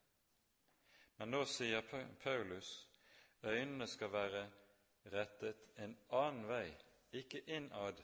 Men 1.18 1.30
nå 1.30 1.44
sier 1.44 1.84
Paulus 2.22 2.88
øynene 3.42 3.86
skal 3.86 4.12
være 4.12 4.50
rettet 5.12 5.68
en 5.78 5.98
annen 6.10 6.48
vei, 6.48 6.72
ikke 7.12 7.40
innad, 7.46 8.00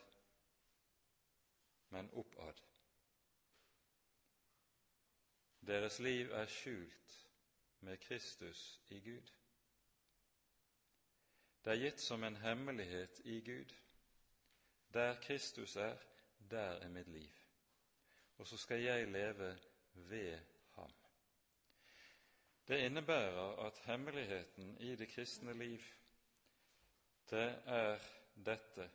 men 1.88 2.10
oppad. 2.12 2.62
Deres 5.66 5.98
liv 5.98 6.30
er 6.30 6.46
skjult 6.46 7.18
med 7.80 7.96
Kristus 7.96 8.80
i 8.88 9.00
Gud. 9.00 9.41
Det 11.64 11.72
er 11.72 11.84
gitt 11.84 12.00
som 12.00 12.24
en 12.24 12.36
hemmelighet 12.36 13.20
i 13.24 13.40
Gud. 13.40 13.74
Der 14.94 15.20
Kristus 15.22 15.76
er, 15.76 15.96
der 16.50 16.82
er 16.82 16.88
mitt 16.88 17.08
liv 17.08 17.42
og 18.42 18.46
så 18.46 18.56
skal 18.56 18.80
jeg 18.82 19.08
leve 19.08 19.58
ved 19.94 20.38
ham. 20.74 20.92
Det 22.68 22.78
innebærer 22.78 23.66
at 23.66 23.78
hemmeligheten 23.84 24.76
i 24.80 24.96
det 24.96 25.08
kristne 25.08 25.52
liv, 25.52 25.78
det 27.30 27.62
er 27.66 27.98
dette 28.46 28.88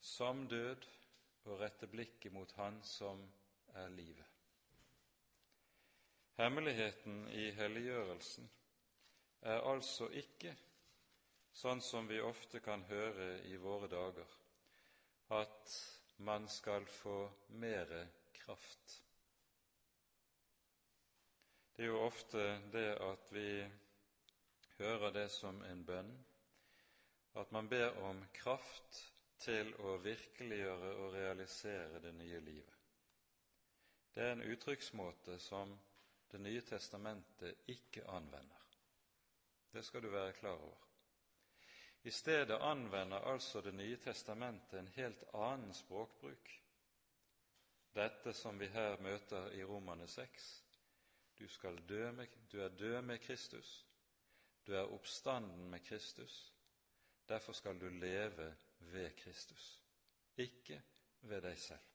som 0.00 0.46
død 0.48 0.86
å 1.44 1.58
rette 1.58 1.90
blikket 1.90 2.32
mot 2.32 2.52
Han 2.60 2.78
som 2.86 3.26
er 3.74 3.88
livet. 3.88 4.30
Hemmeligheten 6.38 7.28
i 7.28 7.50
helliggjørelsen 7.58 8.50
er 9.40 9.66
altså 9.72 10.08
ikke 10.08 10.54
sånn 11.54 11.80
som 11.82 12.08
vi 12.10 12.20
ofte 12.20 12.60
kan 12.60 12.82
høre 12.88 13.28
i 13.46 13.56
våre 13.62 13.88
dager, 13.88 14.36
at 15.38 15.78
man 16.26 16.48
skal 16.50 16.86
få 16.90 17.30
mere 17.62 18.04
kraft. 18.34 19.00
Det 21.74 21.86
er 21.86 21.90
jo 21.90 22.04
ofte 22.06 22.42
det 22.74 22.90
at 23.02 23.32
vi 23.34 23.48
hører 24.78 25.14
det 25.14 25.28
som 25.30 25.62
en 25.66 25.82
bønn, 25.86 26.12
at 27.34 27.50
man 27.54 27.68
ber 27.68 27.96
om 28.06 28.20
kraft 28.34 29.00
til 29.42 29.72
å 29.82 29.96
virkeliggjøre 30.02 30.92
og 31.02 31.16
realisere 31.16 32.02
det 32.02 32.14
nye 32.14 32.40
livet. 32.40 32.78
Det 34.14 34.22
er 34.22 34.36
en 34.36 34.46
uttrykksmåte 34.46 35.38
som 35.42 35.78
Det 36.34 36.40
nye 36.42 36.62
testamentet 36.66 37.68
ikke 37.70 38.02
anvender. 38.10 38.62
Det 39.70 39.84
skal 39.86 40.02
du 40.02 40.08
være 40.10 40.32
klar 40.32 40.56
over. 40.58 40.93
I 42.04 42.10
stedet 42.10 42.60
anvender 42.60 43.16
altså 43.18 43.60
Det 43.60 43.74
nye 43.74 43.96
testamentet 43.96 44.78
en 44.78 44.88
helt 44.88 45.22
annen 45.34 45.72
språkbruk. 45.74 46.50
Dette 47.94 48.32
som 48.36 48.58
vi 48.60 48.68
her 48.68 49.00
møter 49.00 49.48
i 49.56 49.64
Romane 49.64 50.06
6. 50.08 50.64
Du, 51.38 51.46
dø 51.88 52.12
med, 52.12 52.26
du 52.52 52.60
er 52.60 52.68
død 52.68 53.02
med 53.02 53.18
Kristus, 53.18 53.86
du 54.66 54.72
er 54.74 54.92
oppstanden 54.92 55.70
med 55.70 55.80
Kristus. 55.80 56.52
Derfor 57.28 57.52
skal 57.52 57.80
du 57.80 57.88
leve 57.88 58.54
ved 58.78 59.10
Kristus, 59.16 59.82
ikke 60.36 60.82
ved 61.20 61.40
deg 61.42 61.58
selv. 61.58 61.90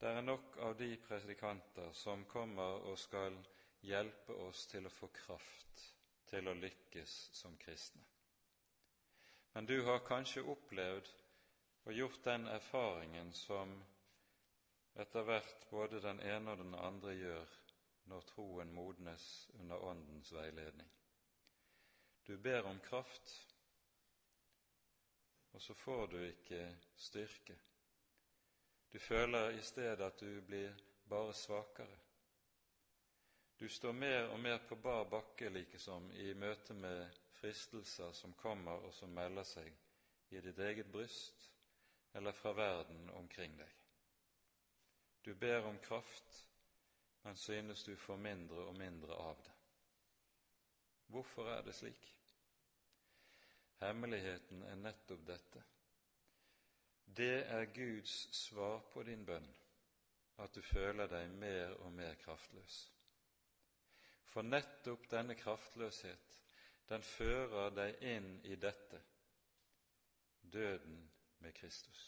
Det 0.00 0.10
er 0.10 0.20
nok 0.20 0.56
av 0.60 0.74
de 0.78 0.96
predikanter 1.00 1.92
som 1.92 2.24
kommer 2.24 2.82
og 2.90 2.98
skal 2.98 3.38
hjelpe 3.84 4.34
oss 4.46 4.66
til 4.70 4.86
å 4.86 4.92
få 4.92 5.08
kraft 5.12 5.84
til 6.30 6.48
å 6.48 6.56
lykkes 6.58 7.14
som 7.36 7.56
kristne. 7.60 8.02
Men 9.54 9.66
du 9.66 9.76
har 9.86 10.06
kanskje 10.06 10.42
opplevd 10.50 11.10
og 11.84 11.92
gjort 11.92 12.24
den 12.24 12.46
erfaringen 12.50 13.32
som 13.36 13.74
etter 14.94 15.26
hvert 15.26 15.66
både 15.70 16.00
den 16.02 16.20
ene 16.22 16.54
og 16.54 16.62
den 16.62 16.74
andre 16.78 17.14
gjør 17.14 17.54
når 18.10 18.26
troen 18.30 18.72
modnes 18.74 19.26
under 19.58 19.84
Åndens 19.90 20.32
veiledning. 20.32 20.90
Du 22.26 22.36
ber 22.38 22.66
om 22.66 22.80
kraft, 22.80 23.34
og 25.52 25.62
så 25.62 25.74
får 25.74 26.06
du 26.06 26.18
ikke 26.24 26.62
styrke. 26.96 27.56
Du 28.92 28.98
føler 28.98 29.58
i 29.58 29.62
stedet 29.62 30.00
at 30.06 30.20
du 30.20 30.40
blir 30.46 30.74
bare 31.08 31.34
svakere. 31.34 32.03
Du 33.64 33.68
står 33.68 33.92
mer 33.92 34.26
og 34.28 34.40
mer 34.40 34.58
på 34.68 34.76
bar 34.76 35.06
bakke, 35.08 35.48
likesom, 35.48 36.10
i 36.20 36.34
møte 36.36 36.74
med 36.76 37.14
fristelser 37.38 38.10
som 38.12 38.34
kommer 38.36 38.82
og 38.84 38.92
som 38.92 39.14
melder 39.16 39.46
seg 39.48 39.70
i 40.36 40.42
ditt 40.44 40.58
eget 40.60 40.90
bryst 40.92 41.46
eller 42.12 42.36
fra 42.36 42.52
verden 42.58 43.08
omkring 43.16 43.56
deg. 43.56 43.70
Du 45.24 45.32
ber 45.32 45.64
om 45.64 45.78
kraft, 45.80 46.36
men 47.22 47.40
synes 47.40 47.86
du 47.88 47.96
får 47.96 48.20
mindre 48.20 48.66
og 48.68 48.76
mindre 48.76 49.16
av 49.16 49.40
det. 49.46 49.56
Hvorfor 51.08 51.48
er 51.56 51.64
det 51.64 51.72
slik? 51.78 52.10
Hemmeligheten 53.80 54.60
er 54.68 54.82
nettopp 54.82 55.22
dette. 55.30 55.62
Det 57.06 57.46
er 57.48 57.72
Guds 57.72 58.28
svar 58.44 58.84
på 58.92 59.08
din 59.08 59.24
bønn, 59.24 59.48
at 60.44 60.52
du 60.52 60.60
føler 60.60 61.08
deg 61.08 61.32
mer 61.32 61.78
og 61.78 61.96
mer 61.96 62.20
kraftløs. 62.26 62.90
For 64.32 64.42
nettopp 64.42 65.08
denne 65.10 65.34
kraftløshet, 65.38 66.40
den 66.88 67.02
fører 67.02 67.70
deg 67.74 68.02
inn 68.02 68.28
i 68.44 68.56
dette, 68.60 69.00
døden 70.52 71.00
med 71.38 71.54
Kristus. 71.56 72.02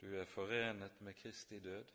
Du 0.00 0.08
er 0.16 0.24
forenet 0.24 1.00
med 1.00 1.14
Kristi 1.14 1.58
død 1.60 1.92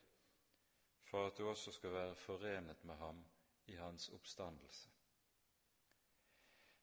for 1.09 1.27
at 1.27 1.37
du 1.37 1.47
også 1.49 1.71
skal 1.71 1.91
være 1.93 2.15
forenet 2.15 2.83
med 2.83 2.95
ham 2.95 3.25
i 3.67 3.75
hans 3.75 4.09
oppstandelse. 4.09 4.89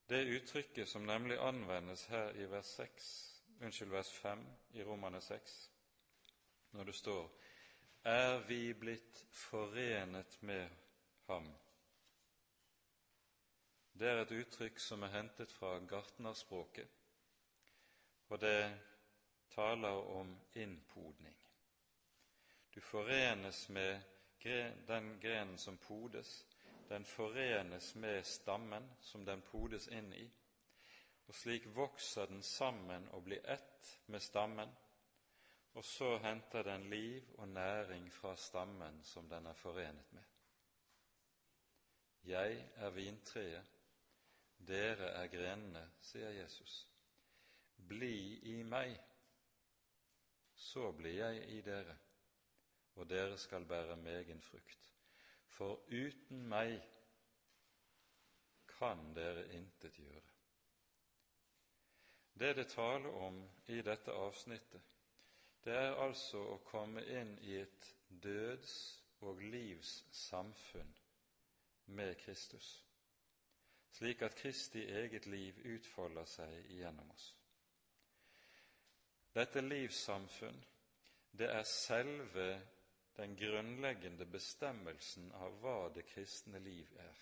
Det 0.08 0.26
uttrykket 0.36 0.88
som 0.88 1.02
nemlig 1.02 1.38
anvendes 1.40 2.04
her 2.06 2.34
i 2.34 2.50
vers 2.50 2.66
6, 2.66 3.06
unnskyld, 3.60 3.90
vers 3.90 4.12
5 4.12 4.46
i 4.74 4.82
Romane 4.84 5.20
6, 5.20 5.70
når 6.72 6.84
det 6.84 6.94
står 6.94 7.30
er 8.04 8.38
vi 8.48 8.72
blitt 8.74 9.26
forenet 9.30 10.38
med 10.42 10.81
ham. 11.26 11.52
Det 13.92 14.08
er 14.08 14.22
et 14.22 14.34
uttrykk 14.34 14.80
som 14.80 15.02
er 15.02 15.12
hentet 15.12 15.52
fra 15.52 15.76
gartnerspråket, 15.78 16.88
og 18.28 18.40
det 18.40 18.80
taler 19.54 20.00
om 20.16 20.32
innpodning. 20.54 21.36
Du 22.74 22.80
forenes 22.80 23.68
med 23.68 24.00
den 24.88 25.20
grenen 25.20 25.58
som 25.58 25.78
podes, 25.78 26.46
den 26.88 27.04
forenes 27.04 27.94
med 27.94 28.24
stammen 28.24 28.88
som 29.00 29.24
den 29.24 29.42
podes 29.42 29.88
inn 29.88 30.12
i, 30.12 30.24
og 31.28 31.34
slik 31.34 31.68
vokser 31.76 32.26
den 32.26 32.42
sammen 32.42 33.08
og 33.12 33.24
blir 33.28 33.44
ett 33.44 33.92
med 34.06 34.22
stammen, 34.22 34.72
og 35.74 35.84
så 35.84 36.16
henter 36.18 36.62
den 36.62 36.90
liv 36.90 37.30
og 37.38 37.48
næring 37.48 38.10
fra 38.12 38.36
stammen 38.36 39.04
som 39.04 39.28
den 39.28 39.46
er 39.46 39.54
forenet 39.56 40.12
med. 40.12 40.31
Jeg 42.24 42.70
er 42.76 42.90
vintreet, 42.90 43.70
dere 44.68 45.08
er 45.18 45.26
grenene, 45.26 45.82
sier 46.06 46.30
Jesus. 46.30 46.74
Bli 47.88 48.38
i 48.52 48.60
meg, 48.62 48.94
så 50.54 50.92
blir 50.94 51.16
jeg 51.18 51.42
i 51.56 51.60
dere, 51.66 51.96
og 52.94 53.10
dere 53.10 53.38
skal 53.38 53.66
bære 53.66 53.96
megen 53.96 54.40
frukt. 54.40 54.86
For 55.56 55.82
uten 55.90 56.46
meg 56.48 56.78
kan 58.78 59.02
dere 59.18 59.48
intet 59.58 59.98
gjøre. 59.98 60.30
Det 62.38 62.54
det 62.56 62.68
taler 62.70 63.10
om 63.26 63.42
i 63.66 63.82
dette 63.82 64.14
avsnittet, 64.14 64.80
det 65.64 65.74
er 65.74 65.98
altså 66.06 66.40
å 66.54 66.58
komme 66.70 67.02
inn 67.20 67.36
i 67.42 67.58
et 67.66 67.94
døds- 68.22 68.98
og 69.22 69.38
livssamfunn 69.42 71.01
med 71.92 72.16
Kristus, 72.20 72.84
slik 73.92 74.22
at 74.22 74.36
Kristi 74.36 74.84
eget 74.84 75.26
liv 75.26 75.58
utfolder 75.74 76.24
seg 76.24 76.70
igjennom 76.72 77.10
oss. 77.10 77.32
Dette 79.32 79.60
livssamfunn, 79.64 80.64
det 81.32 81.48
er 81.48 81.64
selve 81.68 82.48
den 83.16 83.36
grunnleggende 83.36 84.26
bestemmelsen 84.28 85.30
av 85.32 85.56
hva 85.60 85.76
det 85.94 86.04
kristne 86.08 86.60
liv 86.60 86.92
er. 87.00 87.20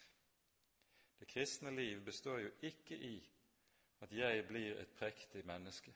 Det 1.19 1.29
kristne 1.29 1.71
liv 1.75 2.01
består 2.05 2.41
jo 2.41 2.51
ikke 2.63 2.97
i 2.97 3.17
at 4.01 4.13
jeg 4.13 4.47
blir 4.49 4.79
et 4.81 4.95
prektig 4.97 5.45
menneske, 5.47 5.93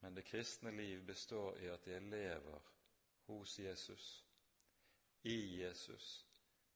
men 0.00 0.16
det 0.16 0.24
kristne 0.24 0.70
liv 0.76 1.02
består 1.06 1.58
i 1.58 1.68
at 1.68 1.86
jeg 1.86 2.02
lever 2.02 2.60
hos 3.26 3.58
Jesus, 3.58 4.26
i 5.22 5.62
Jesus, 5.62 6.29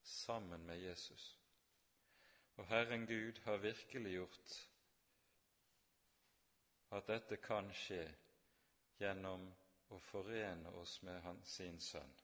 sammen 0.05 0.67
med 0.67 0.81
Jesus. 0.81 1.41
Og 2.57 2.67
Herren 2.67 3.07
Gud 3.07 3.41
har 3.45 3.57
virkeliggjort 3.57 4.71
at 6.91 7.07
dette 7.07 7.37
kan 7.43 7.71
skje 7.75 8.05
gjennom 9.01 9.49
å 9.91 9.99
forene 9.99 10.71
oss 10.79 11.01
med 11.03 11.19
hans, 11.25 11.57
sin 11.57 11.81
sønn 11.81 12.15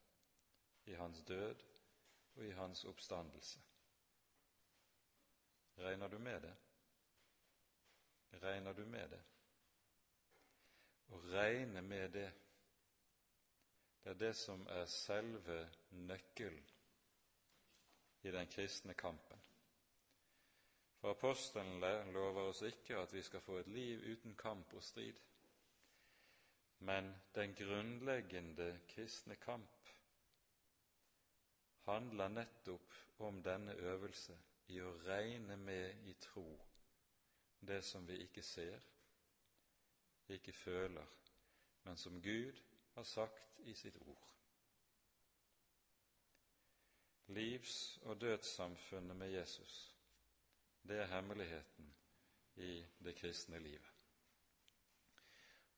i 0.86 0.94
hans 0.94 1.24
død 1.26 1.64
og 2.36 2.44
i 2.46 2.52
hans 2.54 2.84
oppstandelse. 2.84 3.60
Regner 5.80 6.08
du 6.08 6.18
med 6.18 6.42
det? 6.42 6.54
Regner 8.42 8.72
du 8.72 8.84
med 8.86 9.10
det? 9.10 9.22
Å 11.10 11.18
regne 11.32 11.82
med 11.82 12.12
det, 12.14 12.28
det 14.02 14.12
er 14.14 14.20
det 14.20 14.34
som 14.38 14.62
er 14.70 14.86
selve 14.86 15.64
nøkkelen 16.06 16.69
i 18.22 18.30
den 18.30 18.46
kristne 18.46 18.94
kampen. 18.94 19.40
For 21.00 21.10
apostelen 21.10 22.12
lover 22.12 22.50
oss 22.50 22.62
ikke 22.62 22.98
at 23.00 23.12
vi 23.14 23.22
skal 23.22 23.40
få 23.40 23.56
et 23.58 23.68
liv 23.72 24.02
uten 24.12 24.36
kamp 24.36 24.74
og 24.76 24.82
strid. 24.84 25.20
Men 26.78 27.14
den 27.34 27.54
grunnleggende 27.54 28.80
kristne 28.88 29.36
kamp 29.36 29.88
handler 31.84 32.28
nettopp 32.28 32.94
om 33.18 33.42
denne 33.42 33.74
øvelse 33.74 34.36
i 34.68 34.80
å 34.80 34.92
regne 35.06 35.56
med 35.56 36.04
i 36.08 36.14
tro 36.20 36.46
det 37.60 37.82
som 37.84 38.06
vi 38.08 38.16
ikke 38.24 38.42
ser, 38.42 38.80
ikke 40.28 40.52
føler, 40.52 41.06
men 41.84 41.96
som 41.96 42.22
Gud 42.22 42.60
har 42.94 43.04
sagt 43.04 43.58
i 43.58 43.74
sitt 43.74 43.96
ord. 44.06 44.26
Livs- 47.30 47.98
og 48.02 48.20
dødssamfunnet 48.20 49.16
med 49.16 49.30
Jesus. 49.30 49.96
Det 50.82 50.98
er 50.98 51.06
hemmeligheten 51.06 51.94
i 52.56 52.84
det 53.04 53.14
kristne 53.16 53.58
livet. 53.58 53.92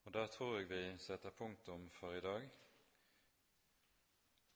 Og 0.03 0.13
Da 0.13 0.27
tror 0.27 0.57
jeg 0.57 0.69
vi 0.69 0.97
setter 0.97 1.29
punktum 1.29 1.89
for 1.89 2.11
i 2.13 2.21
dag. 2.21 2.49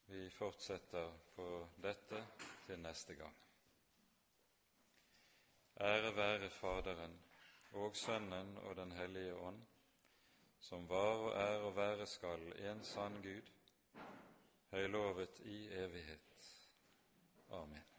Vi 0.06 0.30
fortsetter 0.30 1.14
på 1.36 1.68
dette 1.84 2.28
til 2.66 2.80
neste 2.80 3.16
gang. 3.16 3.36
Ære 5.80 6.16
være 6.16 6.50
Faderen 6.50 7.20
og 7.72 7.96
Sønnen 7.96 8.58
og 8.58 8.76
Den 8.76 8.92
hellige 8.92 9.36
ånd, 9.36 9.62
som 10.60 10.90
var 10.90 11.16
og 11.28 11.32
er 11.42 11.58
og 11.58 11.76
være 11.76 12.08
skal 12.08 12.70
en 12.70 12.84
sann 12.84 13.22
Gud, 13.22 13.52
høylovet 14.72 15.40
i 15.40 15.68
evighet. 15.68 16.27
Oh, 17.52 17.64
Amen. 17.64 17.97